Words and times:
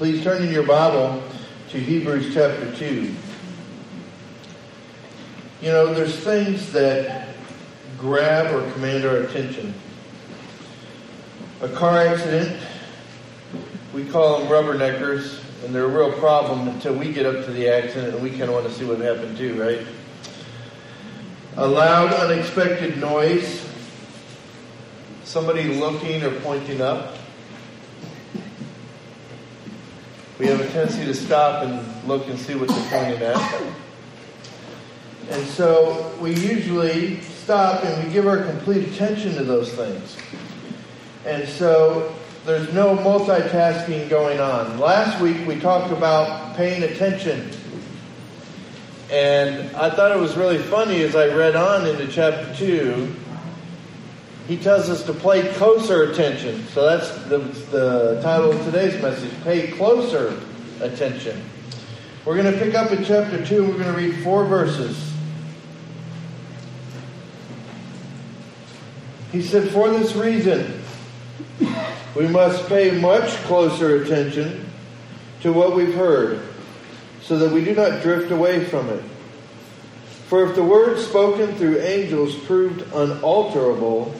Please 0.00 0.24
turn 0.24 0.42
in 0.42 0.50
your 0.50 0.62
Bible 0.62 1.22
to 1.68 1.78
Hebrews 1.78 2.32
chapter 2.32 2.74
2. 2.74 3.14
You 5.60 5.68
know, 5.68 5.92
there's 5.92 6.18
things 6.18 6.72
that 6.72 7.28
grab 7.98 8.54
or 8.54 8.72
command 8.72 9.04
our 9.04 9.18
attention. 9.18 9.74
A 11.60 11.68
car 11.68 11.98
accident, 11.98 12.58
we 13.92 14.06
call 14.06 14.38
them 14.38 14.48
rubberneckers, 14.48 15.44
and 15.66 15.74
they're 15.74 15.84
a 15.84 15.88
real 15.88 16.12
problem 16.12 16.68
until 16.68 16.94
we 16.94 17.12
get 17.12 17.26
up 17.26 17.44
to 17.44 17.52
the 17.52 17.68
accident 17.68 18.14
and 18.14 18.22
we 18.22 18.30
kind 18.30 18.44
of 18.44 18.52
want 18.52 18.66
to 18.68 18.72
see 18.72 18.86
what 18.86 19.00
happened 19.00 19.36
too, 19.36 19.62
right? 19.62 19.86
A 21.58 21.68
loud, 21.68 22.14
unexpected 22.14 22.96
noise, 22.96 23.68
somebody 25.24 25.64
looking 25.64 26.22
or 26.22 26.30
pointing 26.40 26.80
up. 26.80 27.18
We 30.40 30.46
have 30.46 30.60
a 30.60 30.68
tendency 30.68 31.04
to 31.04 31.12
stop 31.12 31.64
and 31.64 32.08
look 32.08 32.26
and 32.28 32.38
see 32.38 32.54
what 32.54 32.68
they're 32.70 32.88
pointing 32.88 33.22
at. 33.22 33.62
And 35.28 35.46
so 35.48 36.16
we 36.18 36.30
usually 36.34 37.20
stop 37.20 37.84
and 37.84 38.06
we 38.06 38.10
give 38.10 38.26
our 38.26 38.42
complete 38.42 38.88
attention 38.88 39.34
to 39.34 39.44
those 39.44 39.70
things. 39.74 40.16
And 41.26 41.46
so 41.46 42.16
there's 42.46 42.72
no 42.72 42.96
multitasking 42.96 44.08
going 44.08 44.40
on. 44.40 44.78
Last 44.78 45.20
week 45.20 45.46
we 45.46 45.60
talked 45.60 45.92
about 45.92 46.56
paying 46.56 46.84
attention. 46.84 47.50
And 49.10 49.76
I 49.76 49.90
thought 49.90 50.10
it 50.10 50.18
was 50.18 50.38
really 50.38 50.56
funny 50.56 51.02
as 51.02 51.14
I 51.16 51.26
read 51.26 51.54
on 51.54 51.86
into 51.86 52.08
chapter 52.08 52.54
2. 52.54 53.14
He 54.50 54.56
tells 54.56 54.90
us 54.90 55.04
to 55.04 55.14
pay 55.14 55.48
closer 55.52 56.10
attention. 56.10 56.66
So 56.74 56.84
that's 56.84 57.08
the, 57.26 57.38
the 57.38 58.20
title 58.20 58.50
of 58.50 58.64
today's 58.64 59.00
message 59.00 59.30
Pay 59.44 59.68
Closer 59.68 60.40
Attention. 60.80 61.40
We're 62.24 62.36
going 62.36 62.52
to 62.52 62.58
pick 62.58 62.74
up 62.74 62.90
in 62.90 63.04
chapter 63.04 63.46
2 63.46 63.62
and 63.62 63.68
we're 63.68 63.84
going 63.84 63.94
to 63.94 63.96
read 63.96 64.24
four 64.24 64.44
verses. 64.44 65.14
He 69.30 69.40
said, 69.40 69.70
For 69.70 69.88
this 69.88 70.16
reason, 70.16 70.82
we 72.16 72.26
must 72.26 72.68
pay 72.68 73.00
much 73.00 73.30
closer 73.44 74.02
attention 74.02 74.68
to 75.42 75.52
what 75.52 75.76
we've 75.76 75.94
heard, 75.94 76.42
so 77.22 77.38
that 77.38 77.52
we 77.52 77.64
do 77.64 77.72
not 77.72 78.02
drift 78.02 78.32
away 78.32 78.64
from 78.64 78.88
it. 78.88 79.04
For 80.26 80.44
if 80.48 80.56
the 80.56 80.64
word 80.64 80.98
spoken 80.98 81.54
through 81.54 81.78
angels 81.78 82.34
proved 82.34 82.82
unalterable, 82.92 84.12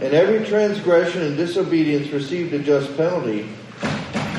and 0.00 0.12
every 0.12 0.44
transgression 0.46 1.22
and 1.22 1.36
disobedience 1.36 2.10
received 2.10 2.52
a 2.52 2.58
just 2.58 2.96
penalty, 2.96 3.48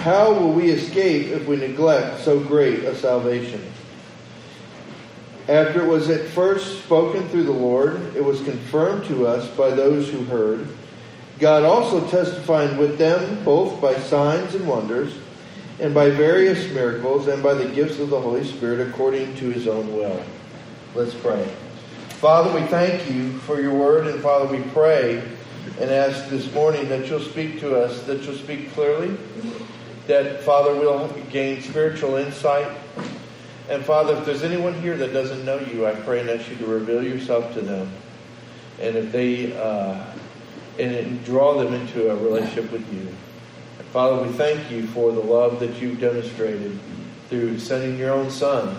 how 0.04 0.32
will 0.32 0.52
we 0.52 0.70
escape 0.70 1.28
if 1.28 1.48
we 1.48 1.58
neglect 1.58 2.24
so 2.24 2.40
great 2.40 2.84
a 2.84 2.96
salvation? 2.96 3.62
After 5.50 5.84
it 5.84 5.88
was 5.88 6.10
at 6.10 6.28
first 6.28 6.84
spoken 6.84 7.28
through 7.30 7.44
the 7.44 7.52
Lord, 7.52 8.16
it 8.16 8.24
was 8.24 8.42
confirmed 8.44 9.06
to 9.06 9.26
us 9.26 9.48
by 9.56 9.72
those 9.72 10.10
who 10.10 10.24
heard. 10.26 10.68
God 11.40 11.64
also 11.64 12.06
testifying 12.08 12.78
with 12.78 12.98
them 12.98 13.44
both 13.44 13.82
by 13.82 13.96
signs 13.96 14.56
and 14.56 14.68
wonders, 14.68 15.14
and 15.80 15.94
by 15.94 16.10
various 16.10 16.72
miracles, 16.74 17.28
and 17.28 17.42
by 17.42 17.54
the 17.54 17.70
gifts 17.70 18.00
of 18.00 18.10
the 18.10 18.20
Holy 18.20 18.44
Spirit 18.44 18.88
according 18.88 19.36
to 19.36 19.50
his 19.50 19.68
own 19.68 19.96
will. 19.96 20.22
Let's 20.96 21.14
pray. 21.14 21.46
Father, 22.10 22.54
we 22.60 22.66
thank 22.68 23.10
you 23.10 23.38
for 23.40 23.62
your 23.62 23.76
word, 23.76 24.08
and 24.08 24.22
Father, 24.22 24.48
we 24.48 24.64
pray 24.72 25.24
and 25.80 25.92
ask 25.92 26.30
this 26.30 26.52
morning 26.54 26.90
that 26.90 27.08
you'll 27.08 27.20
speak 27.20 27.60
to 27.60 27.76
us, 27.80 28.04
that 28.04 28.24
you'll 28.24 28.36
speak 28.36 28.72
clearly, 28.74 29.16
that, 30.08 30.42
Father, 30.44 30.74
we'll 30.74 31.08
gain 31.32 31.62
spiritual 31.62 32.16
insight 32.16 32.68
and 33.70 33.84
Father, 33.84 34.16
if 34.16 34.26
there's 34.26 34.44
anyone 34.44 34.74
here 34.76 34.96
that 34.96 35.12
doesn't 35.12 35.44
know 35.44 35.60
you, 35.60 35.86
I 35.86 35.94
pray 35.94 36.22
and 36.22 36.30
ask 36.30 36.50
you 36.50 36.56
to 36.58 36.66
reveal 36.66 37.04
yourself 37.04 37.54
to 37.54 37.62
them. 37.62 37.92
And 38.80 38.96
if 38.96 39.12
they, 39.12 39.58
uh, 39.58 40.06
and 40.80 41.24
draw 41.26 41.62
them 41.62 41.74
into 41.74 42.10
a 42.10 42.16
relationship 42.16 42.72
with 42.72 42.94
you. 42.94 43.02
And 43.02 43.88
Father, 43.88 44.24
we 44.24 44.32
thank 44.34 44.72
you 44.72 44.88
for 44.88 45.12
the 45.12 45.20
love 45.20 45.60
that 45.60 45.82
you've 45.82 46.00
demonstrated 46.00 46.80
through 47.30 47.60
sending 47.60 47.98
your 47.98 48.14
own 48.14 48.30
Son. 48.30 48.78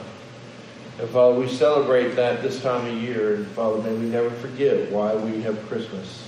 And 0.98 1.10
Father, 1.10 1.38
we 1.38 1.48
celebrate 1.48 2.14
that 2.14 2.42
this 2.42 2.62
time 2.62 2.86
of 2.86 3.02
year. 3.02 3.34
And 3.34 3.46
Father, 3.48 3.82
may 3.82 3.92
we 3.92 4.06
never 4.06 4.30
forget 4.30 4.90
why 4.90 5.14
we 5.14 5.42
have 5.42 5.60
Christmas. 5.68 6.27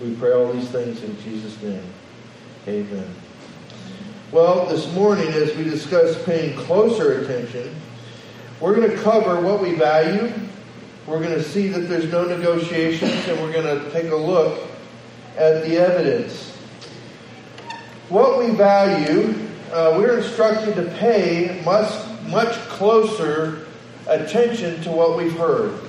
We 0.00 0.14
pray 0.16 0.32
all 0.32 0.52
these 0.52 0.68
things 0.68 1.02
in 1.02 1.20
Jesus' 1.22 1.60
name. 1.62 1.84
Amen. 2.66 3.08
Well, 4.32 4.66
this 4.66 4.92
morning, 4.92 5.28
as 5.28 5.54
we 5.56 5.62
discuss 5.62 6.20
paying 6.24 6.56
closer 6.56 7.20
attention, 7.20 7.72
we're 8.60 8.74
going 8.74 8.90
to 8.90 8.96
cover 8.96 9.40
what 9.40 9.62
we 9.62 9.74
value. 9.76 10.32
We're 11.06 11.22
going 11.22 11.34
to 11.34 11.42
see 11.42 11.68
that 11.68 11.80
there's 11.80 12.10
no 12.10 12.24
negotiations, 12.24 13.12
and 13.28 13.40
we're 13.40 13.52
going 13.52 13.78
to 13.78 13.90
take 13.92 14.10
a 14.10 14.16
look 14.16 14.68
at 15.36 15.62
the 15.62 15.76
evidence. 15.76 16.50
What 18.08 18.38
we 18.38 18.50
value, 18.50 19.48
uh, 19.70 19.94
we're 19.96 20.18
instructed 20.18 20.74
to 20.76 20.90
pay 20.96 21.62
much, 21.64 21.92
much 22.26 22.54
closer 22.68 23.66
attention 24.08 24.82
to 24.82 24.90
what 24.90 25.16
we've 25.16 25.36
heard. 25.36 25.83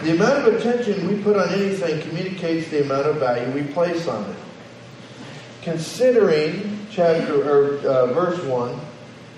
The 0.00 0.12
amount 0.12 0.46
of 0.46 0.54
attention 0.54 1.08
we 1.08 1.20
put 1.22 1.36
on 1.36 1.48
anything 1.48 2.00
communicates 2.02 2.70
the 2.70 2.84
amount 2.84 3.06
of 3.06 3.16
value 3.16 3.50
we 3.50 3.64
place 3.72 4.06
on 4.06 4.30
it. 4.30 4.36
Considering 5.62 6.86
chapter 6.90 7.34
or 7.34 7.78
uh, 7.78 8.06
verse 8.14 8.40
one, 8.44 8.78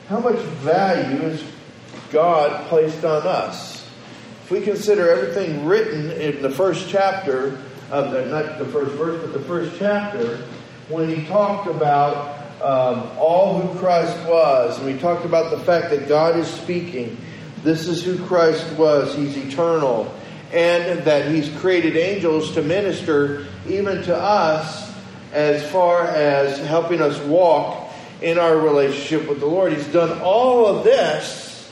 how 0.09 0.20
much 0.20 0.37
value 0.37 1.19
has 1.20 1.43
God 2.12 2.69
placed 2.69 3.04
on 3.04 3.26
us? 3.26 3.88
If 4.44 4.50
we 4.50 4.60
consider 4.60 5.10
everything 5.10 5.65
written 5.65 6.10
in 6.10 6.43
the 6.43 6.50
first 6.50 6.91
chapter 6.91 7.59
of 7.91 8.10
the, 8.12 8.26
not 8.26 8.59
the 8.59 8.66
first 8.66 8.93
verse, 8.97 9.20
but 9.22 9.32
the 9.32 9.44
first 9.47 9.78
chapter, 9.78 10.37
when 10.88 11.09
he 11.09 11.25
talked 11.26 11.69
about 11.69 12.37
um, 12.60 13.10
all 13.19 13.60
who 13.60 13.78
Christ 13.78 14.16
was, 14.28 14.76
and 14.78 14.93
we 14.93 14.99
talked 15.00 15.25
about 15.25 15.50
the 15.50 15.60
fact 15.60 15.88
that 15.91 16.06
God 16.06 16.37
is 16.37 16.47
speaking. 16.47 17.16
This 17.62 17.88
is 17.88 18.04
who 18.04 18.22
Christ 18.26 18.70
was. 18.76 19.15
He's 19.15 19.37
eternal. 19.37 20.15
And 20.53 21.05
that 21.05 21.31
He's 21.31 21.49
created 21.61 21.97
angels 21.97 22.53
to 22.55 22.62
minister 22.62 23.47
even 23.69 24.03
to 24.03 24.16
us 24.16 24.93
as 25.33 25.69
far 25.71 26.05
as 26.06 26.59
helping 26.66 27.00
us 27.00 27.19
walk 27.21 27.93
in 28.21 28.38
our 28.38 28.56
relationship 28.56 29.28
with 29.28 29.41
the 29.41 29.47
Lord. 29.47 29.72
He's 29.72 29.87
done 29.87 30.21
all 30.21 30.66
of 30.66 30.84
this. 30.84 31.71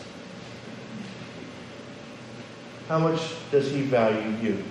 How 2.89 2.99
much 2.99 3.21
does 3.50 3.71
He 3.71 3.83
value 3.83 4.37
you? 4.41 4.65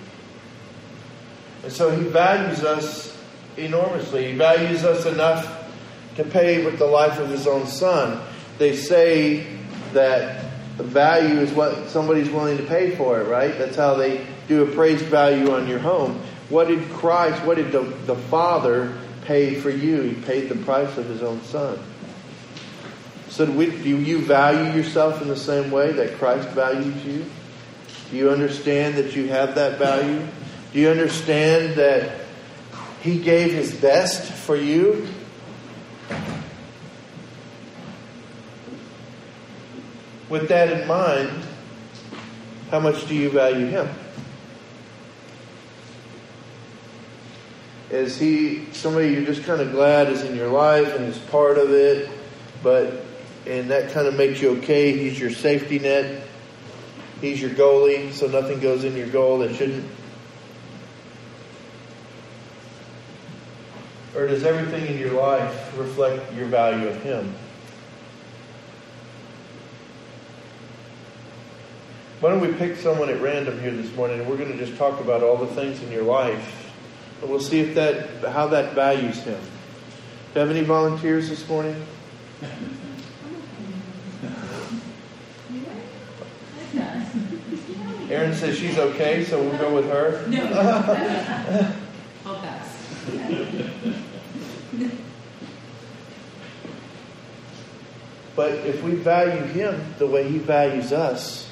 And 1.62 1.72
so 1.72 1.90
He 1.90 2.04
values 2.04 2.64
us 2.64 3.16
enormously. 3.56 4.32
He 4.32 4.38
values 4.38 4.84
us 4.84 5.06
enough 5.06 5.70
to 6.16 6.24
pay 6.24 6.64
with 6.64 6.78
the 6.78 6.86
life 6.86 7.18
of 7.18 7.28
His 7.28 7.46
own 7.46 7.66
Son. 7.66 8.20
They 8.58 8.74
say 8.74 9.46
that 9.92 10.47
value 10.84 11.40
is 11.40 11.52
what 11.52 11.88
somebody's 11.88 12.30
willing 12.30 12.56
to 12.56 12.64
pay 12.64 12.94
for 12.96 13.20
it, 13.20 13.24
right? 13.24 13.56
That's 13.58 13.76
how 13.76 13.94
they 13.94 14.26
do 14.46 14.62
appraised 14.62 15.04
value 15.06 15.52
on 15.52 15.66
your 15.66 15.78
home. 15.78 16.20
What 16.48 16.68
did 16.68 16.88
Christ, 16.90 17.44
what 17.44 17.56
did 17.56 17.72
the, 17.72 17.82
the 18.06 18.14
Father 18.14 18.96
pay 19.24 19.54
for 19.54 19.70
you? 19.70 20.02
He 20.02 20.14
paid 20.22 20.48
the 20.48 20.56
price 20.56 20.96
of 20.96 21.06
His 21.06 21.22
own 21.22 21.42
Son. 21.42 21.78
So 23.28 23.46
do, 23.46 23.52
we, 23.52 23.66
do 23.66 23.98
you 23.98 24.20
value 24.20 24.72
yourself 24.76 25.20
in 25.20 25.28
the 25.28 25.36
same 25.36 25.70
way 25.70 25.92
that 25.92 26.14
Christ 26.14 26.48
values 26.50 27.04
you? 27.04 27.26
Do 28.10 28.16
you 28.16 28.30
understand 28.30 28.94
that 28.94 29.14
you 29.14 29.28
have 29.28 29.56
that 29.56 29.78
value? 29.78 30.26
Do 30.72 30.80
you 30.80 30.88
understand 30.88 31.74
that 31.74 32.20
He 33.02 33.18
gave 33.18 33.52
His 33.52 33.74
best 33.74 34.32
for 34.32 34.56
you? 34.56 35.06
With 40.28 40.48
that 40.48 40.80
in 40.80 40.86
mind, 40.86 41.44
how 42.70 42.80
much 42.80 43.06
do 43.08 43.14
you 43.14 43.30
value 43.30 43.66
Him? 43.66 43.88
Is 47.90 48.18
he 48.18 48.66
somebody 48.72 49.08
you're 49.08 49.24
just 49.24 49.44
kind 49.44 49.62
of 49.62 49.72
glad 49.72 50.08
is 50.08 50.22
in 50.22 50.36
your 50.36 50.48
life 50.48 50.94
and 50.94 51.06
is 51.06 51.18
part 51.18 51.56
of 51.56 51.70
it, 51.70 52.10
but 52.62 53.04
and 53.46 53.70
that 53.70 53.92
kind 53.92 54.06
of 54.06 54.14
makes 54.14 54.42
you 54.42 54.58
okay? 54.58 54.96
He's 54.96 55.18
your 55.18 55.30
safety 55.30 55.78
net. 55.78 56.22
He's 57.22 57.40
your 57.40 57.50
goalie, 57.50 58.12
so 58.12 58.26
nothing 58.26 58.60
goes 58.60 58.84
in 58.84 58.94
your 58.94 59.08
goal 59.08 59.38
that 59.38 59.54
shouldn't. 59.56 59.86
Or 64.14 64.26
does 64.26 64.44
everything 64.44 64.86
in 64.86 64.98
your 64.98 65.12
life 65.12 65.76
reflect 65.78 66.34
your 66.34 66.46
value 66.46 66.88
of 66.88 67.02
Him? 67.02 67.34
Why 72.20 72.30
don't 72.30 72.40
we 72.40 72.52
pick 72.52 72.76
someone 72.76 73.10
at 73.10 73.20
random 73.20 73.60
here 73.60 73.70
this 73.70 73.94
morning 73.94 74.18
and 74.18 74.28
we're 74.28 74.36
going 74.36 74.50
to 74.50 74.58
just 74.58 74.76
talk 74.76 74.98
about 74.98 75.22
all 75.22 75.36
the 75.36 75.46
things 75.54 75.80
in 75.84 75.92
your 75.92 76.02
life 76.02 76.68
and 77.20 77.30
we'll 77.30 77.38
see 77.38 77.60
if 77.60 77.76
that 77.76 78.32
how 78.32 78.48
that 78.48 78.74
values 78.74 79.18
him. 79.22 79.40
Do 80.34 80.40
you 80.40 80.46
have 80.46 80.50
any 80.50 80.64
volunteers 80.64 81.28
this 81.28 81.48
morning? 81.48 81.80
Erin 88.10 88.34
says 88.34 88.58
she's 88.58 88.78
okay, 88.78 89.24
so 89.24 89.40
we'll 89.40 89.58
go 89.58 89.74
with 89.74 89.88
her. 89.88 90.26
No. 92.24 92.32
I'll 92.34 92.40
pass. 92.40 92.78
But 98.34 98.52
if 98.66 98.82
we 98.82 98.96
value 98.96 99.44
him 99.44 99.94
the 99.98 100.06
way 100.06 100.28
he 100.28 100.38
values 100.38 100.92
us, 100.92 101.47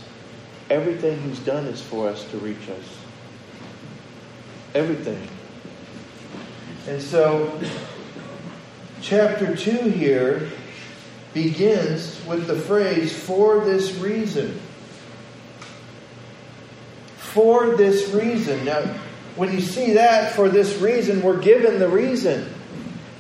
everything 0.71 1.21
he's 1.23 1.39
done 1.41 1.67
is 1.67 1.81
for 1.81 2.09
us 2.09 2.25
to 2.31 2.39
reach 2.39 2.69
us. 2.69 2.99
Everything. 4.75 5.29
And 6.89 7.01
so, 7.01 7.61
chapter 9.01 9.57
2 9.57 9.71
here 9.91 10.51
begins 11.35 12.25
with 12.27 12.47
the 12.47 12.57
phrase, 12.57 13.17
for 13.17 13.65
this 13.65 13.95
reason. 13.97 14.59
For 17.19 17.77
this 17.77 18.11
reason. 18.11 18.65
Now, 18.65 18.83
when 19.37 19.53
you 19.53 19.61
see 19.61 19.93
that, 19.95 20.33
for 20.33 20.49
this 20.49 20.79
reason, 20.79 21.23
we're 21.23 21.41
given 21.41 21.79
the 21.79 21.89
reason. 21.89 22.53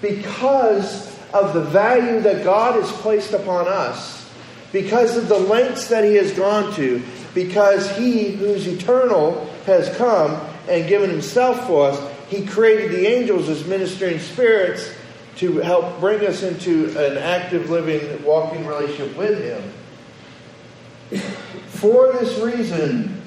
Because 0.00 1.14
of 1.32 1.52
the 1.52 1.62
value 1.62 2.20
that 2.20 2.44
God 2.44 2.80
has 2.80 2.90
placed 2.92 3.32
upon 3.32 3.68
us, 3.68 4.30
because 4.72 5.16
of 5.16 5.28
the 5.28 5.38
lengths 5.38 5.88
that 5.88 6.04
He 6.04 6.14
has 6.14 6.32
gone 6.32 6.72
to, 6.74 7.02
because 7.36 7.94
He 7.98 8.30
who's 8.30 8.66
eternal 8.66 9.44
has 9.66 9.94
come 9.98 10.40
and 10.70 10.88
given 10.88 11.10
Himself 11.10 11.66
for 11.66 11.90
us, 11.90 12.12
He 12.28 12.46
created 12.46 12.90
the 12.92 13.06
angels 13.06 13.50
as 13.50 13.66
ministering 13.66 14.18
spirits 14.18 14.90
to 15.36 15.58
help 15.58 16.00
bring 16.00 16.26
us 16.26 16.42
into 16.42 16.88
an 16.98 17.18
active, 17.18 17.68
living, 17.68 18.24
walking 18.24 18.66
relationship 18.66 19.14
with 19.18 19.38
Him. 21.10 21.20
For 21.68 22.14
this 22.14 22.38
reason, 22.38 23.20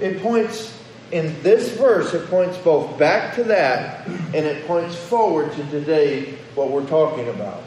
it 0.00 0.20
points 0.20 0.78
in 1.12 1.42
this 1.42 1.70
verse, 1.78 2.12
it 2.12 2.28
points 2.28 2.58
both 2.58 2.98
back 2.98 3.34
to 3.36 3.44
that 3.44 4.06
and 4.06 4.34
it 4.34 4.66
points 4.66 4.94
forward 4.94 5.50
to 5.52 5.64
today, 5.70 6.34
what 6.54 6.70
we're 6.70 6.86
talking 6.86 7.30
about. 7.30 7.62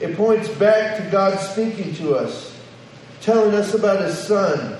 It 0.00 0.16
points 0.16 0.48
back 0.48 1.02
to 1.02 1.10
God 1.10 1.38
speaking 1.38 1.94
to 1.96 2.16
us, 2.16 2.56
telling 3.20 3.54
us 3.54 3.74
about 3.74 4.02
His 4.02 4.18
Son, 4.18 4.76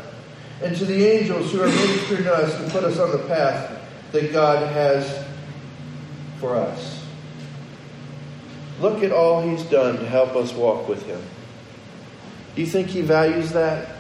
and 0.63 0.77
to 0.77 0.85
the 0.85 1.07
angels 1.07 1.53
who 1.53 1.63
are 1.63 1.67
ministering 1.67 2.25
to 2.25 2.35
us 2.35 2.55
to 2.63 2.71
put 2.71 2.85
us 2.85 2.99
on 2.99 3.13
the 3.13 3.27
path 3.27 3.81
that 4.13 4.33
God 4.33 4.67
has 4.73 5.27
for 6.39 6.57
us. 6.57 7.05
Look 8.81 9.03
at 9.03 9.13
all 9.13 9.43
He's 9.43 9.63
done 9.65 9.97
to 9.99 10.07
help 10.07 10.37
us 10.37 10.53
walk 10.53 10.89
with 10.89 11.05
Him. 11.07 11.21
Do 12.55 12.61
you 12.61 12.67
think 12.67 12.89
He 12.89 13.01
values 13.01 13.53
that? 13.53 13.97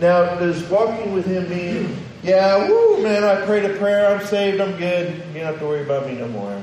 Now, 0.00 0.34
does 0.34 0.62
walking 0.64 1.14
with 1.14 1.26
Him 1.26 1.48
mean, 1.48 1.96
yeah, 2.22 2.68
woo, 2.68 3.02
man, 3.02 3.24
I 3.24 3.44
prayed 3.46 3.64
a 3.64 3.76
prayer, 3.78 4.14
I'm 4.14 4.26
saved, 4.26 4.60
I'm 4.60 4.76
good, 4.76 5.14
you 5.28 5.40
don't 5.40 5.44
have 5.44 5.58
to 5.58 5.64
worry 5.64 5.82
about 5.82 6.06
me 6.06 6.14
no 6.14 6.28
more? 6.28 6.62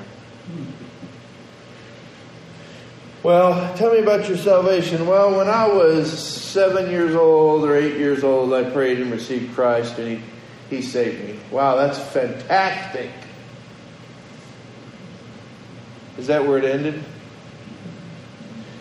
Well, 3.24 3.74
tell 3.78 3.94
me 3.94 4.00
about 4.00 4.28
your 4.28 4.38
salvation. 4.38 5.08
Well, 5.08 5.38
when 5.38 5.48
I 5.48 5.66
was 5.66 6.12
seven 6.12 6.92
years 6.92 7.16
old 7.16 7.64
or 7.64 7.74
eight 7.74 7.96
years 7.98 8.22
old, 8.22 8.54
I 8.54 8.70
prayed 8.70 9.00
and 9.00 9.10
received 9.14 9.56
Christ, 9.56 9.98
and 9.98 10.20
He, 10.70 10.76
he 10.76 10.82
saved 10.82 11.24
me. 11.24 11.40
Wow, 11.50 11.78
that's 11.78 11.98
fantastic. 11.98 13.10
Is 16.18 16.28
that 16.28 16.46
where 16.46 16.58
it 16.58 16.66
ended? 16.66 17.02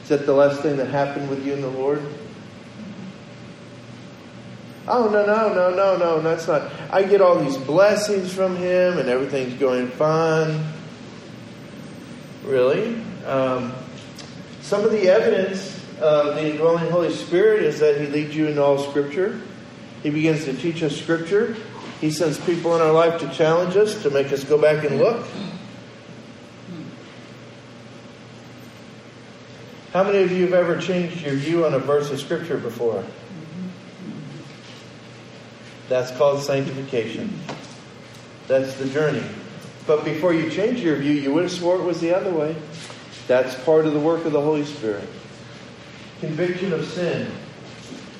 Is 0.02 0.08
that 0.08 0.26
the 0.26 0.32
last 0.32 0.60
thing 0.60 0.76
that 0.78 0.88
happened 0.88 1.30
with 1.30 1.46
you 1.46 1.52
and 1.52 1.62
the 1.62 1.68
Lord? 1.68 2.02
Oh, 4.88 5.08
no, 5.08 5.24
no, 5.24 5.54
no, 5.54 5.70
no, 5.72 5.96
no, 5.96 6.20
that's 6.20 6.48
not. 6.48 6.68
I 6.90 7.04
get 7.04 7.20
all 7.20 7.38
these 7.38 7.56
blessings 7.56 8.34
from 8.34 8.56
Him 8.56 8.98
and 8.98 9.08
everything's 9.08 9.54
going 9.60 9.86
fine. 9.90 10.64
Really? 12.44 13.00
Um, 13.24 13.72
some 14.72 14.86
of 14.86 14.90
the 14.90 15.06
evidence 15.06 15.78
of 16.00 16.34
the 16.34 16.50
indwelling 16.50 16.90
Holy 16.90 17.12
Spirit 17.12 17.62
is 17.62 17.80
that 17.80 18.00
He 18.00 18.06
leads 18.06 18.34
you 18.34 18.46
into 18.46 18.62
all 18.62 18.78
Scripture. 18.78 19.38
He 20.02 20.08
begins 20.08 20.46
to 20.46 20.54
teach 20.54 20.82
us 20.82 20.98
Scripture. 20.98 21.54
He 22.00 22.10
sends 22.10 22.40
people 22.40 22.74
in 22.74 22.80
our 22.80 22.90
life 22.90 23.20
to 23.20 23.28
challenge 23.34 23.76
us, 23.76 24.02
to 24.02 24.08
make 24.08 24.32
us 24.32 24.44
go 24.44 24.56
back 24.56 24.82
and 24.86 24.96
look. 24.96 25.26
How 29.92 30.04
many 30.04 30.22
of 30.22 30.32
you 30.32 30.44
have 30.44 30.54
ever 30.54 30.80
changed 30.80 31.20
your 31.20 31.34
view 31.34 31.66
on 31.66 31.74
a 31.74 31.78
verse 31.78 32.10
of 32.10 32.18
Scripture 32.18 32.56
before? 32.56 33.04
That's 35.90 36.16
called 36.16 36.40
sanctification. 36.40 37.38
That's 38.48 38.74
the 38.76 38.88
journey. 38.88 39.22
But 39.86 40.06
before 40.06 40.32
you 40.32 40.48
change 40.48 40.80
your 40.80 40.96
view, 40.96 41.12
you 41.12 41.30
would 41.34 41.42
have 41.42 41.52
swore 41.52 41.76
it 41.76 41.82
was 41.82 42.00
the 42.00 42.16
other 42.16 42.32
way. 42.32 42.56
That's 43.26 43.54
part 43.64 43.86
of 43.86 43.92
the 43.92 44.00
work 44.00 44.24
of 44.24 44.32
the 44.32 44.40
Holy 44.40 44.64
Spirit. 44.64 45.08
Conviction 46.20 46.72
of 46.72 46.86
sin. 46.86 47.30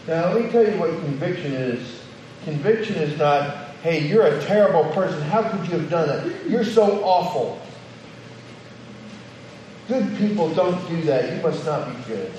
Now, 0.07 0.33
let 0.33 0.45
me 0.45 0.51
tell 0.51 0.67
you 0.67 0.79
what 0.79 0.91
conviction 0.91 1.53
is. 1.53 2.01
Conviction 2.45 2.97
is 2.97 3.17
not, 3.19 3.69
hey, 3.83 4.07
you're 4.07 4.27
a 4.27 4.43
terrible 4.43 4.85
person. 4.93 5.21
How 5.23 5.49
could 5.49 5.61
you 5.69 5.79
have 5.79 5.91
done 5.91 6.09
that? 6.09 6.51
You're 6.51 6.65
so 6.65 7.05
awful. 7.05 7.61
Good 9.89 10.17
people 10.17 10.53
don't 10.55 10.89
do 10.89 11.03
that. 11.03 11.35
You 11.35 11.43
must 11.43 11.65
not 11.65 11.89
be 11.89 12.03
good. 12.05 12.33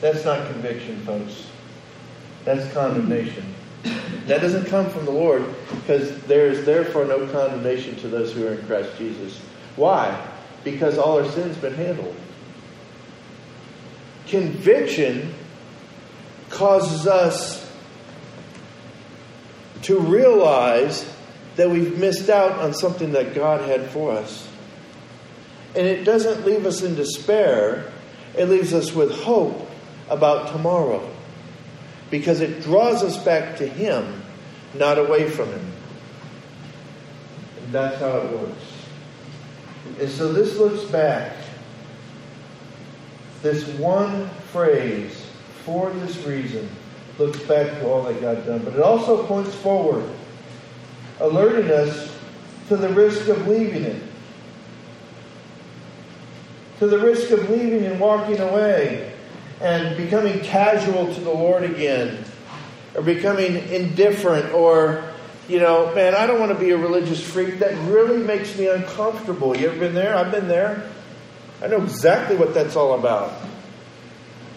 That's 0.00 0.24
not 0.24 0.46
conviction, 0.52 1.00
folks. 1.06 1.46
That's 2.44 2.70
condemnation. 2.74 3.54
That 4.26 4.40
doesn't 4.40 4.66
come 4.66 4.88
from 4.88 5.04
the 5.04 5.10
Lord 5.10 5.44
because 5.70 6.18
there 6.22 6.46
is 6.46 6.64
therefore 6.64 7.04
no 7.04 7.26
condemnation 7.26 7.96
to 7.96 8.08
those 8.08 8.32
who 8.32 8.46
are 8.46 8.54
in 8.54 8.66
Christ 8.66 8.96
Jesus. 8.96 9.38
Why? 9.76 10.26
Because 10.62 10.96
all 10.96 11.18
our 11.18 11.30
sins 11.30 11.56
been 11.58 11.74
handled. 11.74 12.16
Conviction 14.26 15.34
causes 16.48 17.06
us 17.06 17.70
to 19.82 19.98
realize 20.00 21.06
that 21.56 21.68
we've 21.68 21.98
missed 21.98 22.30
out 22.30 22.52
on 22.52 22.72
something 22.72 23.12
that 23.12 23.34
God 23.34 23.68
had 23.68 23.90
for 23.90 24.12
us. 24.12 24.48
And 25.76 25.86
it 25.86 26.04
doesn't 26.04 26.46
leave 26.46 26.64
us 26.64 26.82
in 26.82 26.94
despair, 26.94 27.92
it 28.36 28.46
leaves 28.46 28.72
us 28.72 28.94
with 28.94 29.12
hope 29.12 29.68
about 30.08 30.48
tomorrow 30.48 31.13
because 32.14 32.40
it 32.40 32.62
draws 32.62 33.02
us 33.02 33.16
back 33.24 33.56
to 33.56 33.66
Him, 33.66 34.22
not 34.72 34.98
away 34.98 35.28
from 35.28 35.48
Him. 35.48 35.72
And 37.60 37.72
that's 37.72 37.98
how 37.98 38.18
it 38.18 38.30
works. 38.30 38.64
And 39.98 40.08
so 40.08 40.32
this 40.32 40.56
looks 40.56 40.84
back. 40.92 41.36
This 43.42 43.66
one 43.80 44.28
phrase, 44.52 45.26
for 45.64 45.90
this 45.90 46.16
reason, 46.24 46.68
looks 47.18 47.40
back 47.40 47.68
to 47.80 47.88
all 47.88 48.04
that 48.04 48.20
God 48.20 48.46
done. 48.46 48.60
But 48.62 48.74
it 48.74 48.80
also 48.80 49.26
points 49.26 49.52
forward, 49.56 50.08
alerting 51.18 51.68
us 51.72 52.16
to 52.68 52.76
the 52.76 52.90
risk 52.90 53.26
of 53.26 53.48
leaving 53.48 53.82
it. 53.82 54.00
To 56.78 56.86
the 56.86 57.00
risk 57.00 57.32
of 57.32 57.50
leaving 57.50 57.84
and 57.84 57.98
walking 57.98 58.38
away 58.38 59.13
and 59.60 59.96
becoming 59.96 60.40
casual 60.40 61.14
to 61.14 61.20
the 61.20 61.30
Lord 61.30 61.62
again, 61.62 62.24
or 62.94 63.02
becoming 63.02 63.56
indifferent, 63.68 64.52
or, 64.52 65.04
you 65.48 65.58
know, 65.58 65.94
man, 65.94 66.14
I 66.14 66.26
don't 66.26 66.40
want 66.40 66.52
to 66.52 66.58
be 66.58 66.70
a 66.70 66.76
religious 66.76 67.22
freak. 67.22 67.58
That 67.60 67.74
really 67.88 68.18
makes 68.18 68.56
me 68.58 68.68
uncomfortable. 68.68 69.56
You 69.56 69.68
ever 69.70 69.78
been 69.78 69.94
there? 69.94 70.16
I've 70.16 70.32
been 70.32 70.48
there. 70.48 70.88
I 71.62 71.68
know 71.68 71.82
exactly 71.82 72.36
what 72.36 72.54
that's 72.54 72.76
all 72.76 72.98
about. 72.98 73.32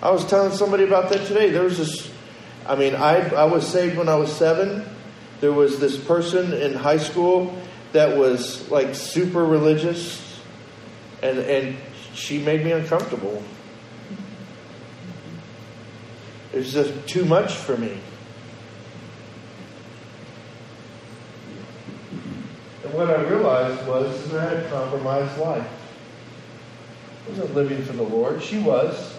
I 0.02 0.12
was 0.12 0.26
telling 0.26 0.52
somebody 0.52 0.84
about 0.84 1.10
that 1.10 1.26
today. 1.26 1.50
There 1.50 1.64
was 1.64 1.78
this, 1.78 2.12
I 2.66 2.76
mean, 2.76 2.96
I, 2.96 3.30
I 3.34 3.46
was 3.46 3.68
saved 3.68 3.98
when 3.98 4.10
I 4.10 4.16
was 4.16 4.32
seven. 4.36 4.86
There 5.40 5.54
was 5.54 5.80
this 5.80 5.98
person 5.98 6.54
in 6.54 6.74
high 6.74 6.98
school 6.98 7.56
that 7.94 8.18
was 8.18 8.70
like 8.70 8.96
super 8.96 9.46
religious, 9.46 10.22
and, 11.24 11.40
and 11.40 11.78
she 12.14 12.40
made 12.40 12.64
me 12.64 12.72
uncomfortable. 12.72 13.42
It 16.54 16.58
was 16.58 16.72
just 16.72 17.08
too 17.08 17.26
much 17.26 17.54
for 17.54 17.78
me. 17.78 17.98
And 22.84 22.94
what 22.94 23.10
I 23.10 23.22
realized 23.24 23.86
was 23.88 24.32
that 24.32 24.40
I 24.40 24.56
had 24.56 24.66
a 24.66 24.70
compromised 24.70 25.38
life. 25.40 25.70
I 27.26 27.30
wasn't 27.30 27.54
living 27.56 27.84
for 27.84 27.94
the 27.94 28.04
Lord. 28.04 28.42
She 28.42 28.60
was. 28.60 29.18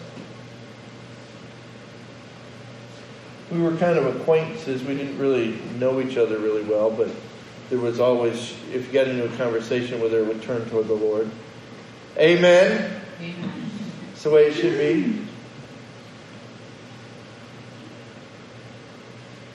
we 3.50 3.60
were 3.60 3.76
kind 3.76 3.98
of 3.98 4.16
acquaintances. 4.16 4.82
We 4.82 4.94
didn't 4.96 5.18
really 5.18 5.58
know 5.78 6.00
each 6.00 6.16
other 6.16 6.38
really 6.38 6.62
well, 6.62 6.90
but 6.90 7.08
there 7.70 7.78
was 7.78 8.00
always, 8.00 8.54
if 8.72 8.86
you 8.86 8.92
got 8.92 9.08
into 9.08 9.24
a 9.24 9.36
conversation 9.36 10.00
with 10.00 10.12
her, 10.12 10.18
it 10.18 10.26
would 10.26 10.42
turn 10.42 10.68
toward 10.68 10.88
the 10.88 10.94
Lord. 10.94 11.30
Amen. 12.16 13.00
Amen. 13.20 13.52
It's 14.12 14.22
the 14.22 14.30
way 14.30 14.46
it 14.46 14.54
should 14.54 14.78
be. 14.78 15.27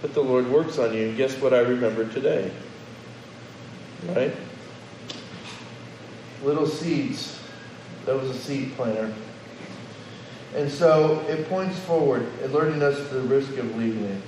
But 0.04 0.14
the 0.14 0.22
Lord 0.22 0.50
works 0.50 0.78
on 0.80 0.94
you. 0.94 1.08
And 1.08 1.18
guess 1.18 1.40
what 1.40 1.54
I 1.54 1.60
remember 1.60 2.06
today? 2.06 2.52
Right? 4.10 4.36
Little 6.44 6.68
seeds. 6.68 7.40
That 8.06 8.20
was 8.20 8.30
a 8.30 8.34
seed 8.34 8.76
planter. 8.76 9.14
And 10.56 10.70
so 10.70 11.22
it 11.30 11.48
points 11.48 11.80
forward, 11.80 12.28
alerting 12.44 12.84
us 12.84 12.98
to 12.98 13.14
the 13.16 13.22
risk 13.22 13.58
of 13.58 13.78
leaving 13.78 14.04
it. 14.04 14.22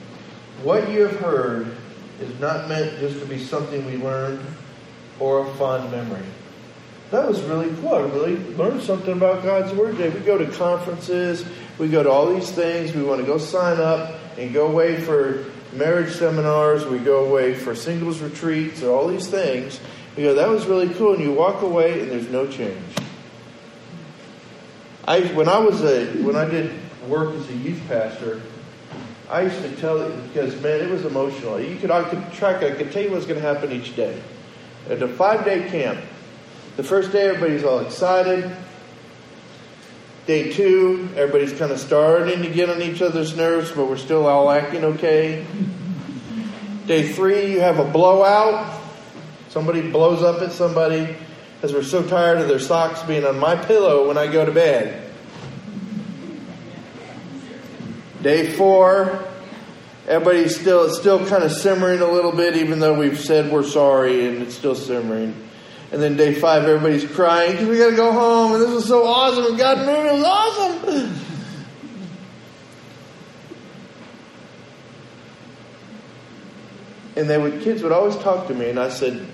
What 0.63 0.89
you 0.89 1.01
have 1.01 1.19
heard 1.19 1.75
is 2.21 2.39
not 2.39 2.69
meant 2.69 2.97
just 2.99 3.19
to 3.19 3.25
be 3.25 3.37
something 3.37 3.85
we 3.85 3.97
learned 3.97 4.39
or 5.19 5.45
a 5.45 5.53
fond 5.55 5.91
memory. 5.91 6.23
That 7.11 7.27
was 7.27 7.41
really 7.43 7.69
cool. 7.81 7.95
I 7.95 8.01
really 8.03 8.37
learned 8.55 8.81
something 8.81 9.11
about 9.11 9.43
God's 9.43 9.73
Word 9.73 9.97
today. 9.97 10.17
We 10.17 10.25
go 10.25 10.37
to 10.37 10.49
conferences, 10.51 11.45
we 11.77 11.89
go 11.89 12.01
to 12.01 12.09
all 12.09 12.33
these 12.33 12.49
things, 12.49 12.95
we 12.95 13.03
want 13.03 13.19
to 13.19 13.27
go 13.27 13.37
sign 13.37 13.81
up 13.81 14.17
and 14.37 14.53
go 14.53 14.67
away 14.67 15.01
for 15.01 15.45
marriage 15.73 16.13
seminars, 16.13 16.85
we 16.85 16.99
go 16.99 17.25
away 17.25 17.53
for 17.53 17.75
singles 17.75 18.21
retreats, 18.21 18.83
or 18.83 18.91
all 18.91 19.07
these 19.07 19.27
things. 19.27 19.79
We 20.15 20.23
go, 20.23 20.33
that 20.35 20.49
was 20.49 20.65
really 20.65 20.93
cool, 20.93 21.13
and 21.13 21.23
you 21.23 21.33
walk 21.33 21.61
away 21.61 22.01
and 22.01 22.11
there's 22.11 22.29
no 22.29 22.47
change. 22.47 22.81
I 25.07 25.21
when 25.33 25.47
I 25.47 25.59
was 25.59 25.83
a 25.83 26.05
when 26.23 26.35
I 26.35 26.45
did 26.45 26.73
work 27.07 27.35
as 27.35 27.47
a 27.49 27.53
youth 27.53 27.81
pastor, 27.87 28.41
I 29.29 29.41
used 29.41 29.61
to 29.61 29.75
tell 29.75 30.01
it 30.01 30.15
because 30.27 30.59
man, 30.61 30.81
it 30.81 30.89
was 30.89 31.05
emotional. 31.05 31.59
You 31.59 31.77
could 31.77 31.91
I 31.91 32.03
could 32.09 32.31
track 32.33 32.63
I 32.63 32.71
could 32.71 32.91
tell 32.91 33.03
you 33.03 33.11
what's 33.11 33.25
going 33.25 33.39
to 33.39 33.45
happen 33.45 33.71
each 33.71 33.95
day. 33.95 34.19
At 34.89 35.01
a 35.01 35.07
five 35.07 35.45
day 35.45 35.69
camp, 35.69 35.99
the 36.75 36.83
first 36.83 37.11
day 37.11 37.27
everybody's 37.27 37.63
all 37.63 37.79
excited. 37.79 38.51
Day 40.25 40.51
two, 40.51 41.07
everybody's 41.15 41.53
kind 41.53 41.71
of 41.71 41.79
starting 41.79 42.41
to 42.41 42.49
get 42.49 42.67
on 42.67 42.81
each 42.81 42.99
other's 42.99 43.35
nerves, 43.37 43.71
but 43.71 43.87
we're 43.87 43.95
still 43.95 44.25
all 44.25 44.49
acting 44.49 44.83
okay. 44.83 45.45
Day 46.87 47.13
three, 47.13 47.51
you 47.51 47.59
have 47.59 47.77
a 47.77 47.85
blowout. 47.85 48.81
Somebody 49.49 49.91
blows 49.91 50.23
up 50.23 50.41
at 50.41 50.51
somebody 50.51 51.15
because 51.55 51.73
we're 51.73 51.83
so 51.83 52.01
tired 52.01 52.39
of 52.39 52.47
their 52.47 52.59
socks 52.59 53.03
being 53.03 53.23
on 53.23 53.37
my 53.37 53.55
pillow 53.55 54.07
when 54.07 54.17
I 54.17 54.25
go 54.25 54.43
to 54.43 54.51
bed. 54.51 55.11
Day 58.23 58.51
four, 58.51 59.23
everybody's 60.07 60.59
still 60.59 60.89
still 60.89 61.23
kind 61.27 61.43
of 61.43 61.51
simmering 61.51 62.01
a 62.01 62.11
little 62.11 62.31
bit, 62.31 62.57
even 62.57 62.79
though 62.79 62.97
we've 62.97 63.19
said 63.19 63.51
we're 63.51 63.63
sorry 63.63 64.27
and 64.27 64.41
it's 64.41 64.55
still 64.55 64.73
simmering. 64.73 65.44
And 65.91 66.01
then 66.01 66.17
day 66.17 66.33
five, 66.33 66.63
everybody's 66.63 67.09
crying 67.09 67.51
because 67.51 67.67
we 67.67 67.77
got 67.77 67.91
to 67.91 67.95
go 67.95 68.11
home, 68.11 68.53
and 68.53 68.61
this 68.61 68.71
was 68.71 68.85
so 68.85 69.05
awesome, 69.05 69.45
and 69.45 69.57
God 69.57 69.77
moved, 69.85 70.07
it 70.07 70.13
was 70.13 70.23
awesome. 70.23 71.21
And 77.15 77.29
they 77.29 77.37
would 77.37 77.61
kids 77.61 77.81
would 77.81 77.93
always 77.93 78.17
talk 78.17 78.47
to 78.47 78.53
me, 78.53 78.69
and 78.69 78.79
I 78.79 78.89
said, 78.89 79.25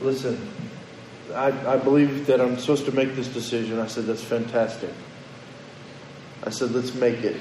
"Listen, 0.00 0.48
I, 1.34 1.48
I 1.74 1.76
believe 1.76 2.26
that 2.26 2.40
I'm 2.40 2.56
supposed 2.56 2.86
to 2.86 2.92
make 2.92 3.14
this 3.14 3.28
decision." 3.28 3.78
I 3.78 3.88
said, 3.88 4.06
"That's 4.06 4.24
fantastic." 4.24 4.90
I 6.44 6.50
said, 6.50 6.70
"Let's 6.70 6.94
make 6.94 7.24
it." 7.24 7.36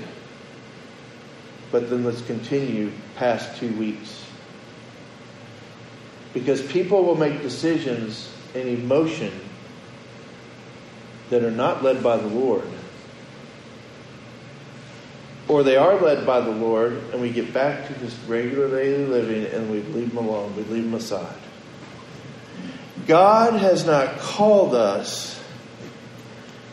but 1.71 1.89
then 1.89 2.03
let's 2.03 2.21
continue 2.21 2.91
past 3.15 3.57
two 3.57 3.73
weeks. 3.77 4.25
Because 6.33 6.61
people 6.61 7.03
will 7.03 7.15
make 7.15 7.41
decisions 7.41 8.31
in 8.53 8.67
emotion 8.67 9.31
that 11.29 11.43
are 11.43 11.51
not 11.51 11.83
led 11.83 12.03
by 12.03 12.17
the 12.17 12.27
Lord. 12.27 12.67
Or 15.47 15.63
they 15.63 15.75
are 15.75 15.99
led 15.99 16.25
by 16.25 16.41
the 16.41 16.51
Lord, 16.51 16.93
and 17.11 17.21
we 17.21 17.31
get 17.31 17.53
back 17.53 17.87
to 17.87 17.93
this 17.95 18.17
regular 18.27 18.69
daily 18.69 19.05
living 19.05 19.45
and 19.45 19.69
we 19.69 19.81
leave 19.81 20.13
them 20.13 20.25
alone, 20.25 20.55
we 20.55 20.63
leave 20.63 20.83
them 20.83 20.93
aside. 20.93 21.35
God 23.07 23.53
has 23.59 23.85
not 23.85 24.19
called 24.19 24.75
us 24.75 25.41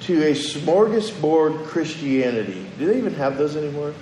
to 0.02 0.22
a 0.22 0.32
smorgasbord 0.32 1.66
Christianity. 1.66 2.66
Do 2.78 2.86
they 2.86 2.98
even 2.98 3.14
have 3.14 3.38
those 3.38 3.56
anymore? 3.56 3.94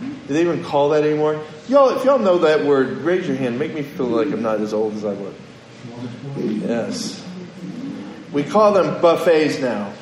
Do 0.00 0.34
they 0.34 0.42
even 0.42 0.62
call 0.62 0.90
that 0.90 1.04
anymore? 1.04 1.42
Y'all, 1.68 1.90
if 1.90 2.04
y'all 2.04 2.18
know 2.18 2.38
that 2.38 2.64
word, 2.64 2.98
raise 2.98 3.26
your 3.26 3.36
hand. 3.36 3.58
Make 3.58 3.74
me 3.74 3.82
feel 3.82 4.06
like 4.06 4.28
I'm 4.28 4.42
not 4.42 4.60
as 4.60 4.74
old 4.74 4.94
as 4.94 5.04
I 5.04 5.12
look. 5.12 5.34
Yes. 6.36 7.24
We 8.32 8.42
call 8.42 8.72
them 8.72 9.00
buffets 9.00 9.60
now. 9.60 9.92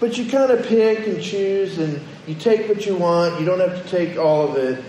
But 0.00 0.16
you 0.16 0.30
kind 0.30 0.50
of 0.50 0.66
pick 0.66 1.06
and 1.06 1.22
choose 1.22 1.78
and 1.78 2.00
you 2.26 2.34
take 2.34 2.68
what 2.68 2.84
you 2.86 2.96
want. 2.96 3.38
You 3.38 3.46
don't 3.46 3.60
have 3.60 3.82
to 3.82 3.88
take 3.90 4.18
all 4.18 4.48
of 4.48 4.56
it. 4.56 4.82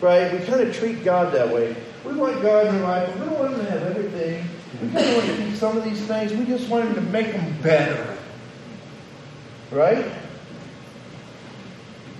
Right? 0.00 0.32
We 0.32 0.44
kind 0.44 0.60
of 0.60 0.74
treat 0.74 1.04
God 1.04 1.32
that 1.34 1.48
way. 1.48 1.76
We 2.04 2.14
want 2.14 2.42
God 2.42 2.66
in 2.66 2.74
our 2.76 2.82
life, 2.82 3.14
we 3.14 3.24
don't 3.24 3.38
want 3.38 3.54
Him 3.54 3.64
to 3.64 3.70
have 3.70 3.82
everything. 3.82 4.46
We 4.82 4.88
kind 4.90 5.06
of 5.06 5.16
want 5.16 5.26
to 5.26 5.36
keep 5.36 5.54
some 5.54 5.76
of 5.78 5.84
these 5.84 6.02
things. 6.02 6.32
We 6.32 6.44
just 6.44 6.68
want 6.68 6.88
Him 6.88 6.94
to 6.96 7.00
make 7.00 7.32
them 7.32 7.56
better. 7.62 8.18
Right? 9.70 10.04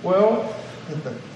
Well, 0.01 0.55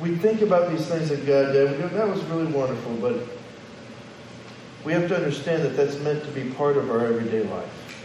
we 0.00 0.14
think 0.16 0.42
about 0.42 0.70
these 0.70 0.86
things 0.86 1.08
that 1.08 1.26
God 1.26 1.52
did. 1.52 1.72
We 1.72 1.78
go, 1.78 1.88
that 1.88 2.08
was 2.08 2.22
really 2.24 2.46
wonderful, 2.46 2.94
but 2.96 3.20
we 4.84 4.92
have 4.92 5.08
to 5.08 5.16
understand 5.16 5.64
that 5.64 5.76
that's 5.76 5.98
meant 5.98 6.24
to 6.24 6.30
be 6.30 6.50
part 6.50 6.76
of 6.76 6.90
our 6.90 7.04
everyday 7.04 7.42
life. 7.42 8.04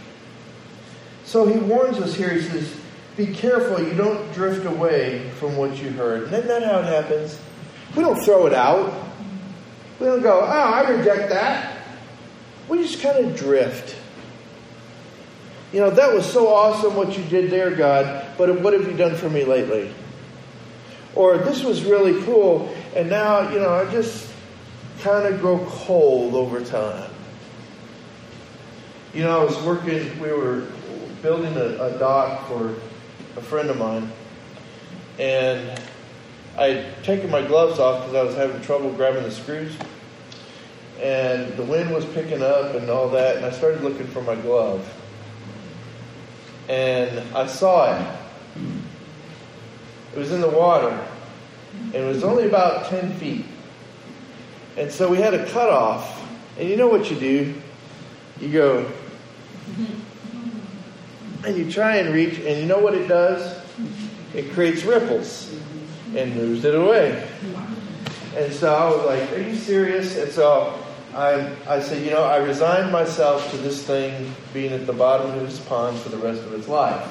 So 1.24 1.46
he 1.46 1.58
warns 1.58 1.98
us 1.98 2.14
here. 2.14 2.30
He 2.30 2.42
says, 2.42 2.76
Be 3.16 3.26
careful 3.26 3.82
you 3.82 3.94
don't 3.94 4.32
drift 4.32 4.66
away 4.66 5.30
from 5.30 5.56
what 5.56 5.80
you 5.80 5.90
heard. 5.90 6.24
And 6.24 6.32
isn't 6.34 6.48
that 6.48 6.62
how 6.62 6.80
it 6.80 6.84
happens? 6.84 7.38
We 7.96 8.02
don't 8.02 8.22
throw 8.22 8.46
it 8.46 8.54
out. 8.54 8.92
We 10.00 10.06
don't 10.06 10.22
go, 10.22 10.40
Oh, 10.40 10.44
I 10.44 10.88
reject 10.90 11.30
that. 11.30 11.78
We 12.68 12.78
just 12.78 13.00
kind 13.00 13.24
of 13.24 13.36
drift. 13.36 13.96
You 15.72 15.80
know, 15.80 15.90
that 15.90 16.12
was 16.12 16.30
so 16.30 16.48
awesome 16.48 16.94
what 16.94 17.16
you 17.16 17.24
did 17.24 17.50
there, 17.50 17.70
God, 17.74 18.26
but 18.38 18.60
what 18.60 18.72
have 18.72 18.88
you 18.88 18.96
done 18.96 19.16
for 19.16 19.28
me 19.28 19.44
lately? 19.44 19.92
Or 21.14 21.38
this 21.38 21.62
was 21.62 21.84
really 21.84 22.22
cool, 22.24 22.74
and 22.94 23.08
now, 23.08 23.50
you 23.50 23.60
know, 23.60 23.72
I 23.72 23.90
just 23.90 24.32
kind 25.00 25.32
of 25.32 25.40
grow 25.40 25.64
cold 25.68 26.34
over 26.34 26.60
time. 26.64 27.10
You 29.12 29.22
know, 29.22 29.40
I 29.40 29.44
was 29.44 29.56
working, 29.62 30.18
we 30.18 30.32
were 30.32 30.66
building 31.22 31.56
a, 31.56 31.82
a 31.82 31.98
dock 31.98 32.48
for 32.48 32.74
a 33.36 33.42
friend 33.42 33.70
of 33.70 33.78
mine, 33.78 34.10
and 35.18 35.80
I 36.58 36.66
had 36.66 37.04
taken 37.04 37.30
my 37.30 37.42
gloves 37.42 37.78
off 37.78 38.00
because 38.00 38.14
I 38.14 38.22
was 38.22 38.34
having 38.34 38.60
trouble 38.62 38.92
grabbing 38.92 39.22
the 39.22 39.30
screws. 39.30 39.74
And 41.00 41.52
the 41.56 41.64
wind 41.64 41.92
was 41.92 42.04
picking 42.06 42.42
up 42.42 42.74
and 42.74 42.88
all 42.88 43.08
that, 43.10 43.36
and 43.36 43.44
I 43.44 43.50
started 43.50 43.82
looking 43.82 44.06
for 44.06 44.22
my 44.22 44.36
glove 44.36 44.88
and 46.68 47.18
I 47.36 47.46
saw 47.46 47.94
it. 47.94 48.23
It 50.14 50.18
was 50.18 50.30
in 50.30 50.40
the 50.40 50.48
water, 50.48 50.96
and 51.86 51.94
it 51.94 52.06
was 52.06 52.22
only 52.22 52.46
about 52.46 52.86
10 52.86 53.14
feet. 53.14 53.44
And 54.76 54.90
so 54.90 55.08
we 55.08 55.18
had 55.18 55.34
a 55.34 55.44
cutoff. 55.50 56.22
And 56.56 56.68
you 56.68 56.76
know 56.76 56.86
what 56.86 57.10
you 57.10 57.18
do? 57.18 57.54
You 58.40 58.52
go, 58.52 58.92
and 61.44 61.56
you 61.56 61.70
try 61.70 61.96
and 61.96 62.14
reach, 62.14 62.38
and 62.38 62.60
you 62.60 62.66
know 62.66 62.78
what 62.78 62.94
it 62.94 63.08
does? 63.08 63.60
It 64.34 64.52
creates 64.52 64.84
ripples 64.84 65.52
and 66.14 66.34
moves 66.34 66.64
it 66.64 66.74
away. 66.74 67.26
And 68.36 68.52
so 68.52 68.72
I 68.72 68.88
was 68.88 69.04
like, 69.04 69.32
Are 69.32 69.42
you 69.42 69.54
serious? 69.56 70.16
And 70.16 70.30
so 70.30 70.78
I, 71.14 71.54
I 71.68 71.80
said, 71.80 72.04
you 72.04 72.10
know, 72.10 72.24
I 72.24 72.38
resigned 72.38 72.90
myself 72.90 73.48
to 73.52 73.56
this 73.58 73.84
thing 73.84 74.34
being 74.52 74.72
at 74.72 74.86
the 74.86 74.92
bottom 74.92 75.30
of 75.30 75.40
this 75.40 75.60
pond 75.60 75.96
for 75.98 76.08
the 76.08 76.16
rest 76.16 76.42
of 76.42 76.52
its 76.54 76.66
life. 76.66 77.06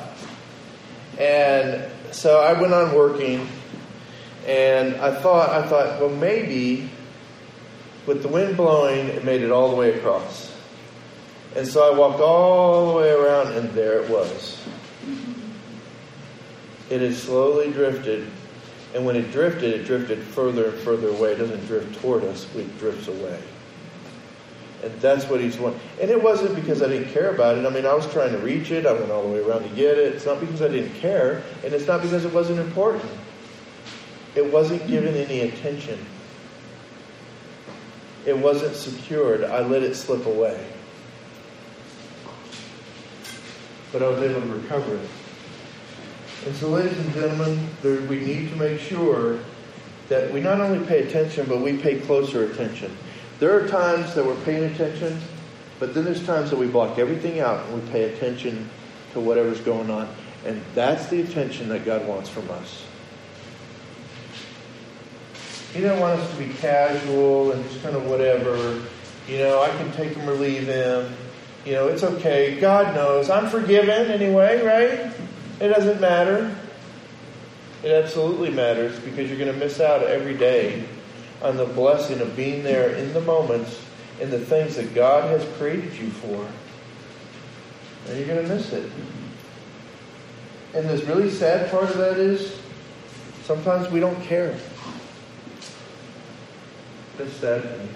And 1.17 1.89
so 2.13 2.39
I 2.39 2.53
went 2.53 2.73
on 2.73 2.93
working, 2.93 3.47
and 4.47 4.95
I 4.95 5.13
thought, 5.13 5.49
I 5.49 5.67
thought, 5.67 5.99
well, 5.99 6.09
maybe 6.09 6.89
with 8.05 8.21
the 8.21 8.27
wind 8.27 8.57
blowing, 8.57 9.07
it 9.07 9.23
made 9.23 9.41
it 9.41 9.51
all 9.51 9.69
the 9.69 9.75
way 9.75 9.97
across. 9.97 10.53
And 11.55 11.67
so 11.67 11.91
I 11.91 11.97
walked 11.97 12.19
all 12.19 12.91
the 12.91 12.97
way 12.97 13.11
around, 13.11 13.53
and 13.53 13.69
there 13.71 14.01
it 14.01 14.09
was. 14.09 14.59
It 16.89 17.01
had 17.01 17.15
slowly 17.15 17.71
drifted, 17.71 18.27
and 18.93 19.05
when 19.05 19.15
it 19.15 19.31
drifted, 19.31 19.73
it 19.73 19.85
drifted 19.85 20.19
further 20.19 20.69
and 20.69 20.79
further 20.79 21.09
away. 21.09 21.33
It 21.33 21.37
doesn't 21.37 21.65
drift 21.65 22.01
toward 22.01 22.23
us, 22.23 22.47
it 22.55 22.77
drifts 22.79 23.07
away. 23.07 23.39
And 24.83 24.99
that's 24.99 25.25
what 25.29 25.39
he's 25.39 25.57
wanting. 25.57 25.79
And 26.01 26.11
it 26.11 26.21
wasn't 26.21 26.55
because 26.55 26.81
I 26.81 26.87
didn't 26.87 27.13
care 27.13 27.33
about 27.33 27.57
it. 27.57 27.65
I 27.65 27.69
mean, 27.69 27.85
I 27.85 27.93
was 27.93 28.11
trying 28.11 28.33
to 28.33 28.39
reach 28.39 28.69
it. 28.69 28.85
I 28.85 28.91
went 28.91 29.09
all 29.11 29.23
the 29.23 29.29
way 29.29 29.39
around 29.39 29.63
to 29.63 29.69
get 29.69 29.97
it. 29.97 30.13
It's 30.13 30.25
not 30.25 30.41
because 30.41 30.61
I 30.61 30.67
didn't 30.67 30.93
care. 30.95 31.41
And 31.63 31.73
it's 31.73 31.87
not 31.87 32.01
because 32.01 32.25
it 32.25 32.33
wasn't 32.33 32.59
important. 32.59 33.09
It 34.35 34.51
wasn't 34.51 34.85
given 34.87 35.15
any 35.15 35.41
attention. 35.41 36.05
It 38.25 38.37
wasn't 38.37 38.75
secured. 38.75 39.43
I 39.43 39.61
let 39.65 39.83
it 39.83 39.95
slip 39.95 40.25
away. 40.25 40.65
But 43.93 44.03
I 44.03 44.09
was 44.09 44.21
able 44.21 44.41
to 44.41 44.47
recover 44.47 44.95
it. 44.95 45.09
And 46.45 46.55
so, 46.55 46.69
ladies 46.69 46.97
and 46.97 47.13
gentlemen, 47.13 47.69
there, 47.81 48.01
we 48.01 48.19
need 48.19 48.49
to 48.49 48.55
make 48.57 48.79
sure 48.79 49.39
that 50.09 50.33
we 50.33 50.41
not 50.41 50.59
only 50.59 50.85
pay 50.85 51.07
attention, 51.07 51.45
but 51.47 51.61
we 51.61 51.77
pay 51.77 51.99
closer 51.99 52.45
attention. 52.45 52.97
There 53.43 53.61
are 53.61 53.67
times 53.67 54.15
that 54.15 54.25
we're 54.25 54.41
paying 54.45 54.63
attention, 54.73 55.19
but 55.77 55.93
then 55.93 56.05
there's 56.05 56.25
times 56.25 56.49
that 56.51 56.55
we 56.55 56.65
block 56.65 56.97
everything 56.97 57.41
out 57.41 57.65
and 57.65 57.83
we 57.83 57.91
pay 57.91 58.03
attention 58.03 58.69
to 59.11 59.19
whatever's 59.19 59.59
going 59.59 59.89
on. 59.89 60.07
And 60.45 60.61
that's 60.73 61.07
the 61.07 61.19
attention 61.19 61.67
that 61.67 61.83
God 61.83 62.07
wants 62.07 62.29
from 62.29 62.49
us. 62.51 62.85
He 65.73 65.81
doesn't 65.81 65.99
want 65.99 66.21
us 66.21 66.31
to 66.31 66.37
be 66.37 66.53
casual 66.53 67.51
and 67.51 67.61
just 67.65 67.83
kind 67.83 67.97
of 67.97 68.05
whatever. 68.05 68.81
You 69.27 69.39
know, 69.39 69.61
I 69.61 69.67
can 69.71 69.91
take 69.91 70.15
him 70.15 70.29
or 70.29 70.35
leave 70.35 70.65
him. 70.65 71.13
You 71.65 71.73
know, 71.73 71.89
it's 71.89 72.03
okay. 72.03 72.57
God 72.61 72.95
knows. 72.95 73.29
I'm 73.29 73.49
forgiven 73.49 74.09
anyway, 74.09 74.63
right? 74.63 75.13
It 75.59 75.67
doesn't 75.67 75.99
matter. 75.99 76.55
It 77.83 77.91
absolutely 77.91 78.51
matters 78.51 78.97
because 79.01 79.27
you're 79.27 79.37
going 79.37 79.51
to 79.51 79.59
miss 79.59 79.81
out 79.81 80.01
every 80.03 80.37
day 80.37 80.85
on 81.43 81.57
the 81.57 81.65
blessing 81.65 82.21
of 82.21 82.35
being 82.35 82.63
there 82.63 82.95
in 82.95 83.13
the 83.13 83.21
moments 83.21 83.79
in 84.19 84.29
the 84.29 84.39
things 84.39 84.75
that 84.75 84.93
God 84.95 85.29
has 85.29 85.45
created 85.57 85.93
you 85.93 86.09
for. 86.09 86.47
And 88.07 88.17
you're 88.17 88.27
going 88.27 88.47
to 88.47 88.55
miss 88.55 88.71
it. 88.71 88.89
And 90.73 90.89
this 90.89 91.03
really 91.03 91.29
sad 91.29 91.69
part 91.69 91.89
of 91.89 91.97
that 91.97 92.17
is 92.17 92.59
sometimes 93.43 93.89
we 93.91 93.99
don't 93.99 94.21
care. 94.23 94.57
That's 97.17 97.33
sad 97.33 97.61
to 97.61 97.77
me. 97.77 97.89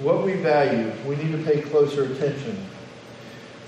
What 0.00 0.24
we 0.24 0.34
value, 0.34 0.92
we 1.06 1.16
need 1.16 1.32
to 1.32 1.42
pay 1.42 1.60
closer 1.60 2.04
attention. 2.04 2.64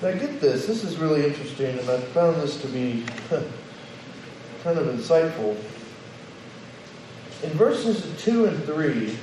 Now 0.01 0.13
get 0.13 0.41
this, 0.41 0.67
this 0.67 0.85
is 0.85 0.97
really 0.97 1.27
interesting, 1.27 1.79
and 1.79 1.91
I 1.91 2.01
found 2.01 2.37
this 2.37 2.61
to 2.63 2.69
be 2.69 3.05
kind 4.63 4.79
of 4.79 4.87
insightful. 4.87 5.57
In 7.43 7.51
verses 7.51 8.07
2 8.23 8.47
and 8.47 8.65
3, 8.65 9.17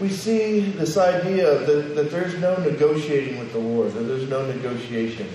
we 0.00 0.08
see 0.10 0.60
this 0.60 0.96
idea 0.96 1.58
that, 1.58 1.94
that 1.94 2.10
there's 2.10 2.38
no 2.38 2.56
negotiating 2.56 3.38
with 3.38 3.52
the 3.52 3.58
Lord, 3.58 3.92
that 3.92 4.02
there's 4.02 4.28
no 4.28 4.44
negotiations. 4.46 5.32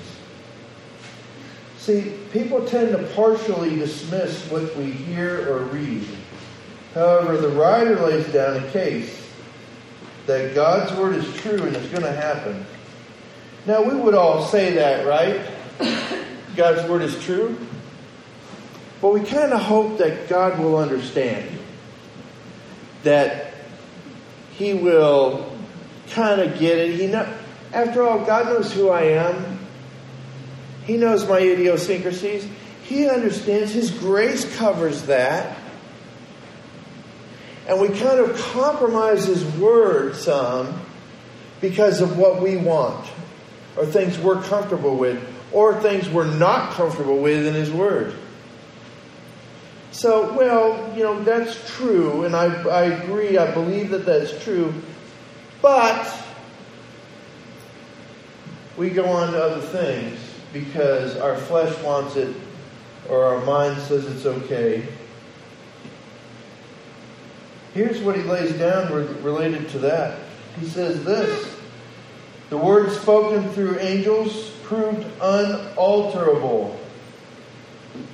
See, 1.79 2.13
people 2.31 2.65
tend 2.65 2.91
to 2.91 3.01
partially 3.15 3.75
dismiss 3.75 4.43
what 4.51 4.75
we 4.75 4.91
hear 4.91 5.49
or 5.49 5.63
read. 5.65 6.05
However, 6.93 7.37
the 7.37 7.49
writer 7.49 7.95
lays 7.95 8.27
down 8.33 8.57
a 8.57 8.71
case 8.71 9.25
that 10.25 10.53
God's 10.53 10.91
word 10.99 11.15
is 11.15 11.33
true 11.37 11.63
and 11.63 11.75
it's 11.75 11.87
going 11.87 12.03
to 12.03 12.11
happen. 12.11 12.65
Now, 13.65 13.81
we 13.81 13.95
would 13.95 14.15
all 14.15 14.45
say 14.45 14.73
that, 14.73 15.07
right? 15.07 15.41
God's 16.55 16.87
word 16.89 17.03
is 17.03 17.17
true. 17.23 17.57
But 19.01 19.13
we 19.13 19.21
kind 19.21 19.53
of 19.53 19.61
hope 19.61 19.99
that 19.99 20.27
God 20.27 20.59
will 20.59 20.77
understand. 20.77 21.47
That 23.03 23.53
He 24.53 24.73
will 24.73 25.51
kind 26.11 26.41
of 26.41 26.57
get 26.59 26.77
it. 26.77 26.99
He 26.99 27.07
know, 27.07 27.31
after 27.71 28.03
all, 28.03 28.25
God 28.25 28.47
knows 28.47 28.73
who 28.73 28.89
I 28.89 29.03
am. 29.03 29.59
He 30.85 30.97
knows 30.97 31.27
my 31.27 31.39
idiosyncrasies. 31.39 32.47
He 32.83 33.07
understands. 33.07 33.73
His 33.73 33.91
grace 33.91 34.57
covers 34.57 35.03
that. 35.03 35.57
And 37.67 37.81
we 37.81 37.89
kind 37.89 38.19
of 38.19 38.39
compromise 38.53 39.25
His 39.25 39.43
word 39.57 40.15
some 40.15 40.81
because 41.59 42.01
of 42.01 42.17
what 42.17 42.41
we 42.41 42.55
want 42.55 43.05
or 43.75 43.85
things 43.85 44.17
we're 44.17 44.41
comfortable 44.41 44.95
with 44.95 45.21
or 45.51 45.79
things 45.81 46.09
we're 46.09 46.33
not 46.33 46.71
comfortable 46.71 47.17
with 47.19 47.45
in 47.45 47.53
His 47.53 47.69
word. 47.69 48.15
So, 49.97 50.31
well, 50.33 50.95
you 50.95 51.01
know, 51.01 51.23
that's 51.23 51.75
true, 51.75 52.25
and 52.25 52.35
I, 52.35 52.45
I 52.67 52.83
agree, 52.83 53.39
I 53.39 53.51
believe 53.51 53.89
that 53.89 54.05
that's 54.05 54.43
true, 54.43 54.71
but 55.59 56.15
we 58.77 58.91
go 58.91 59.05
on 59.05 59.33
to 59.33 59.43
other 59.43 59.59
things 59.59 60.19
because 60.53 61.17
our 61.17 61.35
flesh 61.35 61.75
wants 61.81 62.15
it 62.15 62.35
or 63.09 63.25
our 63.25 63.43
mind 63.43 63.81
says 63.81 64.05
it's 64.05 64.27
okay. 64.27 64.87
Here's 67.73 67.99
what 67.99 68.15
he 68.15 68.21
lays 68.21 68.51
down 68.51 68.93
related 69.23 69.67
to 69.69 69.79
that. 69.79 70.19
He 70.59 70.67
says 70.67 71.03
this 71.05 71.51
The 72.51 72.57
word 72.57 72.91
spoken 72.91 73.49
through 73.49 73.79
angels 73.79 74.51
proved 74.61 75.07
unalterable. 75.19 76.79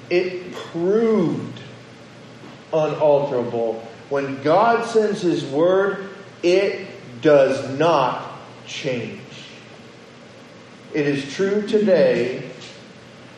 It 0.10 0.54
proved 0.54 1.53
unalterable. 2.74 3.86
When 4.10 4.42
God 4.44 4.86
sends 4.90 5.22
His 5.22 5.46
word, 5.46 6.10
it 6.42 6.88
does 7.22 7.78
not 7.78 8.40
change. 8.68 9.20
It 10.94 11.08
is 11.08 11.34
true 11.34 11.66
today, 11.68 12.50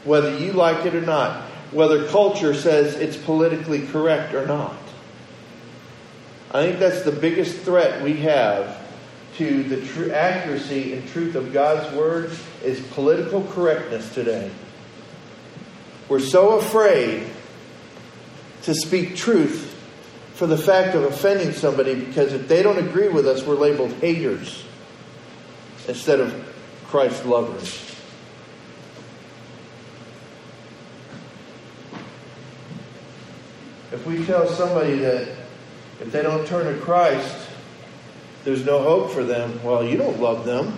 whether 0.04 0.38
you 0.38 0.54
like 0.54 0.86
it 0.86 0.95
or 0.95 1.02
not, 1.02 1.43
whether 1.71 2.08
culture 2.08 2.54
says 2.54 2.95
it's 2.95 3.17
politically 3.17 3.88
correct 3.88 4.34
or 4.34 4.45
not. 4.45 4.78
I 6.52 6.63
think 6.63 6.80
that's 6.80 7.04
the 7.04 7.12
biggest 7.12 7.58
threat 7.60 8.02
we 8.04 8.13
have 8.17 8.82
to 9.38 9.63
the 9.63 9.86
true 9.88 10.12
accuracy 10.12 10.93
and 10.93 11.08
truth 11.10 11.36
of 11.36 11.52
God's 11.52 11.93
word 11.95 12.32
is 12.63 12.80
political 12.93 13.43
correctness 13.43 14.13
today. 14.13 14.50
We're 16.08 16.19
so 16.19 16.60
afraid 16.60 17.28
to 18.65 18.73
speak 18.73 19.15
truth 19.15 19.71
for 20.34 20.47
the 20.47 20.58
fact 20.58 20.95
of 20.95 21.04
offending 21.04 21.54
somebody 21.54 21.93
because 21.93 22.34
if 22.34 22.47
they 22.47 22.63
don't 22.63 22.80
agree 22.80 23.08
with 23.08 23.28
us, 23.28 23.43
we're 23.43 23.56
labeled 23.56 23.93
haters 23.93 24.65
instead 25.88 26.19
of 26.19 26.34
Christ 26.88 27.25
lovers. 27.25 27.82
If 33.91 34.04
we 34.06 34.25
tell 34.25 34.47
somebody 34.47 34.95
that 34.95 35.28
if 36.01 36.12
they 36.12 36.23
don't 36.23 36.45
turn 36.47 36.73
to 36.73 36.82
Christ, 36.82 37.47
there's 38.43 38.65
no 38.65 38.82
hope 38.82 39.12
for 39.12 39.23
them, 39.23 39.63
well, 39.63 39.84
you 39.84 39.95
don't 39.95 40.19
love 40.19 40.43
them. 40.43 40.78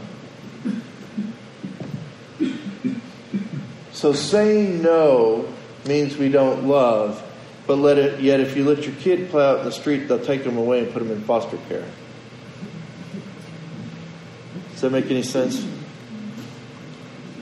So 3.93 4.11
saying 4.11 4.81
no 4.81 5.51
means 5.85 6.17
we 6.17 6.29
don't 6.29 6.67
love. 6.67 7.23
But 7.67 7.75
let 7.75 7.97
it, 7.97 8.21
yet 8.21 8.39
if 8.39 8.55
you 8.55 8.63
let 8.63 8.85
your 8.85 8.95
kid 8.95 9.29
play 9.29 9.45
out 9.45 9.59
in 9.59 9.65
the 9.65 9.71
street, 9.73 10.07
they'll 10.07 10.23
take 10.23 10.45
them 10.45 10.57
away 10.57 10.79
and 10.79 10.93
put 10.93 10.99
them 10.99 11.11
in 11.11 11.21
foster 11.23 11.57
care. 11.67 11.85
Does 14.71 14.81
that 14.81 14.91
make 14.91 15.05
any 15.11 15.23
sense? 15.23 15.67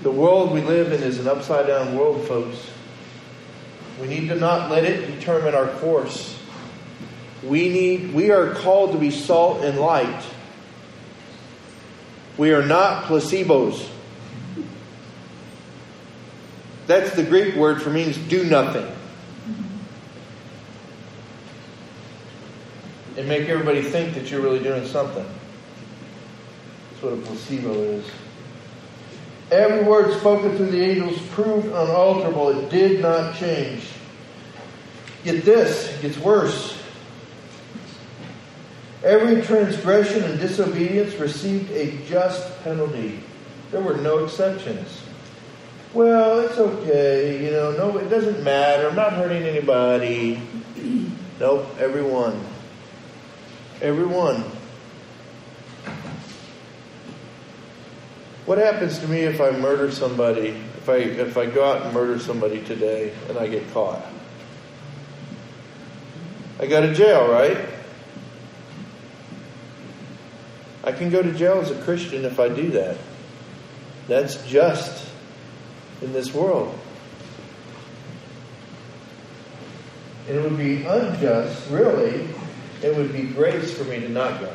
The 0.02 0.12
world 0.12 0.52
we 0.52 0.62
live 0.62 0.92
in 0.92 1.04
is 1.04 1.20
an 1.20 1.28
upside 1.28 1.68
down 1.68 1.96
world, 1.96 2.28
folks. 2.28 2.58
We 4.02 4.08
need 4.08 4.30
to 4.30 4.36
not 4.36 4.72
let 4.72 4.84
it 4.84 5.06
determine 5.08 5.54
our 5.54 5.68
course. 5.68 6.38
We 7.44 7.70
need 7.70 8.14
we 8.14 8.32
are 8.32 8.54
called 8.56 8.94
to 8.94 8.98
be 8.98 9.12
salt 9.12 9.64
and 9.64 9.80
light. 9.80 10.24
We 12.38 12.54
are 12.54 12.66
not 12.66 13.06
placebos. 13.06 13.88
That's 16.88 17.16
the 17.16 17.24
Greek 17.24 17.56
word 17.56 17.82
for 17.82 17.90
means 17.90 18.18
do 18.18 18.44
nothing. 18.44 18.88
And 23.18 23.28
make 23.28 23.48
everybody 23.50 23.82
think 23.82 24.14
that 24.16 24.30
you're 24.30 24.42
really 24.42 24.62
doing 24.62 24.86
something. 24.88 25.26
That's 26.92 27.04
what 27.04 27.14
a 27.14 27.18
placebo 27.18 27.74
is. 27.74 28.06
Every 29.52 29.84
word 29.84 30.18
spoken 30.20 30.58
through 30.58 30.72
the 30.72 30.82
angels 30.82 31.20
proved 31.30 31.68
unalterable. 31.68 32.50
It 32.50 32.70
did 32.70 33.02
not 33.02 33.36
change. 33.36 33.88
Get 35.24 35.46
this, 35.46 35.94
it 35.96 36.02
gets 36.02 36.18
worse. 36.18 36.78
Every 39.04 39.44
transgression 39.44 40.24
and 40.24 40.40
disobedience 40.40 41.14
received 41.16 41.70
a 41.72 41.96
just 42.08 42.64
penalty. 42.64 43.20
There 43.72 43.82
were 43.82 43.98
no 43.98 44.26
exceptions. 44.26 45.02
Well, 45.94 46.40
it's 46.42 46.58
okay, 46.58 47.46
you 47.46 47.52
know, 47.52 47.72
no, 47.72 47.98
it 47.98 48.10
doesn't 48.10 48.44
matter. 48.44 48.90
I'm 48.90 48.96
not 48.96 49.14
hurting 49.14 49.44
anybody. 49.44 50.42
Nope, 51.40 51.68
everyone. 51.80 52.40
Everyone. 53.86 54.44
What 58.48 58.58
happens 58.58 58.98
to 58.98 59.08
me 59.08 59.20
if 59.20 59.40
I 59.40 59.52
murder 59.52 59.92
somebody? 59.92 60.48
If 60.78 60.90
I 60.90 60.96
if 60.96 61.38
I 61.38 61.46
go 61.46 61.64
out 61.64 61.84
and 61.84 61.94
murder 61.94 62.18
somebody 62.18 62.64
today 62.64 63.14
and 63.30 63.38
I 63.38 63.46
get 63.46 63.72
caught? 63.74 64.04
I 66.60 66.66
go 66.66 66.82
to 66.82 66.96
jail, 66.96 67.30
right? 67.30 67.60
I 70.84 70.92
can 70.92 71.12
go 71.12 71.22
to 71.22 71.32
jail 71.34 71.60
as 71.60 71.70
a 71.70 71.80
Christian 71.84 72.26
if 72.26 72.40
I 72.40 72.50
do 72.50 72.72
that. 72.72 72.98
That's 74.08 74.44
just 74.48 75.08
in 76.02 76.12
this 76.12 76.34
world. 76.34 76.76
And 80.28 80.38
it 80.38 80.42
would 80.42 80.58
be 80.58 80.84
unjust, 80.86 81.70
really. 81.70 82.28
It 82.82 82.96
would 82.96 83.14
be 83.14 83.24
grace 83.24 83.76
for 83.76 83.84
me 83.86 84.00
to 84.00 84.10
not 84.10 84.40
go. 84.40 84.54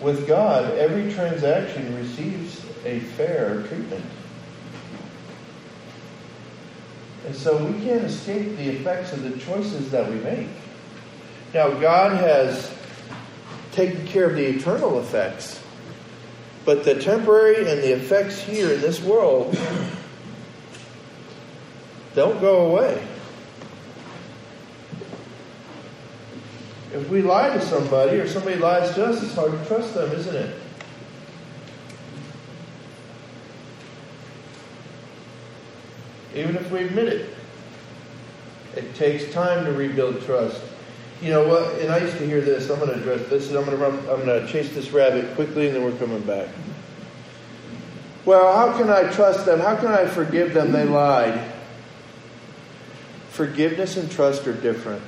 With 0.00 0.26
God, 0.26 0.72
every 0.78 1.12
transaction 1.12 1.94
receives 1.94 2.64
a 2.84 3.00
fair 3.00 3.62
treatment. 3.66 4.04
And 7.26 7.36
so 7.36 7.64
we 7.64 7.84
can't 7.84 8.04
escape 8.04 8.56
the 8.56 8.70
effects 8.70 9.12
of 9.12 9.22
the 9.22 9.38
choices 9.38 9.90
that 9.90 10.08
we 10.08 10.16
make. 10.16 10.48
Now, 11.52 11.70
God 11.70 12.16
has 12.16 12.72
taken 13.72 14.06
care 14.06 14.30
of 14.30 14.36
the 14.36 14.46
eternal 14.46 15.00
effects, 15.00 15.62
but 16.64 16.84
the 16.84 16.94
temporary 16.94 17.70
and 17.70 17.82
the 17.82 17.92
effects 17.92 18.40
here 18.40 18.72
in 18.72 18.80
this 18.80 19.02
world 19.02 19.52
don't 22.14 22.40
go 22.40 22.70
away. 22.70 23.06
If 26.92 27.08
we 27.08 27.22
lie 27.22 27.50
to 27.50 27.60
somebody 27.60 28.18
or 28.18 28.26
somebody 28.26 28.56
lies 28.56 28.94
to 28.94 29.06
us, 29.06 29.22
it's 29.22 29.34
hard 29.34 29.52
to 29.52 29.64
trust 29.66 29.94
them, 29.94 30.10
isn't 30.12 30.34
it? 30.34 30.56
Even 36.34 36.56
if 36.56 36.70
we 36.70 36.84
admit 36.84 37.08
it, 37.08 37.34
it 38.76 38.94
takes 38.94 39.32
time 39.32 39.64
to 39.64 39.72
rebuild 39.72 40.22
trust. 40.22 40.60
You 41.20 41.30
know 41.30 41.46
what? 41.46 41.74
And 41.80 41.92
I 41.92 41.98
used 41.98 42.16
to 42.18 42.26
hear 42.26 42.40
this. 42.40 42.70
I'm 42.70 42.78
going 42.78 42.90
to 42.90 42.96
address 42.96 43.28
this, 43.28 43.48
and 43.48 43.58
I'm 43.58 43.64
going 43.64 43.76
to 43.76 43.84
run, 43.84 43.98
I'm 44.08 44.24
going 44.24 44.44
to 44.44 44.46
chase 44.50 44.72
this 44.74 44.90
rabbit 44.90 45.34
quickly, 45.34 45.66
and 45.66 45.76
then 45.76 45.84
we're 45.84 45.96
coming 45.98 46.22
back. 46.22 46.48
Well, 48.24 48.56
how 48.56 48.76
can 48.76 48.90
I 48.90 49.10
trust 49.12 49.46
them? 49.46 49.60
How 49.60 49.76
can 49.76 49.88
I 49.88 50.06
forgive 50.06 50.54
them? 50.54 50.72
They 50.72 50.84
lied. 50.84 51.52
Forgiveness 53.30 53.96
and 53.96 54.10
trust 54.10 54.46
are 54.46 54.52
different. 54.52 55.02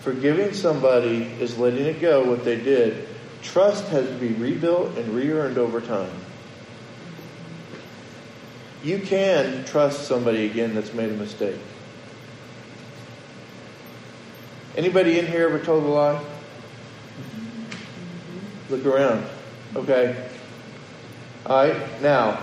Forgiving 0.00 0.54
somebody 0.54 1.24
is 1.40 1.58
letting 1.58 1.84
it 1.84 2.00
go 2.00 2.24
what 2.24 2.44
they 2.44 2.56
did. 2.56 3.06
Trust 3.42 3.86
has 3.88 4.06
to 4.06 4.14
be 4.14 4.28
rebuilt 4.28 4.96
and 4.96 5.14
re 5.14 5.30
earned 5.30 5.58
over 5.58 5.80
time. 5.80 6.10
You 8.82 8.98
can 8.98 9.64
trust 9.66 10.06
somebody 10.06 10.46
again 10.46 10.74
that's 10.74 10.94
made 10.94 11.10
a 11.10 11.16
mistake. 11.16 11.58
Anybody 14.76 15.18
in 15.18 15.26
here 15.26 15.48
ever 15.48 15.58
told 15.58 15.84
a 15.84 15.88
lie? 15.88 16.24
Look 18.70 18.86
around. 18.86 19.26
Okay. 19.76 20.28
All 21.44 21.66
right. 21.66 22.02
Now, 22.02 22.42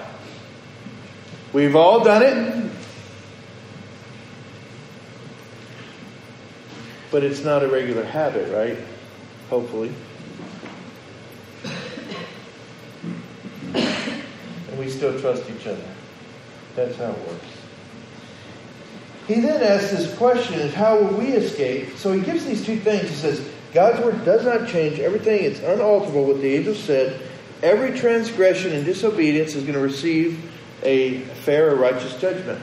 we've 1.54 1.76
all 1.76 2.04
done 2.04 2.22
it. 2.22 2.67
But 7.12 7.24
it's 7.24 7.44
not 7.44 7.64
a 7.64 7.68
regular 7.68 8.04
habit, 8.04 8.52
right? 8.54 8.78
Hopefully. 9.50 9.94
And 13.74 14.78
we 14.78 14.90
still 14.90 15.20
trust 15.20 15.50
each 15.50 15.68
other. 15.68 15.86
That's 16.76 16.98
how 16.98 17.12
it 17.12 17.28
works. 17.28 17.46
He 19.28 19.42
then 19.42 19.62
asks 19.62 19.92
this 19.92 20.16
question 20.18 20.70
how 20.70 21.00
will 21.00 21.18
we 21.18 21.28
escape? 21.34 21.98
So 21.98 22.14
he 22.14 22.22
gives 22.22 22.46
these 22.46 22.66
two 22.66 22.78
things. 22.78 23.10
He 23.10 23.16
says, 23.16 23.48
God's 23.74 24.04
word 24.04 24.24
does 24.24 24.46
not 24.46 24.70
change. 24.70 25.00
Everything 25.00 25.44
is 25.44 25.60
unalterable. 25.60 26.26
What 26.26 26.42
the 26.42 26.56
angel 26.56 26.76
said, 26.76 27.22
every 27.62 27.98
transgression 27.98 28.72
and 28.72 28.86
disobedience 28.86 29.56
is 29.56 29.64
going 29.64 29.74
to 29.74 29.82
receive 29.82 30.52
a 30.84 31.20
fair 31.20 31.72
or 31.72 31.76
righteous 31.76 32.20
judgment. 32.20 32.62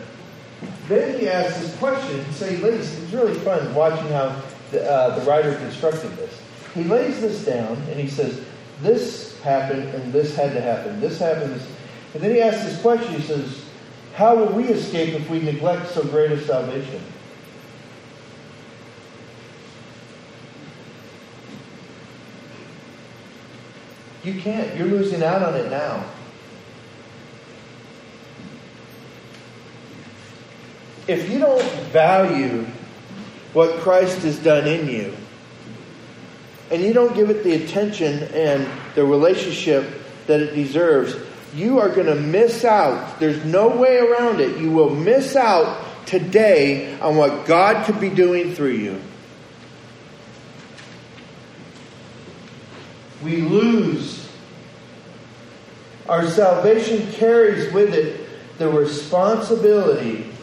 Then 0.88 1.18
he 1.18 1.28
asks 1.28 1.60
this 1.60 1.76
question. 1.78 2.24
Say, 2.32 2.58
ladies, 2.58 2.98
it's 2.98 3.12
really 3.12 3.34
fun 3.34 3.74
watching 3.74 4.08
how 4.08 4.40
the, 4.70 4.88
uh, 4.90 5.18
the 5.18 5.24
writer 5.26 5.56
constructed 5.56 6.10
this. 6.16 6.40
He 6.74 6.84
lays 6.84 7.20
this 7.20 7.44
down 7.44 7.76
and 7.88 7.98
he 7.98 8.08
says, 8.08 8.44
this 8.82 9.40
happened 9.40 9.88
and 9.94 10.12
this 10.12 10.36
had 10.36 10.52
to 10.52 10.60
happen. 10.60 11.00
This 11.00 11.18
happened. 11.18 11.60
And 12.12 12.22
then 12.22 12.32
he 12.32 12.40
asks 12.40 12.64
this 12.64 12.80
question. 12.82 13.14
He 13.14 13.22
says, 13.22 13.64
how 14.14 14.36
will 14.36 14.52
we 14.52 14.64
escape 14.64 15.14
if 15.14 15.28
we 15.30 15.40
neglect 15.40 15.90
so 15.90 16.02
great 16.04 16.32
a 16.32 16.40
salvation? 16.44 17.02
You 24.22 24.40
can't. 24.40 24.74
You're 24.76 24.88
losing 24.88 25.22
out 25.22 25.42
on 25.42 25.54
it 25.54 25.70
now. 25.70 26.04
If 31.06 31.30
you 31.30 31.38
don't 31.38 31.62
value 31.88 32.66
what 33.52 33.80
Christ 33.80 34.22
has 34.22 34.38
done 34.38 34.66
in 34.66 34.88
you, 34.88 35.14
and 36.70 36.82
you 36.82 36.92
don't 36.92 37.14
give 37.14 37.30
it 37.30 37.44
the 37.44 37.62
attention 37.62 38.22
and 38.34 38.66
the 38.94 39.04
relationship 39.04 39.84
that 40.26 40.40
it 40.40 40.54
deserves, 40.54 41.14
you 41.54 41.78
are 41.78 41.88
going 41.88 42.06
to 42.06 42.14
miss 42.14 42.64
out. 42.64 43.20
There's 43.20 43.44
no 43.44 43.68
way 43.68 43.98
around 43.98 44.40
it. 44.40 44.58
You 44.58 44.70
will 44.70 44.94
miss 44.94 45.36
out 45.36 45.84
today 46.06 46.98
on 47.00 47.16
what 47.16 47.46
God 47.46 47.86
could 47.86 48.00
be 48.00 48.08
doing 48.10 48.54
through 48.54 48.72
you. 48.72 49.00
We 53.22 53.42
lose. 53.42 54.28
Our 56.08 56.26
salvation 56.26 57.10
carries 57.12 57.72
with 57.72 57.94
it 57.94 58.58
the 58.58 58.68
responsibility 58.68 60.33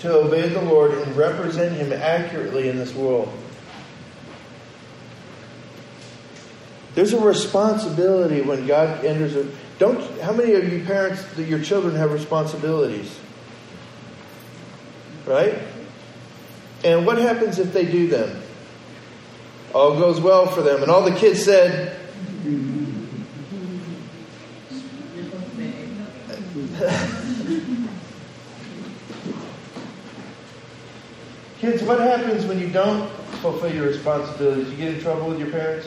to 0.00 0.12
obey 0.12 0.48
the 0.48 0.62
Lord 0.62 0.92
and 0.92 1.16
represent 1.16 1.76
Him 1.76 1.92
accurately 1.92 2.68
in 2.68 2.76
this 2.76 2.94
world. 2.94 3.32
There's 6.94 7.12
a 7.12 7.20
responsibility 7.20 8.40
when 8.40 8.66
God 8.66 9.04
enters 9.04 9.36
a 9.36 9.48
don't 9.80 10.20
how 10.20 10.32
many 10.34 10.52
of 10.52 10.70
you 10.70 10.84
parents 10.84 11.24
that 11.36 11.44
your 11.44 11.62
children 11.62 11.96
have 11.96 12.12
responsibilities? 12.12 13.18
Right? 15.24 15.58
And 16.84 17.06
what 17.06 17.16
happens 17.16 17.58
if 17.58 17.72
they 17.72 17.86
do 17.86 18.06
them? 18.08 18.42
All 19.74 19.98
goes 19.98 20.20
well 20.20 20.46
for 20.46 20.60
them. 20.60 20.82
And 20.82 20.90
all 20.90 21.02
the 21.02 21.14
kids 21.14 21.42
said 21.42 21.98
Kids, 31.70 31.84
what 31.84 32.00
happens 32.00 32.44
when 32.46 32.58
you 32.58 32.68
don't 32.68 33.08
fulfill 33.42 33.72
your 33.72 33.86
responsibilities? 33.86 34.68
You 34.70 34.76
get 34.76 34.94
in 34.94 35.00
trouble 35.00 35.28
with 35.28 35.38
your 35.38 35.50
parents? 35.50 35.86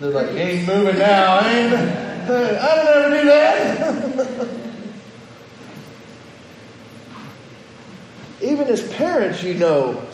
They're 0.00 0.10
like, 0.10 0.30
ain't 0.30 0.66
moving 0.66 0.98
now. 0.98 1.46
Ain't, 1.46 1.72
I 1.72 2.74
don't 2.74 2.88
ever 2.88 3.20
do 3.20 3.24
that. 3.26 4.48
Even 8.42 8.66
as 8.66 8.92
parents, 8.94 9.44
you 9.44 9.54
know 9.54 10.04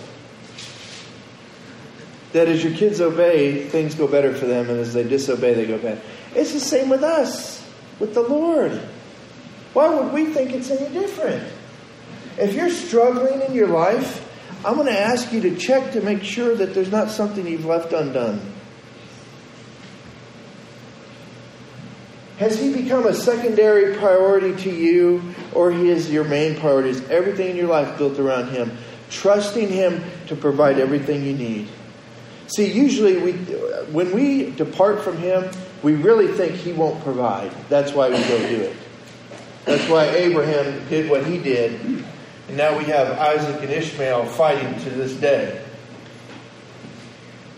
that 2.33 2.49
as 2.49 2.63
your 2.63 2.75
kids 2.75 3.01
obey, 3.01 3.65
things 3.65 3.95
go 3.95 4.07
better 4.07 4.35
for 4.35 4.45
them, 4.45 4.69
and 4.69 4.79
as 4.79 4.93
they 4.93 5.05
disobey, 5.05 5.55
they 5.55 5.65
go 5.65 5.79
bad. 5.79 6.03
It's 6.35 6.53
the 6.53 6.61
same 6.61 6.91
with 6.91 7.03
us, 7.03 7.67
with 7.99 8.13
the 8.13 8.21
Lord. 8.21 8.73
Why 9.73 9.89
would 9.89 10.13
we 10.13 10.27
think 10.27 10.53
it's 10.53 10.71
any 10.71 10.93
different? 10.93 11.56
If 12.39 12.55
you're 12.55 12.71
struggling 12.71 13.41
in 13.43 13.55
your 13.55 13.69
life, 13.69 14.23
I'm 14.65 14.75
going 14.75 14.89
to 14.89 14.99
ask 14.99 15.33
you 15.33 15.41
to 15.43 15.57
check 15.57 15.93
to 15.93 16.03
make 16.03 16.23
sure 16.23 16.55
that 16.55 16.75
there's 16.75 16.91
not 16.91 17.11
something 17.11 17.47
you've 17.47 17.65
left 17.65 17.93
undone. 17.93 18.41
Has 22.39 22.61
he 22.61 22.73
become 22.73 23.07
a 23.07 23.15
secondary 23.15 23.97
priority 23.97 24.55
to 24.65 24.71
you, 24.71 25.23
or 25.55 25.71
is 25.71 26.11
your 26.11 26.25
main 26.25 26.57
priority? 26.57 26.91
Is 26.91 27.09
everything 27.09 27.51
in 27.51 27.57
your 27.57 27.69
life 27.69 27.97
built 27.97 28.19
around 28.19 28.49
him? 28.49 28.77
Trusting 29.09 29.69
him 29.69 30.03
to 30.27 30.37
provide 30.37 30.79
everything 30.79 31.25
you 31.25 31.33
need. 31.33 31.69
See, 32.49 32.71
usually 32.71 33.17
we, 33.17 33.33
when 33.93 34.13
we 34.13 34.51
depart 34.51 35.03
from 35.03 35.17
him, 35.17 35.51
we 35.83 35.95
really 35.95 36.29
think 36.29 36.53
he 36.53 36.73
won't 36.73 37.03
provide. 37.03 37.51
That's 37.71 37.93
why 37.93 38.11
we 38.11 38.19
go 38.19 38.39
do 38.49 38.61
it. 38.61 38.77
That's 39.65 39.89
why 39.89 40.05
Abraham 40.09 40.87
did 40.89 41.11
what 41.11 41.25
he 41.25 41.39
did 41.39 42.05
And 42.49 42.57
now 42.57 42.79
we 42.79 42.85
have 42.85 43.19
Isaac 43.19 43.63
and 43.63 43.71
Ishmael 43.71 44.27
fighting 44.27 44.79
to 44.85 44.91
this 44.91 45.15
day. 45.15 45.63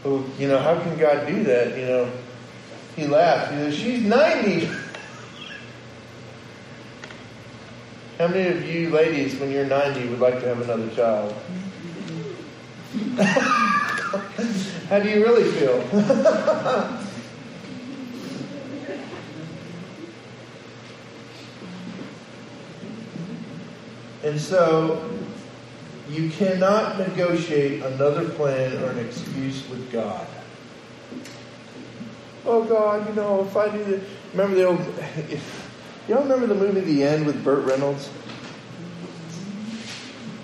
Well, 0.03 0.25
you 0.39 0.49
know, 0.49 0.59
how 0.59 0.81
can 0.81 0.97
God 0.99 1.27
do 1.27 1.43
that? 1.45 1.77
You 1.77 1.87
know, 1.87 2.11
he 2.97 3.07
laughed. 3.07 3.53
He 3.53 3.59
said, 3.59 3.75
She's 3.75 4.03
90. 4.03 4.71
How 8.19 8.27
many 8.29 8.49
of 8.49 8.67
you 8.67 8.91
ladies, 8.91 9.39
when 9.39 9.51
you're 9.51 9.67
90, 9.67 10.09
would 10.09 10.21
like 10.21 10.41
to 10.41 10.49
have 10.49 10.61
another 10.61 10.89
child? 10.91 11.35
How 14.89 14.99
do 14.99 15.09
you 15.09 15.23
really 15.23 15.45
feel? 15.53 15.81
and 24.29 24.41
so, 24.41 25.11
you 26.11 26.31
cannot 26.31 26.99
negotiate 26.99 27.83
another 27.83 28.29
plan 28.31 28.83
or 28.83 28.91
an 28.91 28.99
excuse 28.99 29.69
with 29.69 29.91
God. 29.91 30.27
Oh 32.45 32.65
God, 32.65 33.09
you 33.09 33.15
know, 33.15 33.45
if 33.45 33.57
I 33.57 33.69
do 33.69 33.85
this. 33.85 34.05
Remember 34.33 34.57
the 34.57 34.65
old. 34.65 34.81
Y'all 36.09 36.23
remember 36.23 36.47
the 36.47 36.55
movie 36.55 36.81
The 36.81 37.05
End 37.05 37.27
with 37.27 37.43
Burt 37.45 37.65
Reynolds? 37.67 38.09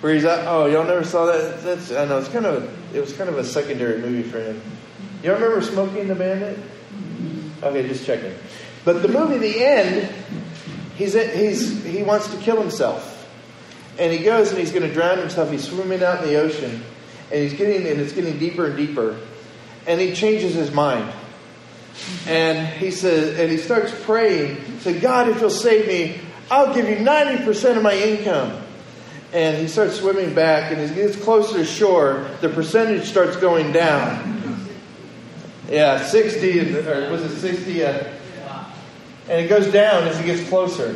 Where 0.01 0.13
he's 0.13 0.25
at? 0.25 0.47
Oh, 0.47 0.67
y'all 0.67 0.83
never 0.83 1.03
saw 1.03 1.25
that? 1.25 1.63
That's 1.63 1.91
I 1.91 2.05
know 2.05 2.19
it's 2.19 2.29
kind 2.29 2.45
of 2.45 2.95
it 2.95 2.99
was 2.99 3.13
kind 3.13 3.27
of 3.27 3.39
a 3.39 3.43
secondary 3.43 3.99
movie 3.99 4.21
for 4.21 4.39
him. 4.39 4.61
Y'all 5.23 5.33
remember 5.33 5.61
Smokey 5.63 6.01
and 6.01 6.09
the 6.09 6.15
Bandit? 6.15 6.59
Okay, 7.63 7.87
just 7.87 8.05
checking. 8.05 8.35
But 8.83 9.01
the 9.01 9.07
movie 9.07 9.39
The 9.39 9.65
End, 9.65 10.13
he's 10.95 11.13
he's 11.13 11.83
he 11.83 12.03
wants 12.03 12.27
to 12.27 12.37
kill 12.37 12.61
himself. 12.61 13.14
And 13.97 14.11
he 14.11 14.19
goes 14.19 14.49
and 14.49 14.59
he's 14.59 14.71
going 14.71 14.87
to 14.87 14.93
drown 14.93 15.17
himself. 15.17 15.49
He's 15.51 15.67
swimming 15.67 16.03
out 16.03 16.23
in 16.23 16.29
the 16.29 16.35
ocean, 16.35 16.83
and 17.31 17.41
he's 17.41 17.53
getting 17.53 17.87
and 17.87 17.99
it's 18.01 18.13
getting 18.13 18.37
deeper 18.37 18.65
and 18.65 18.77
deeper. 18.77 19.17
And 19.87 20.01
he 20.01 20.13
changes 20.13 20.53
his 20.53 20.71
mind. 20.71 21.13
And 22.27 22.67
he 22.67 22.91
says, 22.91 23.39
and 23.39 23.49
he 23.49 23.57
starts 23.57 23.93
praying, 24.03 24.79
say, 24.79 24.99
God, 24.99 25.29
if 25.29 25.39
you'll 25.39 25.49
save 25.49 25.87
me, 25.87 26.19
I'll 26.51 26.73
give 26.73 26.89
you 26.89 26.97
90% 26.97 27.77
of 27.77 27.83
my 27.83 27.95
income. 27.95 28.61
And 29.33 29.57
he 29.57 29.67
starts 29.67 29.97
swimming 29.97 30.33
back, 30.33 30.71
and 30.71 30.81
as 30.81 30.89
he 30.89 30.95
gets 30.95 31.15
closer 31.15 31.57
to 31.57 31.65
shore, 31.65 32.29
the 32.41 32.49
percentage 32.49 33.05
starts 33.05 33.37
going 33.37 33.71
down. 33.71 34.67
Yeah, 35.69 36.05
60, 36.05 36.77
or 36.77 37.11
was 37.11 37.23
it 37.23 37.39
60? 37.39 37.83
Uh, 37.83 38.03
and 39.27 39.45
it 39.45 39.49
goes 39.49 39.71
down 39.71 40.03
as 40.03 40.17
he 40.19 40.25
gets 40.25 40.47
closer. 40.47 40.95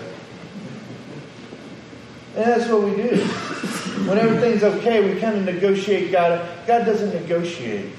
And 2.35 2.45
that's 2.45 2.69
what 2.69 2.83
we 2.83 2.95
do. 2.95 3.15
When 4.07 4.17
everything's 4.17 4.63
okay, 4.63 5.13
we 5.13 5.19
kind 5.19 5.37
of 5.37 5.45
negotiate 5.45 6.11
God. 6.11 6.47
God 6.65 6.85
doesn't 6.85 7.13
negotiate. 7.13 7.91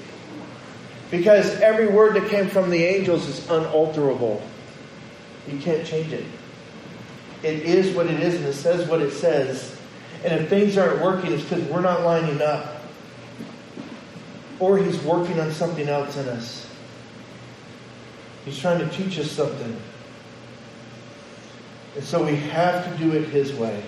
Because 1.11 1.59
every 1.59 1.87
word 1.87 2.15
that 2.15 2.29
came 2.29 2.47
from 2.47 2.69
the 2.69 2.83
angels 2.83 3.27
is 3.27 3.49
unalterable. 3.49 4.41
You 5.47 5.59
can't 5.59 5.85
change 5.85 6.13
it. 6.13 6.25
It 7.43 7.63
is 7.63 7.95
what 7.95 8.07
it 8.07 8.19
is 8.21 8.35
and 8.35 8.45
it 8.45 8.53
says 8.53 8.87
what 8.87 9.01
it 9.01 9.11
says. 9.11 9.77
And 10.23 10.39
if 10.39 10.49
things 10.49 10.77
aren't 10.77 11.01
working, 11.01 11.33
it's 11.33 11.43
because 11.43 11.63
we're 11.65 11.81
not 11.81 12.01
lining 12.01 12.41
up. 12.41 12.83
Or 14.59 14.77
He's 14.77 14.99
working 15.03 15.39
on 15.39 15.51
something 15.51 15.87
else 15.87 16.15
in 16.17 16.29
us. 16.29 16.67
He's 18.45 18.57
trying 18.57 18.79
to 18.79 18.89
teach 18.95 19.19
us 19.19 19.29
something. 19.31 19.75
And 21.95 22.03
so 22.03 22.23
we 22.23 22.35
have 22.35 22.89
to 22.89 23.03
do 23.03 23.11
it 23.13 23.27
His 23.29 23.53
way. 23.53 23.83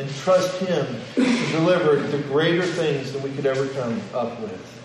And 0.00 0.10
trust 0.16 0.58
Him 0.60 0.86
to 1.14 1.52
deliver 1.52 1.96
the 1.96 2.18
greater 2.24 2.62
things 2.62 3.12
than 3.12 3.22
we 3.22 3.30
could 3.32 3.46
ever 3.46 3.68
come 3.68 4.00
up 4.14 4.40
with 4.40 4.80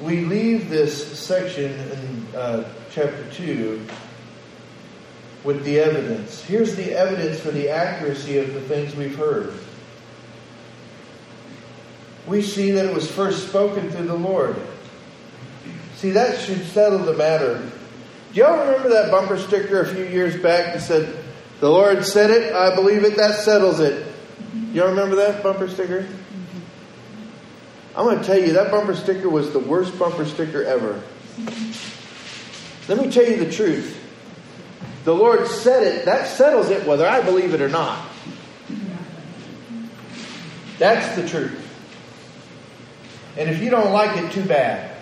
we 0.00 0.20
leave 0.20 0.70
this 0.70 1.18
section 1.18 1.72
in 1.72 2.26
uh, 2.36 2.68
chapter 2.90 3.24
2 3.32 3.84
with 5.44 5.64
the 5.64 5.80
evidence. 5.80 6.42
Here's 6.42 6.76
the 6.76 6.92
evidence 6.92 7.40
for 7.40 7.50
the 7.50 7.68
accuracy 7.68 8.38
of 8.38 8.54
the 8.54 8.60
things 8.60 8.94
we've 8.94 9.16
heard. 9.16 9.54
We 12.26 12.42
see 12.42 12.72
that 12.72 12.84
it 12.84 12.94
was 12.94 13.10
first 13.10 13.48
spoken 13.48 13.90
through 13.90 14.06
the 14.06 14.14
Lord. 14.14 14.56
See, 15.96 16.10
that 16.10 16.38
should 16.40 16.64
settle 16.66 16.98
the 16.98 17.14
matter. 17.14 17.58
Do 18.32 18.40
y'all 18.40 18.66
remember 18.66 18.90
that 18.90 19.10
bumper 19.10 19.38
sticker 19.38 19.80
a 19.80 19.86
few 19.86 20.04
years 20.04 20.34
back 20.40 20.74
that 20.74 20.82
said, 20.82 21.24
The 21.60 21.68
Lord 21.68 22.04
said 22.04 22.30
it, 22.30 22.54
I 22.54 22.74
believe 22.74 23.04
it, 23.04 23.16
that 23.16 23.34
settles 23.36 23.80
it? 23.80 24.06
Y'all 24.72 24.88
remember 24.88 25.16
that 25.16 25.42
bumper 25.42 25.68
sticker? 25.68 26.06
I'm 27.96 28.04
going 28.04 28.20
to 28.20 28.24
tell 28.24 28.38
you, 28.38 28.52
that 28.52 28.70
bumper 28.70 28.94
sticker 28.94 29.28
was 29.28 29.52
the 29.52 29.58
worst 29.58 29.98
bumper 29.98 30.24
sticker 30.24 30.62
ever. 30.62 31.02
Let 32.86 32.98
me 32.98 33.10
tell 33.10 33.24
you 33.24 33.44
the 33.44 33.50
truth. 33.50 33.96
The 35.04 35.14
Lord 35.14 35.48
said 35.48 35.82
it, 35.82 36.04
that 36.04 36.28
settles 36.28 36.70
it 36.70 36.86
whether 36.86 37.06
I 37.06 37.22
believe 37.22 37.54
it 37.54 37.60
or 37.60 37.68
not. 37.68 38.06
That's 40.78 41.16
the 41.16 41.28
truth. 41.28 41.64
And 43.36 43.50
if 43.50 43.60
you 43.60 43.70
don't 43.70 43.92
like 43.92 44.16
it, 44.16 44.30
too 44.32 44.44
bad. 44.44 44.97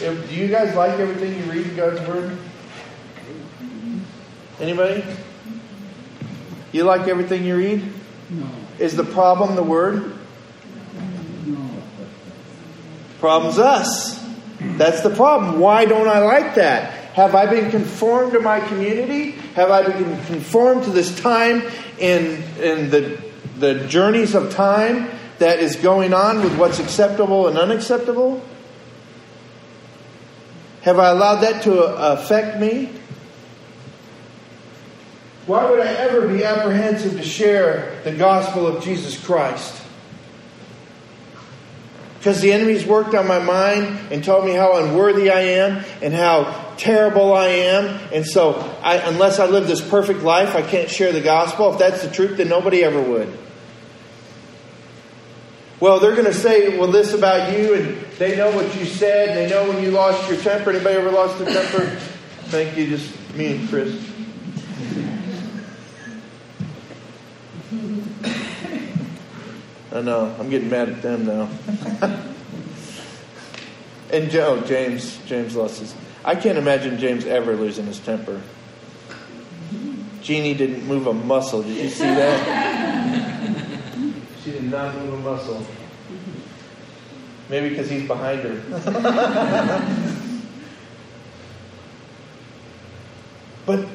If, 0.00 0.28
do 0.28 0.34
you 0.34 0.48
guys 0.48 0.74
like 0.74 0.98
everything 1.00 1.36
you 1.36 1.50
read 1.50 1.66
in 1.66 1.76
God's 1.76 2.00
Word? 2.08 2.38
Anybody? 4.60 5.04
You 6.72 6.84
like 6.84 7.08
everything 7.08 7.44
you 7.44 7.56
read? 7.56 7.92
No. 8.30 8.46
Is 8.78 8.94
the 8.96 9.04
problem 9.04 9.56
the 9.56 9.62
word? 9.62 10.12
No. 11.46 11.70
Problem's 13.20 13.58
us. 13.58 14.24
That's 14.60 15.02
the 15.02 15.10
problem. 15.10 15.60
Why 15.60 15.84
don't 15.84 16.08
I 16.08 16.18
like 16.18 16.56
that? 16.56 16.92
Have 17.14 17.34
I 17.34 17.46
been 17.46 17.70
conformed 17.70 18.32
to 18.32 18.40
my 18.40 18.60
community? 18.60 19.32
Have 19.54 19.70
I 19.70 19.82
been 19.82 20.24
conformed 20.26 20.84
to 20.84 20.90
this 20.90 21.18
time 21.20 21.62
in, 21.98 22.42
in 22.60 22.90
the, 22.90 23.20
the 23.58 23.86
journeys 23.86 24.34
of 24.34 24.52
time 24.52 25.08
that 25.38 25.60
is 25.60 25.76
going 25.76 26.12
on 26.12 26.42
with 26.42 26.56
what's 26.58 26.78
acceptable 26.78 27.48
and 27.48 27.56
unacceptable? 27.56 28.42
Have 30.88 30.98
I 30.98 31.10
allowed 31.10 31.40
that 31.40 31.64
to 31.64 31.84
uh, 31.84 32.16
affect 32.18 32.58
me? 32.58 32.88
Why 35.44 35.70
would 35.70 35.80
I 35.80 35.92
ever 35.92 36.26
be 36.26 36.42
apprehensive 36.42 37.12
to 37.12 37.22
share 37.22 38.00
the 38.04 38.12
gospel 38.12 38.66
of 38.66 38.82
Jesus 38.82 39.22
Christ? 39.22 39.82
Because 42.16 42.40
the 42.40 42.54
enemy's 42.54 42.86
worked 42.86 43.14
on 43.14 43.28
my 43.28 43.38
mind 43.38 43.98
and 44.10 44.24
told 44.24 44.46
me 44.46 44.52
how 44.52 44.82
unworthy 44.82 45.30
I 45.30 45.40
am 45.40 45.84
and 46.00 46.14
how 46.14 46.72
terrible 46.78 47.34
I 47.34 47.48
am. 47.48 47.84
And 48.10 48.24
so, 48.26 48.54
I, 48.82 48.96
unless 48.96 49.38
I 49.38 49.44
live 49.44 49.66
this 49.66 49.86
perfect 49.86 50.22
life, 50.22 50.56
I 50.56 50.62
can't 50.62 50.88
share 50.88 51.12
the 51.12 51.20
gospel. 51.20 51.70
If 51.74 51.80
that's 51.80 52.00
the 52.00 52.10
truth, 52.10 52.38
then 52.38 52.48
nobody 52.48 52.82
ever 52.82 53.02
would. 53.02 53.38
Well, 55.80 56.00
they're 56.00 56.14
going 56.14 56.24
to 56.24 56.32
say, 56.32 56.78
well, 56.78 56.90
this 56.90 57.12
about 57.12 57.52
you, 57.52 57.74
and 57.74 58.07
they 58.18 58.36
know 58.36 58.50
what 58.50 58.74
you 58.76 58.84
said, 58.84 59.36
they 59.36 59.48
know 59.48 59.68
when 59.68 59.82
you 59.82 59.90
lost 59.92 60.28
your 60.28 60.38
temper. 60.40 60.70
Anybody 60.70 60.96
ever 60.96 61.10
lost 61.10 61.38
their 61.38 61.52
temper? 61.52 61.86
Thank 62.46 62.76
you, 62.76 62.88
just 62.88 63.12
me 63.34 63.56
and 63.56 63.68
Chris. 63.68 64.08
I 69.92 70.00
know. 70.02 70.34
I'm 70.38 70.50
getting 70.50 70.68
mad 70.68 70.88
at 70.88 71.02
them 71.02 71.26
now. 71.26 71.48
and 74.12 74.30
Joe, 74.30 74.60
oh, 74.62 74.66
James, 74.66 75.18
James 75.26 75.56
lost 75.56 75.80
his. 75.80 75.94
I 76.24 76.34
can't 76.34 76.58
imagine 76.58 76.98
James 76.98 77.24
ever 77.24 77.56
losing 77.56 77.86
his 77.86 77.98
temper. 77.98 78.42
Jeannie 80.22 80.54
didn't 80.54 80.86
move 80.86 81.06
a 81.06 81.14
muscle. 81.14 81.62
Did 81.62 81.76
you 81.76 81.88
see 81.88 82.04
that? 82.04 83.54
she 84.44 84.50
did 84.52 84.64
not 84.64 84.94
move 84.96 85.14
a 85.14 85.18
muscle. 85.18 85.66
Maybe 87.48 87.70
because 87.70 87.88
he's 87.88 88.06
behind 88.06 88.40
her. 88.40 88.60
but 93.66 93.86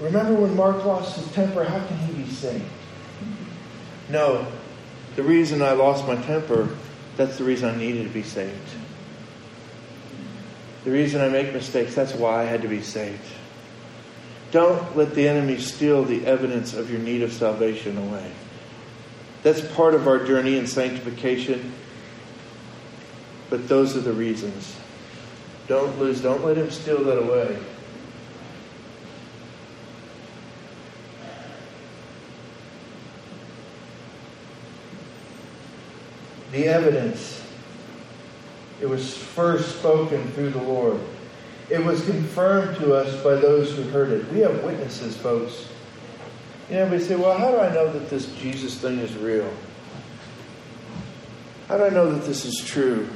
remember 0.00 0.34
when 0.34 0.54
Mark 0.56 0.84
lost 0.84 1.16
his 1.16 1.30
temper? 1.32 1.64
How 1.64 1.84
can 1.86 1.98
he 1.98 2.22
be 2.22 2.30
saved? 2.30 2.64
No, 4.08 4.46
the 5.16 5.22
reason 5.22 5.60
I 5.62 5.72
lost 5.72 6.06
my 6.06 6.16
temper, 6.16 6.68
that's 7.16 7.36
the 7.36 7.44
reason 7.44 7.68
I 7.68 7.76
needed 7.76 8.04
to 8.04 8.10
be 8.10 8.22
saved. 8.22 8.54
The 10.84 10.90
reason 10.90 11.20
I 11.20 11.28
make 11.28 11.52
mistakes, 11.52 11.94
that's 11.94 12.14
why 12.14 12.42
I 12.42 12.44
had 12.44 12.62
to 12.62 12.68
be 12.68 12.80
saved. 12.80 13.20
Don't 14.50 14.96
let 14.96 15.14
the 15.14 15.28
enemy 15.28 15.58
steal 15.58 16.04
the 16.04 16.26
evidence 16.26 16.74
of 16.74 16.90
your 16.90 17.00
need 17.00 17.22
of 17.22 17.32
salvation 17.32 17.98
away. 17.98 18.32
That's 19.42 19.60
part 19.74 19.94
of 19.94 20.08
our 20.08 20.24
journey 20.24 20.56
in 20.56 20.66
sanctification. 20.66 21.72
But 23.50 23.68
those 23.68 23.96
are 23.96 24.00
the 24.00 24.12
reasons. 24.12 24.76
Don't 25.66 25.98
lose, 25.98 26.20
don't 26.20 26.44
let 26.44 26.56
him 26.56 26.70
steal 26.70 27.02
that 27.04 27.18
away. 27.18 27.58
The 36.52 36.66
evidence. 36.66 37.44
It 38.80 38.88
was 38.88 39.16
first 39.16 39.78
spoken 39.78 40.26
through 40.32 40.50
the 40.50 40.62
Lord. 40.62 40.98
It 41.68 41.84
was 41.84 42.04
confirmed 42.04 42.76
to 42.78 42.94
us 42.94 43.22
by 43.22 43.34
those 43.34 43.72
who 43.74 43.82
heard 43.82 44.10
it. 44.10 44.32
We 44.32 44.40
have 44.40 44.64
witnesses, 44.64 45.16
folks. 45.16 45.68
You 46.68 46.76
know, 46.76 46.86
we 46.86 46.98
say, 46.98 47.14
well, 47.16 47.36
how 47.36 47.50
do 47.50 47.58
I 47.58 47.72
know 47.72 47.92
that 47.92 48.10
this 48.10 48.34
Jesus 48.36 48.76
thing 48.78 48.98
is 48.98 49.14
real? 49.16 49.52
How 51.68 51.76
do 51.76 51.84
I 51.84 51.90
know 51.90 52.10
that 52.12 52.24
this 52.24 52.44
is 52.44 52.58
true? 52.64 53.08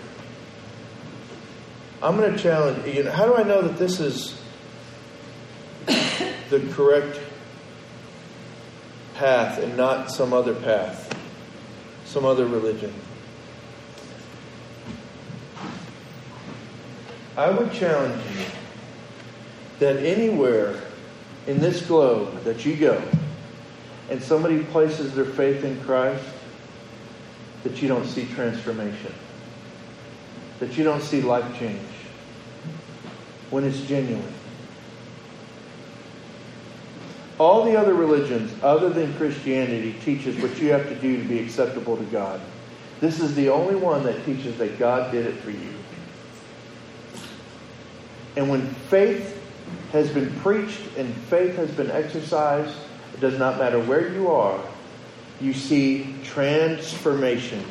I'm 2.04 2.18
going 2.18 2.30
to 2.30 2.38
challenge 2.38 2.86
you. 2.86 3.02
Know, 3.02 3.12
how 3.12 3.24
do 3.24 3.34
I 3.34 3.44
know 3.44 3.62
that 3.62 3.78
this 3.78 3.98
is 3.98 4.38
the 5.86 6.60
correct 6.72 7.18
path 9.14 9.58
and 9.58 9.74
not 9.74 10.10
some 10.10 10.34
other 10.34 10.54
path, 10.54 11.18
some 12.04 12.26
other 12.26 12.44
religion? 12.44 12.92
I 17.38 17.48
would 17.48 17.72
challenge 17.72 18.22
you 18.36 18.44
that 19.78 19.96
anywhere 19.96 20.78
in 21.46 21.58
this 21.58 21.86
globe 21.86 22.44
that 22.44 22.66
you 22.66 22.76
go 22.76 23.02
and 24.10 24.22
somebody 24.22 24.62
places 24.62 25.14
their 25.14 25.24
faith 25.24 25.64
in 25.64 25.82
Christ, 25.84 26.22
that 27.62 27.80
you 27.80 27.88
don't 27.88 28.04
see 28.04 28.26
transformation, 28.26 29.14
that 30.60 30.76
you 30.76 30.84
don't 30.84 31.02
see 31.02 31.22
life 31.22 31.58
change 31.58 31.80
when 33.50 33.64
it's 33.64 33.80
genuine. 33.82 34.32
All 37.38 37.64
the 37.64 37.76
other 37.76 37.94
religions, 37.94 38.52
other 38.62 38.90
than 38.90 39.12
Christianity, 39.14 39.96
teaches 40.04 40.40
what 40.40 40.56
you 40.60 40.70
have 40.70 40.88
to 40.88 40.94
do 40.94 41.16
to 41.20 41.28
be 41.28 41.40
acceptable 41.40 41.96
to 41.96 42.04
God. 42.04 42.40
This 43.00 43.20
is 43.20 43.34
the 43.34 43.48
only 43.48 43.74
one 43.74 44.04
that 44.04 44.24
teaches 44.24 44.56
that 44.58 44.78
God 44.78 45.10
did 45.10 45.26
it 45.26 45.34
for 45.40 45.50
you. 45.50 45.74
And 48.36 48.48
when 48.48 48.66
faith 48.88 49.40
has 49.92 50.10
been 50.10 50.32
preached 50.40 50.80
and 50.96 51.12
faith 51.14 51.56
has 51.56 51.70
been 51.70 51.90
exercised, 51.90 52.76
it 53.14 53.20
does 53.20 53.38
not 53.38 53.58
matter 53.58 53.80
where 53.80 54.12
you 54.12 54.30
are, 54.30 54.60
you 55.40 55.52
see 55.52 56.14
transformation 56.24 57.64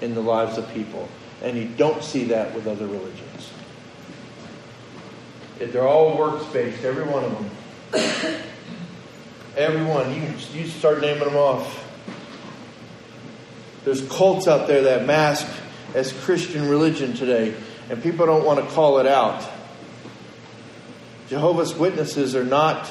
in 0.00 0.14
the 0.14 0.20
lives 0.20 0.58
of 0.58 0.68
people. 0.72 1.08
And 1.42 1.56
you 1.56 1.68
don't 1.76 2.02
see 2.02 2.24
that 2.24 2.54
with 2.54 2.66
other 2.66 2.86
religions. 2.86 3.31
They're 5.70 5.86
all 5.86 6.16
works 6.16 6.44
based, 6.46 6.84
every 6.84 7.04
one 7.04 7.24
of 7.24 7.32
them. 7.32 8.42
every 9.56 9.84
one. 9.84 10.14
You, 10.14 10.34
you 10.54 10.66
start 10.66 11.00
naming 11.00 11.24
them 11.24 11.36
off. 11.36 11.78
There's 13.84 14.06
cults 14.08 14.48
out 14.48 14.66
there 14.66 14.82
that 14.82 15.06
mask 15.06 15.46
as 15.94 16.12
Christian 16.12 16.68
religion 16.68 17.14
today, 17.14 17.54
and 17.90 18.02
people 18.02 18.26
don't 18.26 18.44
want 18.44 18.60
to 18.60 18.74
call 18.74 18.98
it 18.98 19.06
out. 19.06 19.48
Jehovah's 21.28 21.74
Witnesses 21.74 22.36
are 22.36 22.44
not 22.44 22.90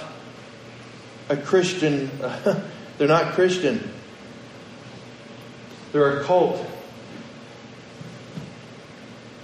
a 1.30 1.38
Christian, 1.38 2.10
they're 2.98 3.08
not 3.08 3.34
Christian. 3.34 3.92
They're 5.92 6.22
a 6.22 6.24
cult. 6.24 6.66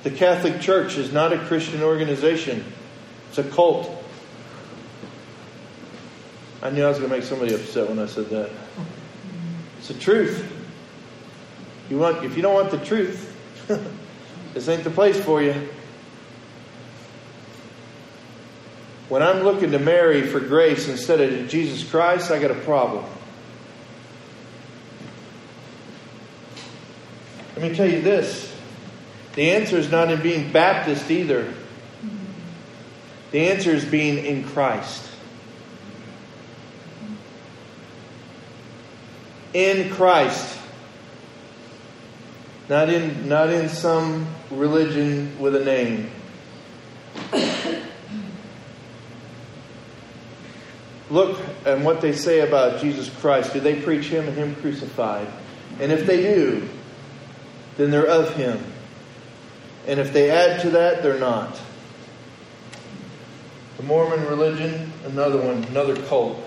The 0.04 0.12
Catholic 0.12 0.62
Church 0.62 0.98
is 0.98 1.12
not 1.12 1.34
a 1.34 1.38
Christian 1.38 1.84
organization, 1.84 2.64
it's 3.30 3.38
a 3.38 3.44
cult. 3.44 4.04
I 6.62 6.70
knew 6.70 6.84
I 6.84 6.90
was 6.90 6.98
going 6.98 7.10
to 7.10 7.16
make 7.16 7.26
somebody 7.26 7.54
upset 7.54 7.88
when 7.88 8.00
I 8.00 8.08
said 8.08 8.30
that. 8.30 8.50
It's 9.78 9.90
the 9.90 9.94
truth. 9.94 10.54
You 11.90 12.00
want, 12.00 12.26
if 12.26 12.36
you 12.36 12.42
don't 12.42 12.54
want 12.54 12.72
the 12.72 12.84
truth, 12.84 13.34
this 14.54 14.68
ain't 14.68 14.84
the 14.84 14.90
place 14.90 15.20
for 15.20 15.42
you. 15.42 15.70
When 19.10 19.24
I'm 19.24 19.44
looking 19.44 19.72
to 19.72 19.80
Mary 19.80 20.24
for 20.24 20.40
grace 20.40 20.90
instead 20.90 21.22
of 21.22 21.48
Jesus 21.48 21.90
Christ, 21.90 22.30
I 22.30 22.40
got 22.40 22.52
a 22.52 22.56
problem. 22.56 23.06
Let 27.56 27.72
me 27.72 27.76
tell 27.76 27.90
you 27.90 28.02
this 28.02 28.54
the 29.36 29.52
answer 29.52 29.78
is 29.78 29.90
not 29.90 30.12
in 30.12 30.22
being 30.22 30.52
Baptist 30.52 31.10
either, 31.10 31.54
the 33.32 33.48
answer 33.50 33.72
is 33.72 33.84
being 33.86 34.24
in 34.24 34.44
Christ. 34.44 35.10
In 39.54 39.90
Christ. 39.92 40.58
Not 42.70 42.90
in, 42.90 43.30
not 43.30 43.50
in 43.50 43.70
some 43.70 44.28
religion 44.52 45.40
with 45.40 45.56
a 45.56 45.64
name. 45.64 46.12
Look 51.10 51.40
at 51.66 51.80
what 51.80 52.02
they 52.02 52.12
say 52.12 52.42
about 52.42 52.82
Jesus 52.82 53.10
Christ. 53.22 53.54
Do 53.54 53.62
they 53.62 53.82
preach 53.82 54.08
Him 54.08 54.28
and 54.28 54.38
Him 54.38 54.56
crucified? 54.56 55.28
And 55.80 55.92
if 55.92 56.06
they 56.06 56.22
do, 56.22 56.68
then 57.78 57.92
they're 57.92 58.06
of 58.06 58.36
Him. 58.36 58.62
And 59.86 60.02
if 60.02 60.12
they 60.12 60.30
add 60.30 60.62
to 60.62 60.72
that, 60.72 61.02
they're 61.02 61.20
not. 61.20 61.58
The 63.78 63.84
Mormon 63.84 64.26
religion, 64.26 64.92
another 65.06 65.38
one, 65.38 65.64
another 65.66 65.96
cult. 66.08 66.44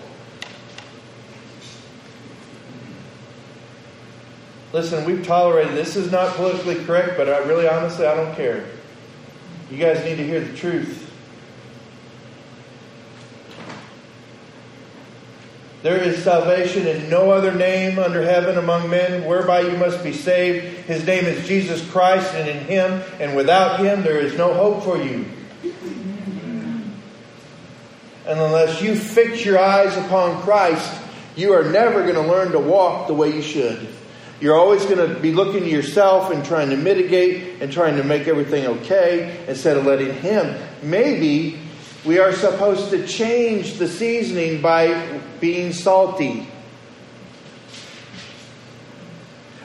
Listen, 4.73 5.05
we've 5.05 5.25
tolerated 5.25 5.75
this 5.75 5.95
is 5.95 6.11
not 6.11 6.35
politically 6.35 6.83
correct, 6.85 7.17
but 7.17 7.29
I 7.29 7.39
really 7.39 7.67
honestly 7.67 8.05
I 8.05 8.15
don't 8.15 8.35
care. 8.35 8.65
You 9.69 9.77
guys 9.77 10.03
need 10.03 10.15
to 10.17 10.25
hear 10.25 10.41
the 10.41 10.55
truth. 10.57 11.09
There 15.83 15.97
is 15.97 16.23
salvation 16.23 16.85
in 16.85 17.09
no 17.09 17.31
other 17.31 17.53
name 17.53 17.97
under 17.97 18.21
heaven 18.21 18.57
among 18.57 18.89
men 18.89 19.25
whereby 19.25 19.61
you 19.61 19.75
must 19.77 20.03
be 20.03 20.13
saved. 20.13 20.85
His 20.85 21.05
name 21.07 21.25
is 21.25 21.47
Jesus 21.47 21.89
Christ, 21.89 22.35
and 22.35 22.47
in 22.47 22.59
him 22.65 23.01
and 23.19 23.35
without 23.35 23.79
him 23.79 24.03
there 24.03 24.19
is 24.19 24.37
no 24.37 24.53
hope 24.53 24.83
for 24.83 24.97
you. 24.97 25.25
And 28.31 28.39
unless 28.39 28.81
you 28.81 28.95
fix 28.95 29.43
your 29.43 29.59
eyes 29.59 29.97
upon 29.97 30.41
Christ, 30.43 31.01
you 31.35 31.51
are 31.51 31.69
never 31.69 32.03
going 32.03 32.15
to 32.15 32.21
learn 32.21 32.53
to 32.53 32.59
walk 32.59 33.07
the 33.07 33.13
way 33.13 33.35
you 33.35 33.41
should. 33.41 33.89
You're 34.39 34.57
always 34.57 34.85
going 34.85 35.05
to 35.05 35.19
be 35.19 35.33
looking 35.33 35.63
to 35.63 35.69
yourself 35.69 36.31
and 36.31 36.45
trying 36.45 36.69
to 36.69 36.77
mitigate 36.77 37.61
and 37.61 37.73
trying 37.73 37.97
to 37.97 38.05
make 38.05 38.29
everything 38.29 38.65
okay 38.67 39.43
instead 39.49 39.75
of 39.75 39.85
letting 39.85 40.13
Him. 40.13 40.57
Maybe 40.81 41.59
we 42.05 42.19
are 42.19 42.31
supposed 42.31 42.91
to 42.91 43.05
change 43.05 43.73
the 43.73 43.89
seasoning 43.89 44.61
by 44.61 45.19
being 45.41 45.73
salty. 45.73 46.47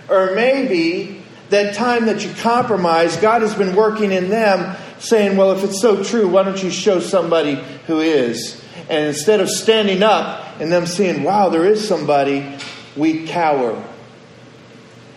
Or 0.09 0.35
maybe 0.35 1.23
that 1.51 1.77
time 1.77 2.07
that 2.07 2.25
you 2.25 2.35
compromise, 2.43 3.17
God 3.17 3.43
has 3.43 3.55
been 3.55 3.77
working 3.77 4.11
in 4.11 4.29
them, 4.29 4.77
saying, 4.99 5.37
Well, 5.37 5.53
if 5.53 5.65
it's 5.65 5.81
so 5.81 6.03
true, 6.03 6.29
why 6.29 6.43
don't 6.43 6.63
you 6.63 6.71
show 6.71 7.01
somebody 7.01 7.55
who 7.87 8.01
is? 8.01 8.63
And 8.89 9.07
instead 9.07 9.41
of 9.41 9.49
standing 9.49 10.03
up 10.03 10.61
and 10.61 10.71
them 10.73 10.87
seeing, 10.87 11.23
Wow, 11.23 11.49
there 11.49 11.65
is 11.65 11.87
somebody, 11.87 12.59
we 12.97 13.27
cower 13.27 13.83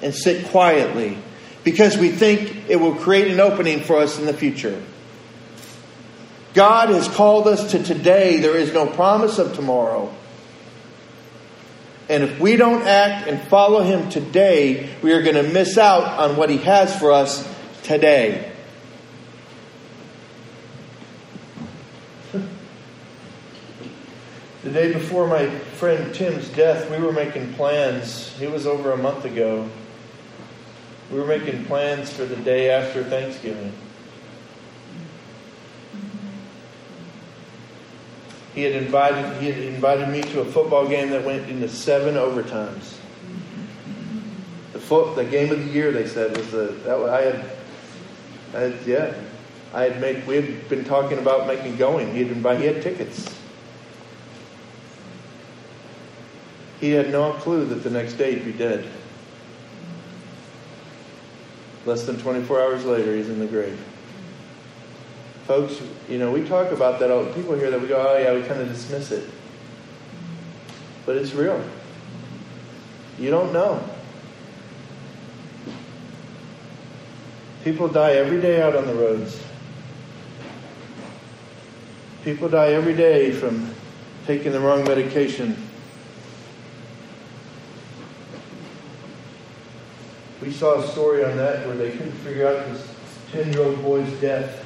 and 0.02 0.14
sit 0.14 0.48
quietly 0.48 1.18
because 1.64 1.98
we 1.98 2.10
think 2.10 2.70
it 2.70 2.78
will 2.78 2.96
create 2.96 3.32
an 3.32 3.40
opening 3.40 3.82
for 3.82 3.98
us 3.98 4.18
in 4.18 4.26
the 4.26 4.34
future. 4.34 4.82
God 6.54 6.90
has 6.90 7.08
called 7.08 7.48
us 7.48 7.72
to 7.72 7.84
today. 7.84 8.38
There 8.38 8.58
is 8.58 8.74
no 8.74 8.88
promise 8.88 9.38
of 9.38 9.56
tomorrow. 9.56 10.14
And 12.10 12.24
if 12.24 12.40
we 12.40 12.58
don't 12.58 12.82
act 12.82 13.28
and 13.28 13.40
follow 13.50 13.84
Him 13.84 14.10
today, 14.10 14.90
we 15.04 15.14
are 15.14 15.22
going 15.22 15.36
to 15.36 15.44
miss 15.44 15.78
out 15.78 16.04
on 16.04 16.38
what 16.38 16.50
He 16.50 16.58
has 16.58 16.98
for 16.98 17.12
us 17.12 17.48
today. 17.84 18.52
The 24.62 24.72
day 24.72 24.92
before 24.92 25.26
my 25.26 25.48
friend 25.50 26.14
Tim's 26.14 26.50
death, 26.50 26.92
we 26.92 26.98
were 26.98 27.14
making 27.14 27.54
plans. 27.54 28.38
It 28.42 28.52
was 28.52 28.68
over 28.68 28.92
a 28.92 28.98
month 28.98 29.24
ago. 29.24 29.70
We 31.10 31.18
were 31.18 31.26
making 31.26 31.64
plans 31.64 32.12
for 32.12 32.26
the 32.26 32.36
day 32.36 32.70
after 32.70 33.02
Thanksgiving. 33.06 33.72
He 38.54 38.64
had 38.64 38.74
invited 38.74 39.42
he 39.42 39.50
had 39.50 39.64
invited 39.64 40.10
me 40.10 40.24
to 40.24 40.42
a 40.42 40.46
football 40.46 40.86
game 40.86 41.12
that 41.12 41.24
went 41.24 41.50
into 41.50 41.70
seven 41.70 42.16
overtimes. 42.16 42.98
The 44.74 44.80
foot, 44.80 45.16
the 45.16 45.24
game 45.24 45.54
of 45.54 45.60
the 45.60 45.72
year, 45.72 45.94
they 45.94 46.06
said 46.06 46.36
was 46.36 46.52
the 46.52 46.76
that 46.84 47.10
I 47.10 47.22
had, 47.22 47.46
I 48.54 48.60
had 48.60 48.86
yeah, 48.86 49.14
I 49.74 49.84
had 49.84 50.02
made. 50.02 50.28
We 50.28 50.36
had 50.36 50.68
been 50.68 50.84
talking 50.84 51.18
about 51.18 51.48
making 51.48 51.78
going. 51.78 52.12
He 52.14 52.24
had 52.24 52.32
invited. 52.34 52.62
He 52.62 52.68
had 52.68 52.82
tickets. 52.82 53.39
He 56.80 56.92
had 56.92 57.12
no 57.12 57.34
clue 57.34 57.66
that 57.66 57.84
the 57.84 57.90
next 57.90 58.14
day 58.14 58.36
he'd 58.36 58.46
be 58.46 58.54
dead. 58.54 58.88
Less 61.86 62.06
than 62.06 62.18
24 62.20 62.62
hours 62.62 62.86
later, 62.86 63.16
he's 63.16 63.30
in 63.30 63.40
the 63.40 63.48
grave. 63.48 63.80
Folks, 65.46 65.82
you 66.08 66.18
know, 66.20 66.32
we 66.32 66.48
talk 66.48 66.72
about 66.72 67.00
that. 67.00 67.12
All, 67.12 67.26
people 67.34 67.56
hear 67.56 67.72
that, 67.72 67.82
we 67.82 67.88
go, 67.88 68.08
oh, 68.08 68.18
yeah, 68.18 68.34
we 68.34 68.44
kind 68.44 68.62
of 68.62 68.68
dismiss 68.68 69.12
it. 69.12 69.28
But 71.06 71.18
it's 71.18 71.34
real. 71.34 71.62
You 73.18 73.32
don't 73.32 73.52
know. 73.52 73.84
People 77.64 77.88
die 77.88 78.14
every 78.14 78.40
day 78.40 78.62
out 78.62 78.76
on 78.76 78.86
the 78.86 78.94
roads. 78.94 79.42
People 82.24 82.48
die 82.48 82.74
every 82.74 82.96
day 82.96 83.32
from 83.32 83.74
taking 84.26 84.52
the 84.52 84.60
wrong 84.60 84.84
medication. 84.84 85.69
We 90.50 90.56
saw 90.56 90.82
a 90.82 90.88
story 90.88 91.24
on 91.24 91.38
that 91.38 91.68
where 91.68 91.76
they 91.78 91.92
couldn't 91.92 92.12
figure 92.12 92.48
out 92.48 92.66
this 92.66 92.92
10 93.34 93.54
year 93.54 93.62
old 93.62 93.84
boy's 93.84 94.12
death. 94.20 94.66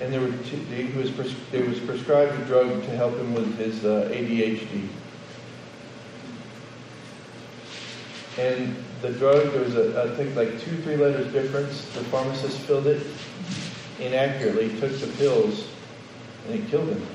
And 0.00 0.12
there, 0.12 0.20
were 0.20 0.32
he 0.32 0.98
was, 0.98 1.12
there 1.52 1.64
was 1.64 1.78
prescribed 1.78 2.32
a 2.32 2.44
drug 2.46 2.82
to 2.82 2.96
help 2.96 3.16
him 3.16 3.32
with 3.32 3.56
his 3.58 3.84
uh, 3.84 4.10
ADHD. 4.12 4.88
And 8.38 8.74
the 9.02 9.12
drug, 9.12 9.52
there 9.52 9.62
was 9.62 9.76
a, 9.76 10.02
I 10.02 10.16
think 10.16 10.34
like 10.34 10.50
two, 10.62 10.76
three 10.78 10.96
letters 10.96 11.32
difference. 11.32 11.84
The 11.94 12.02
pharmacist 12.06 12.58
filled 12.62 12.88
it 12.88 13.06
inaccurately, 14.00 14.80
took 14.80 14.98
the 14.98 15.06
pills, 15.18 15.68
and 16.48 16.56
it 16.56 16.68
killed 16.70 16.88
him. 16.88 17.06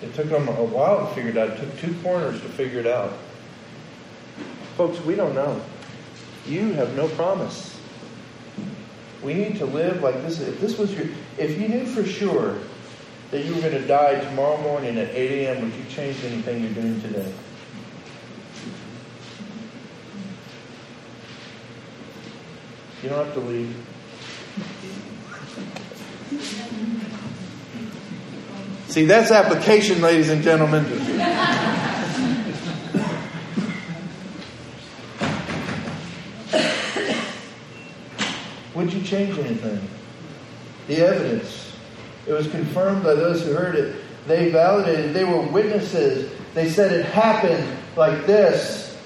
It 0.00 0.14
took 0.14 0.28
them 0.28 0.46
a 0.46 0.52
while 0.52 1.08
to 1.08 1.14
figure 1.16 1.30
it 1.30 1.36
out. 1.36 1.58
It 1.58 1.58
took 1.58 1.80
two 1.80 2.02
coroners 2.04 2.40
to 2.40 2.48
figure 2.50 2.78
it 2.78 2.86
out. 2.86 3.14
Folks, 4.78 5.00
we 5.00 5.16
don't 5.16 5.34
know. 5.34 5.60
You 6.46 6.72
have 6.74 6.94
no 6.94 7.08
promise. 7.08 7.76
We 9.24 9.34
need 9.34 9.56
to 9.56 9.66
live 9.66 10.04
like 10.04 10.22
this. 10.22 10.38
If 10.38 10.60
this 10.60 10.78
was 10.78 10.94
your, 10.94 11.08
if 11.36 11.60
you 11.60 11.66
knew 11.66 11.84
for 11.84 12.04
sure 12.04 12.60
that 13.32 13.44
you 13.44 13.56
were 13.56 13.60
going 13.60 13.72
to 13.72 13.84
die 13.88 14.20
tomorrow 14.20 14.56
morning 14.62 14.96
at 14.96 15.10
8 15.10 15.46
a.m., 15.46 15.62
would 15.62 15.74
you 15.74 15.84
change 15.90 16.22
anything 16.22 16.62
you're 16.62 16.74
doing 16.74 17.00
today? 17.00 17.34
You 23.02 23.08
don't 23.08 23.24
have 23.24 23.34
to 23.34 23.40
leave. 23.40 23.74
See, 28.86 29.06
that's 29.06 29.32
application, 29.32 30.00
ladies 30.00 30.30
and 30.30 30.40
gentlemen. 30.44 30.84
Would 38.78 38.92
you 38.92 39.02
change 39.02 39.36
anything? 39.36 39.80
The 40.98 41.06
evidence. 41.06 41.76
It 42.26 42.32
was 42.32 42.48
confirmed 42.48 43.04
by 43.04 43.14
those 43.14 43.44
who 43.44 43.52
heard 43.52 43.76
it. 43.76 44.02
They 44.26 44.50
validated, 44.50 45.14
they 45.14 45.22
were 45.22 45.42
witnesses. 45.42 46.28
They 46.54 46.68
said 46.68 46.92
it 46.92 47.04
happened 47.04 47.64
like 47.94 48.26
this. 48.26 48.98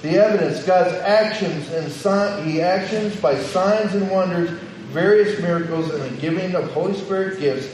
The 0.00 0.16
evidence, 0.16 0.64
God's 0.64 0.94
actions 0.94 1.70
and 1.70 1.92
sign, 1.92 2.48
He 2.48 2.62
actions 2.62 3.14
by 3.16 3.36
signs 3.36 3.94
and 3.94 4.10
wonders, 4.10 4.48
various 4.88 5.38
miracles, 5.38 5.90
and 5.90 6.02
the 6.02 6.16
giving 6.18 6.54
of 6.54 6.72
Holy 6.72 6.94
Spirit 6.94 7.40
gifts 7.40 7.68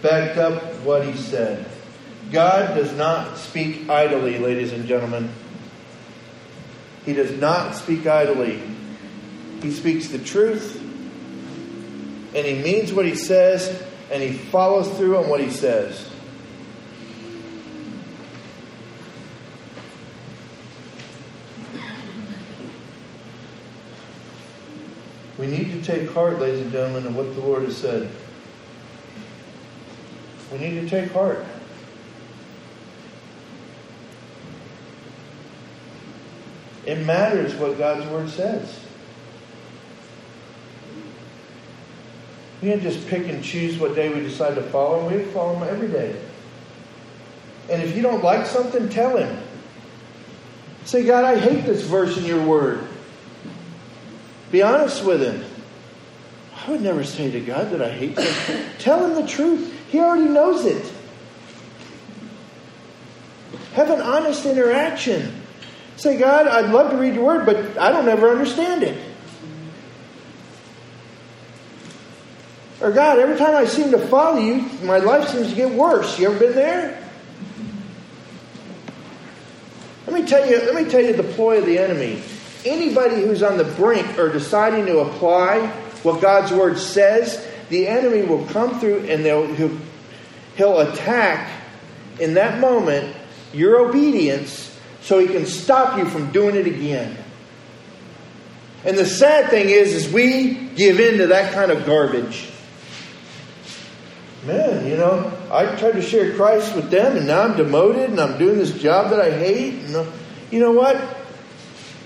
backed 0.00 0.38
up 0.38 0.62
what 0.82 1.04
he 1.04 1.16
said. 1.16 1.66
God 2.30 2.76
does 2.76 2.92
not 2.92 3.38
speak 3.38 3.88
idly, 3.88 4.38
ladies 4.38 4.72
and 4.72 4.86
gentlemen. 4.86 5.30
He 7.04 7.12
does 7.12 7.32
not 7.40 7.74
speak 7.74 8.06
idly. 8.06 8.62
He 9.62 9.72
speaks 9.72 10.08
the 10.08 10.18
truth, 10.18 10.85
and 12.36 12.44
he 12.44 12.54
means 12.62 12.92
what 12.92 13.06
he 13.06 13.14
says, 13.14 13.82
and 14.12 14.22
he 14.22 14.34
follows 14.34 14.94
through 14.98 15.16
on 15.16 15.30
what 15.30 15.40
he 15.40 15.48
says. 15.48 16.10
We 25.38 25.46
need 25.46 25.72
to 25.72 25.82
take 25.82 26.10
heart, 26.10 26.38
ladies 26.38 26.60
and 26.60 26.70
gentlemen, 26.72 27.06
of 27.06 27.16
what 27.16 27.34
the 27.34 27.40
Lord 27.40 27.62
has 27.62 27.76
said. 27.78 28.10
We 30.52 30.58
need 30.58 30.80
to 30.82 30.88
take 30.88 31.10
heart. 31.12 31.44
It 36.84 37.04
matters 37.06 37.54
what 37.54 37.78
God's 37.78 38.06
Word 38.10 38.28
says. 38.28 38.85
We 42.60 42.68
can't 42.68 42.82
just 42.82 43.06
pick 43.08 43.28
and 43.28 43.44
choose 43.44 43.78
what 43.78 43.94
day 43.94 44.12
we 44.12 44.20
decide 44.20 44.54
to 44.54 44.62
follow. 44.62 45.08
We 45.08 45.24
follow 45.24 45.56
Him 45.56 45.68
every 45.68 45.88
day. 45.88 46.16
And 47.70 47.82
if 47.82 47.96
you 47.96 48.02
don't 48.02 48.22
like 48.22 48.46
something, 48.46 48.88
tell 48.88 49.16
Him. 49.16 49.38
Say, 50.84 51.04
God, 51.04 51.24
I 51.24 51.38
hate 51.38 51.64
this 51.66 51.82
verse 51.82 52.16
in 52.16 52.24
your 52.24 52.44
Word. 52.46 52.86
Be 54.50 54.62
honest 54.62 55.04
with 55.04 55.20
Him. 55.20 55.44
I 56.56 56.70
would 56.70 56.80
never 56.80 57.04
say 57.04 57.30
to 57.30 57.40
God 57.40 57.70
that 57.70 57.82
I 57.82 57.90
hate 57.90 58.16
something. 58.16 58.64
tell 58.78 59.04
Him 59.04 59.20
the 59.20 59.28
truth. 59.28 59.72
He 59.90 60.00
already 60.00 60.28
knows 60.28 60.64
it. 60.64 60.92
Have 63.74 63.90
an 63.90 64.00
honest 64.00 64.46
interaction. 64.46 65.42
Say, 65.96 66.18
God, 66.18 66.46
I'd 66.46 66.70
love 66.70 66.90
to 66.92 66.96
read 66.96 67.14
your 67.14 67.24
word, 67.24 67.46
but 67.46 67.78
I 67.78 67.90
don't 67.90 68.08
ever 68.08 68.30
understand 68.30 68.82
it. 68.82 68.98
Or 72.86 72.92
God, 72.92 73.18
every 73.18 73.36
time 73.36 73.56
I 73.56 73.64
seem 73.64 73.90
to 73.90 73.98
follow 73.98 74.38
you, 74.38 74.60
my 74.84 74.98
life 74.98 75.30
seems 75.30 75.48
to 75.48 75.56
get 75.56 75.72
worse. 75.72 76.20
You 76.20 76.30
ever 76.30 76.38
been 76.38 76.54
there? 76.54 77.02
Let 80.06 80.14
me 80.14 80.24
tell 80.24 80.48
you, 80.48 80.58
let 80.58 80.84
me 80.84 80.88
tell 80.88 81.00
you 81.00 81.12
the 81.12 81.24
ploy 81.24 81.58
of 81.58 81.66
the 81.66 81.80
enemy. 81.80 82.22
Anybody 82.64 83.22
who's 83.22 83.42
on 83.42 83.58
the 83.58 83.64
brink 83.64 84.16
or 84.20 84.32
deciding 84.32 84.86
to 84.86 85.00
apply 85.00 85.66
what 86.04 86.22
God's 86.22 86.52
word 86.52 86.78
says, 86.78 87.44
the 87.70 87.88
enemy 87.88 88.22
will 88.22 88.46
come 88.46 88.78
through 88.78 89.00
and 89.08 89.24
they'll, 89.24 89.52
he'll, 89.52 89.76
he'll 90.56 90.78
attack 90.78 91.50
in 92.20 92.34
that 92.34 92.60
moment 92.60 93.16
your 93.52 93.80
obedience 93.88 94.78
so 95.00 95.18
he 95.18 95.26
can 95.26 95.44
stop 95.44 95.98
you 95.98 96.04
from 96.04 96.30
doing 96.30 96.54
it 96.54 96.68
again. 96.68 97.16
And 98.84 98.96
the 98.96 99.06
sad 99.06 99.50
thing 99.50 99.70
is, 99.70 99.92
is 99.92 100.12
we 100.12 100.54
give 100.76 101.00
in 101.00 101.18
to 101.18 101.26
that 101.28 101.52
kind 101.52 101.72
of 101.72 101.84
garbage. 101.84 102.52
Man, 104.46 104.86
you 104.86 104.96
know, 104.96 105.32
I 105.50 105.74
tried 105.74 105.92
to 105.92 106.02
share 106.02 106.36
Christ 106.36 106.76
with 106.76 106.88
them, 106.88 107.16
and 107.16 107.26
now 107.26 107.42
I'm 107.42 107.56
demoted, 107.56 108.10
and 108.10 108.20
I'm 108.20 108.38
doing 108.38 108.58
this 108.58 108.78
job 108.80 109.10
that 109.10 109.20
I 109.20 109.30
hate. 109.30 109.74
And, 109.74 109.96
uh, 109.96 110.06
you 110.52 110.60
know 110.60 110.70
what? 110.70 110.96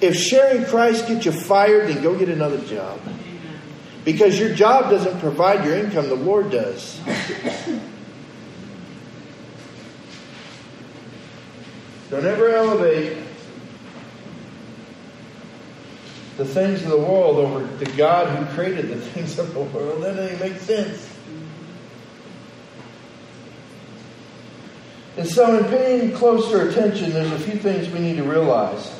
If 0.00 0.16
sharing 0.16 0.64
Christ 0.64 1.06
gets 1.06 1.26
you 1.26 1.32
fired, 1.32 1.88
then 1.88 2.02
go 2.02 2.18
get 2.18 2.30
another 2.30 2.58
job. 2.64 2.98
Because 4.06 4.40
your 4.40 4.54
job 4.54 4.88
doesn't 4.90 5.20
provide 5.20 5.66
your 5.66 5.76
income, 5.76 6.08
the 6.08 6.14
Lord 6.14 6.50
does. 6.50 6.98
Don't 12.08 12.24
ever 12.24 12.48
elevate 12.48 13.18
the 16.38 16.46
things 16.46 16.82
of 16.82 16.88
the 16.88 16.98
world 16.98 17.36
over 17.36 17.66
the 17.76 17.90
God 17.96 18.34
who 18.34 18.46
created 18.54 18.88
the 18.88 18.96
things 19.12 19.38
of 19.38 19.52
the 19.52 19.60
world. 19.60 20.02
That 20.02 20.16
doesn't 20.16 20.40
make 20.40 20.56
sense. 20.56 21.09
And 25.16 25.28
so, 25.28 25.58
in 25.58 25.64
paying 25.64 26.12
closer 26.12 26.68
attention, 26.68 27.12
there's 27.12 27.32
a 27.32 27.38
few 27.38 27.58
things 27.58 27.88
we 27.90 27.98
need 27.98 28.16
to 28.16 28.22
realize. 28.22 28.94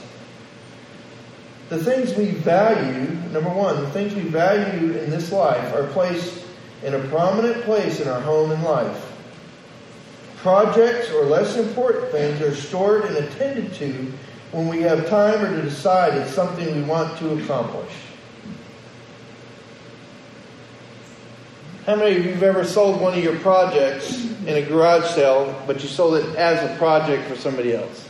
The 1.68 1.78
things 1.82 2.14
we 2.14 2.32
value, 2.32 3.08
number 3.30 3.50
one, 3.50 3.80
the 3.80 3.90
things 3.90 4.14
we 4.14 4.22
value 4.22 4.98
in 4.98 5.10
this 5.10 5.30
life 5.30 5.72
are 5.72 5.86
placed 5.88 6.44
in 6.82 6.94
a 6.94 6.98
prominent 7.08 7.62
place 7.62 8.00
in 8.00 8.08
our 8.08 8.20
home 8.20 8.50
and 8.50 8.62
life. 8.64 9.06
Projects 10.38 11.10
or 11.12 11.24
less 11.24 11.56
important 11.56 12.10
things 12.10 12.40
are 12.40 12.54
stored 12.54 13.04
and 13.04 13.16
attended 13.18 13.72
to 13.74 14.12
when 14.50 14.66
we 14.66 14.80
have 14.80 15.08
time 15.08 15.44
or 15.44 15.54
to 15.54 15.62
decide 15.62 16.14
it's 16.14 16.34
something 16.34 16.74
we 16.74 16.82
want 16.82 17.16
to 17.18 17.38
accomplish. 17.38 17.92
How 21.90 21.96
many 21.96 22.18
of 22.18 22.24
you 22.24 22.34
have 22.34 22.42
ever 22.44 22.64
sold 22.64 23.00
one 23.00 23.18
of 23.18 23.24
your 23.24 23.36
projects 23.40 24.24
in 24.46 24.50
a 24.50 24.62
garage 24.62 25.10
sale, 25.10 25.60
but 25.66 25.82
you 25.82 25.88
sold 25.88 26.14
it 26.14 26.36
as 26.36 26.62
a 26.62 26.76
project 26.76 27.28
for 27.28 27.34
somebody 27.34 27.74
else? 27.74 28.06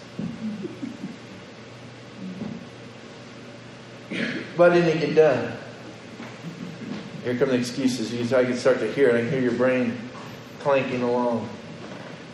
Why 4.56 4.68
didn't 4.68 4.98
it 4.98 5.00
get 5.00 5.14
done? 5.14 5.56
Here 7.24 7.38
come 7.38 7.48
the 7.48 7.54
excuses. 7.54 8.34
I 8.34 8.44
can 8.44 8.58
start 8.58 8.80
to 8.80 8.92
hear 8.92 9.08
it. 9.08 9.14
I 9.14 9.20
can 9.20 9.30
hear 9.30 9.40
your 9.40 9.54
brain 9.54 9.96
clanking 10.58 11.00
along. 11.00 11.48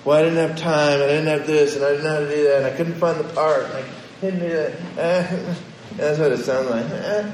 Well, 0.05 0.18
I 0.18 0.22
didn't 0.24 0.49
have 0.49 0.59
time, 0.59 1.01
I 1.01 1.07
didn't 1.07 1.28
have 1.28 1.47
this, 1.47 1.76
and 1.76 1.84
I 1.84 1.90
didn't 1.90 2.05
know 2.07 2.11
how 2.11 2.20
to 2.28 2.28
do 2.28 2.42
that, 2.42 2.57
and 2.57 2.66
I 2.66 2.76
couldn't 2.76 2.94
find 2.94 3.20
the 3.20 3.34
part, 3.34 3.66
and 3.66 3.72
I 3.72 3.84
didn't 4.20 4.40
do 4.40 4.49
that. 4.49 4.72
Uh, 4.99 5.55
that's 5.97 6.18
what 6.18 6.32
it 6.32 6.38
sounds 6.38 6.68
like. 6.70 6.86
Eh. 6.86 7.32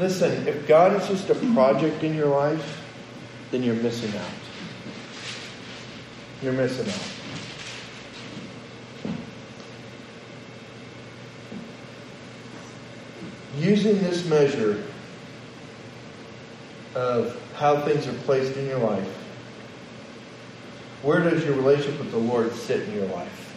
Listen, 0.00 0.48
if 0.48 0.66
God 0.66 0.98
is 0.98 1.06
just 1.08 1.28
a 1.28 1.34
project 1.52 2.02
in 2.02 2.14
your 2.14 2.28
life, 2.28 2.82
then 3.50 3.62
you're 3.62 3.74
missing 3.74 4.10
out. 4.18 4.30
You're 6.42 6.54
missing 6.54 6.88
out. 6.88 7.02
Using 13.58 13.98
this 13.98 14.24
measure 14.24 14.82
of 16.94 17.38
how 17.56 17.82
things 17.82 18.06
are 18.06 18.14
placed 18.24 18.56
in 18.56 18.66
your 18.68 18.78
life, 18.78 19.06
where 21.02 21.20
does 21.20 21.44
your 21.44 21.56
relationship 21.56 22.00
with 22.00 22.10
the 22.10 22.16
Lord 22.16 22.54
sit 22.54 22.88
in 22.88 22.94
your 22.94 23.08
life? 23.08 23.54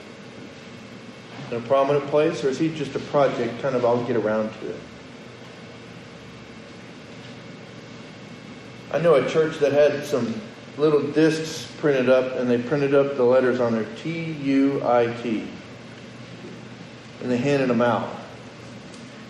In 1.52 1.56
a 1.56 1.62
prominent 1.62 2.06
place, 2.08 2.44
or 2.44 2.50
is 2.50 2.60
he 2.60 2.68
just 2.76 2.94
a 2.96 3.00
project, 3.00 3.62
kind 3.62 3.78
of, 3.78 3.86
I'll 3.86 4.04
get 4.04 4.18
around 4.18 4.52
to 4.60 4.72
it? 4.72 4.80
I 8.94 9.00
know 9.00 9.16
a 9.16 9.28
church 9.28 9.58
that 9.58 9.72
had 9.72 10.06
some 10.06 10.40
little 10.78 11.02
discs 11.02 11.68
printed 11.80 12.10
up, 12.10 12.38
and 12.38 12.48
they 12.48 12.60
printed 12.60 12.94
up 12.94 13.18
the 13.18 13.24
letters 13.24 13.60
on 13.60 13.74
there 13.74 13.88
T 14.04 14.34
U 14.34 14.86
I 14.86 15.12
T. 15.24 15.48
And 17.24 17.32
they 17.32 17.38
handed 17.38 17.70
them 17.70 17.82
out. 17.82 18.08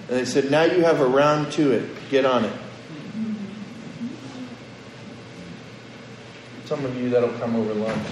And 0.09 0.19
they 0.19 0.25
said, 0.25 0.51
Now 0.51 0.63
you 0.63 0.81
have 0.81 0.99
a 0.99 1.05
round 1.05 1.53
to 1.53 1.71
it. 1.71 1.89
Get 2.09 2.25
on 2.25 2.43
it. 2.43 2.51
Some 6.65 6.83
of 6.83 6.97
you, 6.97 7.09
that'll 7.09 7.31
come 7.39 7.55
over 7.55 7.73
lunch. 7.73 8.05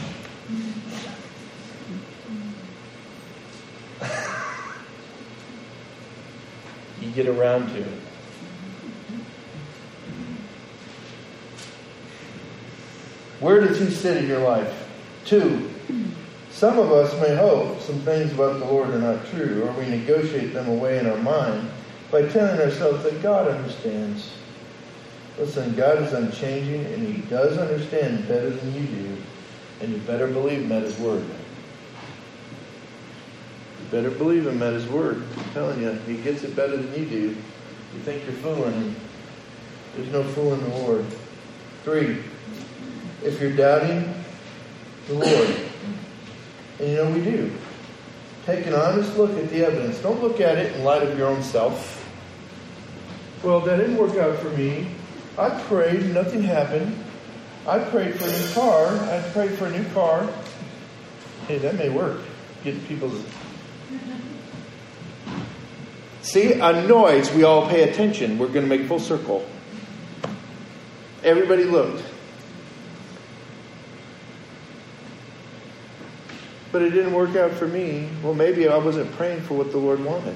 you 7.02 7.12
get 7.12 7.28
around 7.28 7.74
to 7.74 7.82
it. 7.82 8.11
Where 13.42 13.60
does 13.60 13.80
he 13.80 13.90
sit 13.90 14.18
in 14.18 14.28
your 14.28 14.42
life? 14.42 14.88
Two, 15.26 15.70
some 16.52 16.78
of 16.78 16.92
us 16.92 17.12
may 17.20 17.36
hope 17.36 17.82
some 17.82 18.00
things 18.02 18.32
about 18.32 18.60
the 18.60 18.66
Lord 18.66 18.92
are 18.92 19.00
not 19.00 19.26
true, 19.28 19.64
or 19.64 19.72
we 19.74 19.88
negotiate 19.88 20.54
them 20.54 20.70
away 20.70 21.00
in 21.00 21.08
our 21.08 21.18
mind 21.18 21.68
by 22.12 22.28
telling 22.28 22.62
ourselves 22.62 23.04
that 23.04 23.20
God 23.24 23.48
understands. 23.48 24.32
Listen, 25.40 25.74
God 25.76 26.04
is 26.04 26.14
unchanging, 26.14 26.86
and 26.86 27.08
He 27.08 27.24
does 27.24 27.58
understand 27.58 28.28
better 28.28 28.52
than 28.52 28.76
you 28.76 28.86
do, 28.86 29.18
and 29.80 29.92
you 29.92 29.98
better 30.00 30.28
believe 30.28 30.62
Him 30.62 30.72
at 30.72 30.84
His 30.84 31.00
word. 31.00 31.24
You 33.80 33.86
better 33.90 34.12
believe 34.12 34.46
Him 34.46 34.62
at 34.62 34.74
His 34.74 34.88
word. 34.88 35.24
I'm 35.36 35.54
telling 35.54 35.82
you, 35.82 35.94
He 36.06 36.18
gets 36.18 36.44
it 36.44 36.56
better 36.56 36.78
than 36.78 36.94
you 36.94 37.10
do. 37.10 37.30
You 37.30 38.02
think 38.04 38.24
you're 38.24 38.34
fooling 38.34 38.74
Him. 38.74 38.96
There's 39.96 40.12
no 40.12 40.24
fooling 40.24 40.62
the 40.62 40.78
Lord. 40.78 41.06
Three, 41.84 42.24
if 43.24 43.40
you're 43.40 43.56
doubting 43.56 44.14
the 45.08 45.14
Lord. 45.14 45.58
And 46.80 46.90
you 46.90 46.96
know 46.96 47.12
we 47.12 47.22
do. 47.22 47.52
Take 48.46 48.66
an 48.66 48.74
honest 48.74 49.16
look 49.18 49.32
at 49.38 49.50
the 49.50 49.66
evidence. 49.66 50.00
Don't 50.00 50.22
look 50.22 50.42
at 50.42 50.58
it 50.58 50.76
in 50.76 50.84
light 50.84 51.04
of 51.04 51.18
your 51.18 51.28
own 51.28 51.44
self. 51.44 51.98
Well, 53.44 53.60
that 53.62 53.78
didn't 53.78 53.98
work 53.98 54.18
out 54.18 54.38
for 54.40 54.50
me. 54.50 54.88
I 55.38 55.50
prayed, 55.50 56.14
nothing 56.14 56.44
happened. 56.44 56.96
I 57.68 57.80
prayed 57.80 58.16
for 58.16 58.26
a 58.26 58.40
new 58.40 58.54
car. 58.54 58.88
I 58.88 59.22
prayed 59.32 59.52
for 59.58 59.68
a 59.68 59.72
new 59.72 59.88
car. 59.90 60.28
Hey, 61.48 61.60
that 61.60 61.76
may 61.76 61.90
work. 61.90 62.20
Get 62.64 62.88
people's. 62.88 63.24
See, 66.22 66.54
a 66.54 66.88
noise, 66.88 67.32
we 67.34 67.44
all 67.44 67.68
pay 67.68 67.90
attention. 67.90 68.38
We're 68.38 68.48
going 68.48 68.68
to 68.68 68.78
make 68.78 68.88
full 68.88 69.00
circle. 69.00 69.46
Everybody 71.24 71.64
looked. 71.64 72.04
But 76.72 76.82
it 76.82 76.92
didn't 76.92 77.14
work 77.14 77.36
out 77.36 77.52
for 77.52 77.68
me. 77.68 78.10
Well, 78.24 78.34
maybe 78.34 78.68
I 78.68 78.78
wasn't 78.78 79.12
praying 79.14 79.42
for 79.42 79.56
what 79.56 79.72
the 79.72 79.78
Lord 79.78 80.04
wanted. 80.04 80.36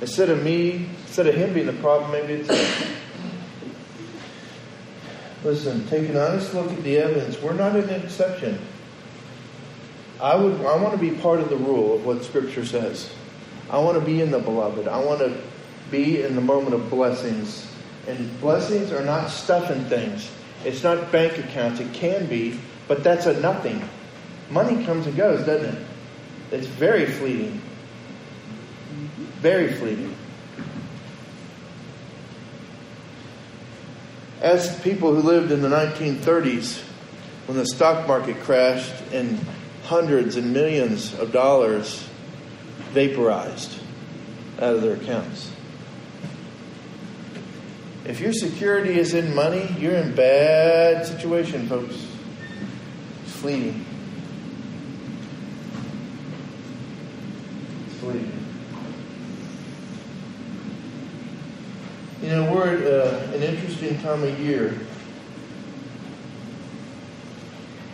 Instead 0.00 0.30
of 0.30 0.42
me, 0.42 0.88
instead 1.06 1.26
of 1.26 1.34
Him 1.34 1.54
being 1.54 1.66
the 1.66 1.72
problem, 1.74 2.12
maybe 2.12 2.34
it's. 2.34 2.96
Listen, 5.44 5.86
take 5.88 6.08
an 6.08 6.16
honest 6.16 6.54
look 6.54 6.70
at 6.72 6.82
the 6.82 6.98
evidence. 6.98 7.40
We're 7.40 7.52
not 7.52 7.76
an 7.76 7.88
exception. 7.90 8.58
I 10.20 10.34
would. 10.34 10.54
I 10.60 10.76
want 10.76 10.92
to 10.92 10.98
be 10.98 11.10
part 11.10 11.40
of 11.40 11.50
the 11.50 11.56
rule 11.56 11.94
of 11.94 12.04
what 12.04 12.24
Scripture 12.24 12.64
says. 12.64 13.12
I 13.70 13.78
want 13.78 13.98
to 13.98 14.04
be 14.04 14.20
in 14.20 14.30
the 14.30 14.38
beloved. 14.38 14.88
I 14.88 15.02
want 15.04 15.20
to 15.20 15.36
be 15.90 16.22
in 16.22 16.34
the 16.34 16.40
moment 16.40 16.74
of 16.74 16.88
blessings. 16.90 17.70
And 18.06 18.40
blessings 18.40 18.92
are 18.92 19.04
not 19.04 19.30
stuff 19.30 19.70
and 19.70 19.86
things. 19.88 20.30
It's 20.64 20.82
not 20.82 21.10
bank 21.10 21.38
accounts. 21.38 21.80
It 21.80 21.92
can 21.92 22.26
be, 22.26 22.58
but 22.88 23.02
that's 23.02 23.26
a 23.26 23.38
nothing. 23.40 23.82
Money 24.50 24.84
comes 24.84 25.06
and 25.06 25.16
goes, 25.16 25.44
doesn't 25.44 25.74
it? 25.74 25.86
It's 26.52 26.66
very 26.66 27.06
fleeting. 27.06 27.60
Very 29.40 29.72
fleeting. 29.72 30.14
As 34.40 34.78
people 34.80 35.14
who 35.14 35.22
lived 35.22 35.50
in 35.50 35.62
the 35.62 35.68
1930s, 35.68 36.82
when 37.46 37.56
the 37.56 37.66
stock 37.66 38.06
market 38.06 38.40
crashed 38.40 38.94
and 39.12 39.38
hundreds 39.84 40.36
and 40.36 40.52
millions 40.52 41.14
of 41.14 41.32
dollars 41.32 42.06
vaporized 42.92 43.80
out 44.60 44.74
of 44.74 44.82
their 44.82 44.94
accounts. 44.94 45.52
If 48.04 48.20
your 48.20 48.32
security 48.32 48.98
is 48.98 49.14
in 49.14 49.34
money, 49.34 49.74
you're 49.78 49.96
in 49.96 50.14
bad 50.14 51.06
situation, 51.06 51.68
folks. 51.68 52.06
It's 53.24 53.32
fleeting. 53.36 53.84
You 62.22 62.28
know, 62.28 62.52
we're 62.52 62.76
at 62.76 62.82
uh, 62.82 63.34
an 63.34 63.42
interesting 63.42 63.98
time 64.00 64.22
of 64.22 64.40
year. 64.40 64.78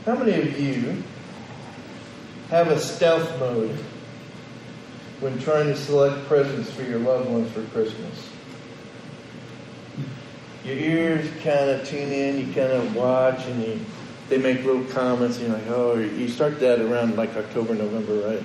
How 0.06 0.16
many 0.16 0.34
of 0.40 0.58
you 0.58 1.02
have 2.50 2.68
a 2.68 2.78
stealth 2.78 3.38
mode 3.38 3.76
when 5.20 5.38
trying 5.38 5.66
to 5.66 5.76
select 5.76 6.26
presents 6.26 6.70
for 6.70 6.82
your 6.82 6.98
loved 6.98 7.30
ones 7.30 7.50
for 7.52 7.62
Christmas? 7.66 8.28
Your 10.64 10.76
ears 10.76 11.28
kind 11.42 11.70
of 11.70 11.86
tune 11.86 12.10
in, 12.10 12.38
you 12.38 12.54
kind 12.54 12.72
of 12.72 12.94
watch, 12.94 13.44
and 13.46 13.62
you, 13.62 13.80
they 14.28 14.38
make 14.38 14.64
little 14.64 14.84
comments, 14.86 15.38
and 15.38 15.48
you're 15.48 15.56
like, 15.56 15.68
oh, 15.68 15.98
you 15.98 16.28
start 16.28 16.60
that 16.60 16.80
around 16.80 17.16
like 17.16 17.36
October, 17.36 17.74
November, 17.74 18.28
right? 18.28 18.42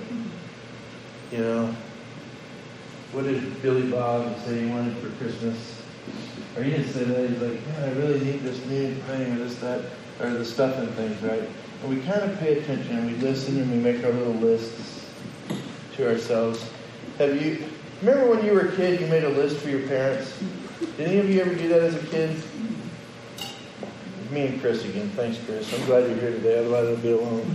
You 1.30 1.38
know, 1.38 1.76
what 3.12 3.24
did 3.24 3.60
Billy 3.60 3.90
Bob 3.90 4.38
say 4.44 4.60
he 4.64 4.70
wanted 4.70 4.96
for 4.96 5.10
Christmas? 5.22 5.82
Or 6.56 6.62
he 6.62 6.70
didn't 6.70 6.88
say 6.92 7.04
that. 7.04 7.28
He's 7.28 7.40
like, 7.40 7.66
man, 7.66 7.84
I 7.84 7.92
really 7.98 8.20
need 8.20 8.40
this 8.40 8.64
new 8.66 8.94
thing 8.94 9.32
or 9.32 9.38
this, 9.38 9.56
that, 9.56 9.84
or 10.20 10.30
the 10.30 10.44
stuff 10.44 10.78
and 10.78 10.88
things, 10.92 11.20
right? 11.22 11.42
And 11.82 11.90
we 11.90 12.00
kind 12.00 12.22
of 12.22 12.38
pay 12.38 12.58
attention 12.58 12.96
and 12.96 13.06
we 13.06 13.16
listen 13.18 13.60
and 13.60 13.70
we 13.70 13.76
make 13.76 14.02
our 14.04 14.12
little 14.12 14.34
lists 14.34 15.06
to 15.96 16.08
ourselves. 16.08 16.64
Have 17.18 17.40
you, 17.40 17.64
remember 18.00 18.30
when 18.30 18.44
you 18.44 18.52
were 18.52 18.68
a 18.68 18.76
kid, 18.76 19.00
you 19.00 19.06
made 19.08 19.24
a 19.24 19.28
list 19.28 19.58
for 19.58 19.68
your 19.68 19.86
parents? 19.86 20.32
Did 20.96 21.08
any 21.08 21.18
of 21.18 21.28
you 21.28 21.40
ever 21.40 21.54
do 21.54 21.68
that 21.68 21.82
as 21.82 21.94
a 21.94 22.06
kid? 22.06 22.42
Me 24.30 24.46
and 24.46 24.60
Chris 24.60 24.84
again. 24.84 25.10
Thanks, 25.10 25.38
Chris. 25.44 25.72
I'm 25.72 25.84
glad 25.86 26.08
you're 26.08 26.18
here 26.18 26.30
today. 26.30 26.58
Otherwise, 26.58 26.88
I'd 26.88 27.02
be 27.02 27.12
alone. 27.12 27.54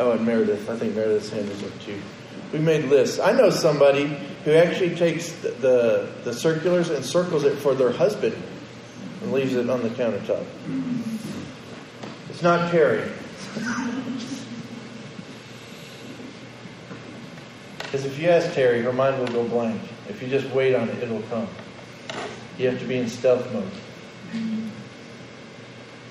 Oh, 0.00 0.12
and 0.12 0.26
Meredith. 0.26 0.68
I 0.68 0.76
think 0.76 0.94
Meredith's 0.96 1.30
hand 1.30 1.48
is 1.48 1.62
up 1.62 1.78
too. 1.80 2.00
We 2.52 2.58
made 2.58 2.86
lists. 2.86 3.20
I 3.20 3.32
know 3.32 3.50
somebody 3.50 4.06
who 4.44 4.52
actually 4.52 4.96
takes 4.96 5.30
the, 5.32 5.50
the, 5.50 6.12
the 6.24 6.32
circulars 6.32 6.90
and 6.90 7.04
circles 7.04 7.44
it 7.44 7.56
for 7.58 7.74
their 7.74 7.92
husband 7.92 8.34
and 9.22 9.32
leaves 9.32 9.54
it 9.54 9.70
on 9.70 9.82
the 9.82 9.90
countertop. 9.90 10.44
It's 12.30 12.42
not 12.42 12.70
Terry. 12.70 13.08
Because 17.78 18.04
if 18.04 18.18
you 18.18 18.28
ask 18.28 18.52
Terry, 18.54 18.82
her 18.82 18.92
mind 18.92 19.18
will 19.18 19.26
go 19.28 19.44
blank. 19.46 19.80
If 20.08 20.22
you 20.22 20.28
just 20.28 20.48
wait 20.54 20.74
on 20.74 20.88
it, 20.88 21.02
it'll 21.02 21.22
come. 21.22 21.46
You 22.58 22.70
have 22.70 22.80
to 22.80 22.86
be 22.86 22.96
in 22.96 23.08
stealth 23.08 23.52
mode. 23.52 23.70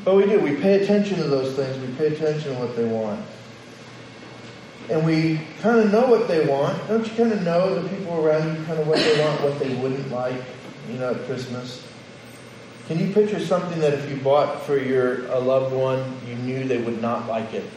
But 0.06 0.16
we 0.16 0.26
do. 0.26 0.40
We 0.40 0.56
pay 0.56 0.82
attention 0.82 1.18
to 1.18 1.24
those 1.24 1.56
things. 1.56 1.78
We 1.86 1.94
pay 1.96 2.14
attention 2.14 2.54
to 2.54 2.60
what 2.60 2.76
they 2.76 2.86
want 2.86 3.26
and 4.90 5.06
we 5.06 5.40
kind 5.62 5.80
of 5.80 5.92
know 5.92 6.08
what 6.08 6.28
they 6.28 6.48
want. 6.48 6.88
Don't 6.88 7.06
you 7.06 7.16
kind 7.16 7.32
of 7.32 7.44
know 7.44 7.80
the 7.80 7.88
people 7.90 8.26
around 8.26 8.58
you 8.58 8.64
kind 8.66 8.80
of 8.80 8.88
what 8.88 8.98
they 8.98 9.24
want, 9.24 9.42
what 9.42 9.60
they 9.60 9.76
wouldn't 9.76 10.12
like, 10.12 10.42
you 10.90 10.98
know, 10.98 11.12
at 11.12 11.26
Christmas? 11.26 11.86
Can 12.88 13.00
you 13.00 13.14
picture 13.14 13.40
something 13.40 13.80
that 13.82 13.94
if 13.94 14.10
you 14.10 14.18
bought 14.18 14.64
for 14.64 14.78
your 14.78 15.28
a 15.28 15.40
loved 15.40 15.76
one, 15.76 16.04
you 16.28 16.34
knew 16.36 16.68
they 16.68 16.80
would 16.80 17.02
not 17.02 17.28
like 17.28 17.54
it? 17.54 17.70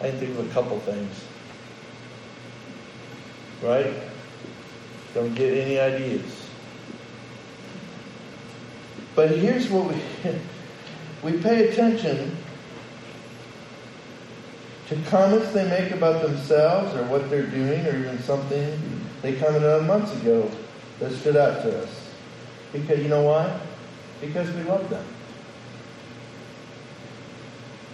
I 0.00 0.12
think 0.12 0.38
of 0.38 0.48
a 0.48 0.52
couple 0.52 0.78
things. 0.78 1.24
Right? 3.60 3.92
Don't 5.12 5.34
get 5.34 5.52
any 5.58 5.80
ideas. 5.80 6.48
But 9.16 9.30
here's 9.30 9.68
what 9.68 9.92
we 9.92 10.00
we 11.32 11.42
pay 11.42 11.68
attention 11.68 12.36
to 14.88 14.96
comments 15.10 15.52
they 15.52 15.68
make 15.68 15.92
about 15.92 16.22
themselves 16.22 16.94
or 16.96 17.04
what 17.04 17.28
they're 17.28 17.46
doing 17.46 17.86
or 17.86 17.96
even 17.96 18.18
something 18.20 18.80
they 19.20 19.34
commented 19.34 19.68
on 19.68 19.86
months 19.86 20.14
ago 20.20 20.50
that 20.98 21.12
stood 21.12 21.36
out 21.36 21.62
to 21.62 21.82
us. 21.82 22.10
Because 22.72 23.00
you 23.00 23.08
know 23.08 23.22
why? 23.22 23.60
Because 24.20 24.50
we 24.52 24.62
love 24.62 24.88
them. 24.88 25.04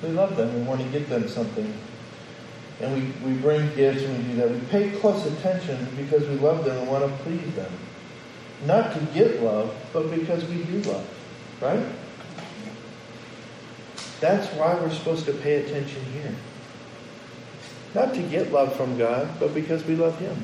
We 0.02 0.10
love 0.10 0.36
them. 0.36 0.54
We 0.54 0.62
want 0.62 0.82
to 0.82 0.88
give 0.88 1.08
them 1.08 1.28
something. 1.28 1.72
And 2.80 2.94
we, 2.94 3.32
we 3.32 3.38
bring 3.40 3.74
gifts 3.74 4.02
and 4.02 4.16
we 4.16 4.32
do 4.32 4.36
that. 4.36 4.50
We 4.50 4.60
pay 4.66 4.90
close 5.00 5.26
attention 5.26 5.88
because 5.96 6.28
we 6.28 6.36
love 6.36 6.64
them 6.64 6.76
and 6.78 6.88
want 6.88 7.04
to 7.04 7.24
please 7.24 7.54
them. 7.54 7.72
Not 8.66 8.92
to 8.94 9.00
get 9.12 9.42
love, 9.42 9.74
but 9.92 10.10
because 10.10 10.44
we 10.44 10.62
do 10.64 10.80
love. 10.90 11.08
Right? 11.60 11.84
That's 14.20 14.46
why 14.54 14.74
we're 14.74 14.90
supposed 14.90 15.26
to 15.26 15.32
pay 15.32 15.64
attention 15.64 16.04
here. 16.12 16.34
Not 17.94 18.14
to 18.14 18.22
get 18.22 18.52
love 18.52 18.74
from 18.76 18.98
God, 18.98 19.28
but 19.38 19.54
because 19.54 19.84
we 19.84 19.94
love 19.94 20.18
Him. 20.18 20.36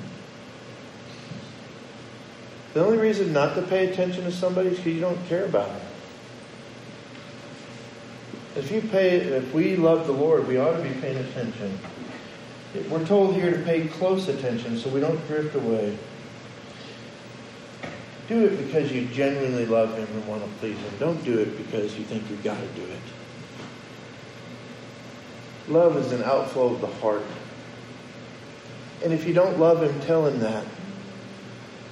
The 2.74 2.84
only 2.84 2.98
reason 2.98 3.32
not 3.32 3.56
to 3.56 3.62
pay 3.62 3.88
attention 3.88 4.22
to 4.24 4.30
somebody 4.30 4.68
is 4.68 4.76
because 4.76 4.94
you 4.94 5.00
don't 5.00 5.26
care 5.26 5.44
about 5.44 5.66
them. 5.66 5.86
If 8.54 8.70
you 8.70 8.80
pay, 8.80 9.16
if 9.16 9.52
we 9.52 9.76
love 9.76 10.06
the 10.06 10.12
Lord, 10.12 10.46
we 10.46 10.58
ought 10.58 10.76
to 10.76 10.82
be 10.82 10.94
paying 11.00 11.16
attention. 11.16 11.78
We're 12.88 13.04
told 13.06 13.34
here 13.34 13.50
to 13.50 13.62
pay 13.64 13.88
close 13.88 14.28
attention 14.28 14.78
so 14.78 14.90
we 14.90 15.00
don't 15.00 15.26
drift 15.26 15.56
away. 15.56 15.98
Do 18.28 18.44
it 18.44 18.56
because 18.64 18.92
you 18.92 19.06
genuinely 19.06 19.66
love 19.66 19.96
Him 19.96 20.06
and 20.06 20.26
want 20.28 20.44
to 20.44 20.48
please 20.60 20.78
Him. 20.78 20.92
Don't 21.00 21.24
do 21.24 21.38
it 21.40 21.56
because 21.56 21.98
you 21.98 22.04
think 22.04 22.30
you've 22.30 22.44
got 22.44 22.60
to 22.60 22.66
do 22.80 22.82
it. 22.82 23.00
Love 25.68 25.96
is 25.96 26.12
an 26.12 26.22
outflow 26.22 26.74
of 26.74 26.80
the 26.80 26.86
heart. 26.86 27.24
And 29.02 29.12
if 29.12 29.26
you 29.26 29.32
don't 29.32 29.58
love 29.58 29.82
Him, 29.82 29.98
tell 30.00 30.26
Him 30.26 30.40
that. 30.40 30.64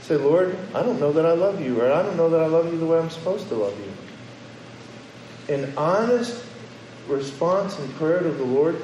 Say, 0.02 0.16
Lord, 0.16 0.56
I 0.74 0.82
don't 0.82 1.00
know 1.00 1.12
that 1.12 1.26
I 1.26 1.32
love 1.32 1.60
you, 1.60 1.80
or 1.80 1.92
I 1.92 2.02
don't 2.02 2.16
know 2.16 2.30
that 2.30 2.40
I 2.40 2.46
love 2.46 2.72
you 2.72 2.78
the 2.78 2.86
way 2.86 2.98
I'm 2.98 3.10
supposed 3.10 3.48
to 3.48 3.54
love 3.54 3.78
you. 3.78 5.54
An 5.54 5.72
honest 5.76 6.44
response 7.08 7.78
and 7.78 7.94
prayer 7.94 8.20
to 8.20 8.30
the 8.30 8.44
Lord, 8.44 8.80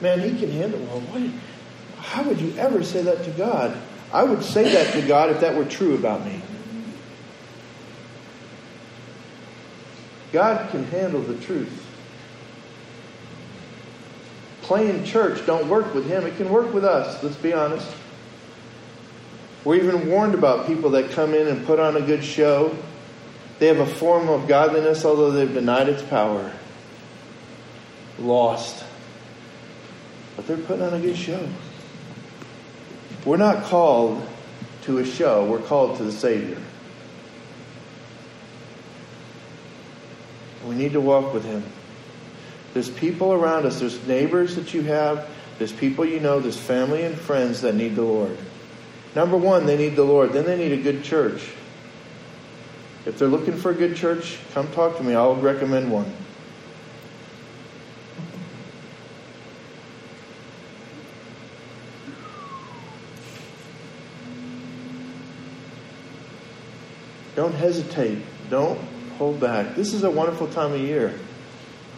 man, 0.00 0.20
He 0.20 0.38
can 0.38 0.50
handle. 0.50 0.80
Well, 0.80 1.00
what? 1.00 1.30
How 2.02 2.22
would 2.22 2.40
you 2.40 2.54
ever 2.56 2.82
say 2.82 3.02
that 3.02 3.24
to 3.24 3.30
God? 3.32 3.76
I 4.12 4.22
would 4.22 4.42
say 4.42 4.72
that 4.72 4.94
to 4.94 5.06
God 5.06 5.30
if 5.30 5.40
that 5.40 5.54
were 5.54 5.64
true 5.64 5.94
about 5.94 6.24
me. 6.24 6.40
God 10.32 10.70
can 10.70 10.84
handle 10.84 11.20
the 11.20 11.36
truth. 11.44 11.87
Playing 14.68 15.02
church 15.04 15.46
don't 15.46 15.66
work 15.70 15.94
with 15.94 16.06
Him. 16.06 16.26
It 16.26 16.36
can 16.36 16.50
work 16.50 16.74
with 16.74 16.84
us, 16.84 17.22
let's 17.22 17.36
be 17.36 17.54
honest. 17.54 17.90
We're 19.64 19.76
even 19.76 20.10
warned 20.10 20.34
about 20.34 20.66
people 20.66 20.90
that 20.90 21.10
come 21.12 21.32
in 21.32 21.48
and 21.48 21.64
put 21.64 21.80
on 21.80 21.96
a 21.96 22.02
good 22.02 22.22
show. 22.22 22.76
They 23.60 23.68
have 23.68 23.78
a 23.78 23.86
form 23.86 24.28
of 24.28 24.46
godliness, 24.46 25.06
although 25.06 25.30
they've 25.30 25.50
denied 25.50 25.88
its 25.88 26.02
power. 26.02 26.52
Lost. 28.18 28.84
But 30.36 30.46
they're 30.46 30.58
putting 30.58 30.82
on 30.82 30.92
a 30.92 31.00
good 31.00 31.16
show. 31.16 31.48
We're 33.24 33.38
not 33.38 33.64
called 33.64 34.22
to 34.82 34.98
a 34.98 35.06
show, 35.06 35.46
we're 35.46 35.62
called 35.62 35.96
to 35.96 36.04
the 36.04 36.12
Savior. 36.12 36.58
We 40.66 40.74
need 40.74 40.92
to 40.92 41.00
walk 41.00 41.32
with 41.32 41.46
Him. 41.46 41.64
There's 42.74 42.90
people 42.90 43.32
around 43.32 43.66
us, 43.66 43.80
there's 43.80 44.06
neighbors 44.06 44.56
that 44.56 44.74
you 44.74 44.82
have, 44.82 45.28
there's 45.58 45.72
people 45.72 46.04
you 46.04 46.20
know, 46.20 46.38
there's 46.38 46.58
family 46.58 47.02
and 47.02 47.16
friends 47.16 47.62
that 47.62 47.74
need 47.74 47.96
the 47.96 48.02
Lord. 48.02 48.36
Number 49.14 49.36
one, 49.36 49.66
they 49.66 49.76
need 49.76 49.96
the 49.96 50.04
Lord. 50.04 50.32
Then 50.32 50.44
they 50.44 50.56
need 50.56 50.72
a 50.72 50.82
good 50.82 51.02
church. 51.02 51.50
If 53.06 53.18
they're 53.18 53.26
looking 53.26 53.56
for 53.56 53.70
a 53.70 53.74
good 53.74 53.96
church, 53.96 54.38
come 54.52 54.70
talk 54.72 54.96
to 54.98 55.02
me. 55.02 55.14
I'll 55.14 55.34
recommend 55.34 55.90
one. 55.90 56.12
Don't 67.34 67.54
hesitate. 67.54 68.18
Don't 68.50 68.80
hold 69.16 69.40
back. 69.40 69.74
This 69.74 69.94
is 69.94 70.02
a 70.02 70.10
wonderful 70.10 70.48
time 70.48 70.72
of 70.72 70.80
year. 70.80 71.18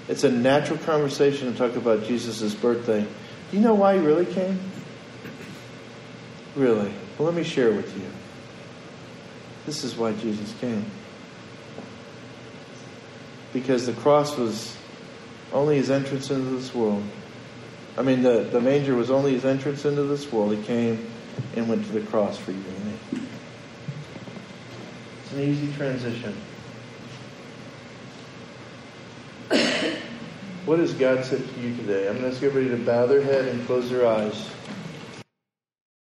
It's 0.08 0.24
a 0.24 0.30
natural 0.30 0.78
conversation 0.78 1.52
to 1.52 1.58
talk 1.58 1.76
about 1.76 2.04
Jesus' 2.04 2.54
birthday. 2.54 3.02
Do 3.50 3.56
you 3.56 3.62
know 3.62 3.74
why 3.74 3.98
he 3.98 4.00
really 4.00 4.26
came? 4.26 4.58
Really? 6.56 6.92
Well, 7.18 7.26
let 7.26 7.34
me 7.34 7.44
share 7.44 7.72
with 7.72 7.96
you. 7.96 8.06
This 9.66 9.84
is 9.84 9.96
why 9.96 10.12
Jesus 10.12 10.54
came. 10.60 10.84
Because 13.52 13.86
the 13.86 13.92
cross 13.92 14.36
was 14.36 14.76
only 15.52 15.76
his 15.76 15.90
entrance 15.90 16.30
into 16.30 16.50
this 16.50 16.74
world. 16.74 17.02
I 17.96 18.02
mean, 18.02 18.22
the, 18.22 18.48
the 18.50 18.60
manger 18.60 18.94
was 18.94 19.10
only 19.10 19.32
his 19.32 19.44
entrance 19.44 19.84
into 19.84 20.04
this 20.04 20.30
world. 20.32 20.56
He 20.56 20.62
came 20.62 21.10
and 21.56 21.68
went 21.68 21.84
to 21.86 21.92
the 21.92 22.00
cross 22.00 22.38
for 22.38 22.52
you 22.52 22.58
and 22.58 22.84
me. 22.86 23.28
It's 25.22 25.32
an 25.32 25.40
easy 25.40 25.72
transition. 25.74 26.36
What 29.50 30.78
has 30.78 30.94
God 30.94 31.24
said 31.24 31.42
to 31.44 31.60
you 31.60 31.74
today? 31.76 32.06
I'm 32.06 32.18
going 32.18 32.30
to 32.30 32.36
ask 32.36 32.42
everybody 32.44 32.76
to 32.78 32.84
bow 32.84 33.06
their 33.06 33.22
head 33.22 33.46
and 33.46 33.66
close 33.66 33.90
their 33.90 34.06
eyes. 34.06 34.48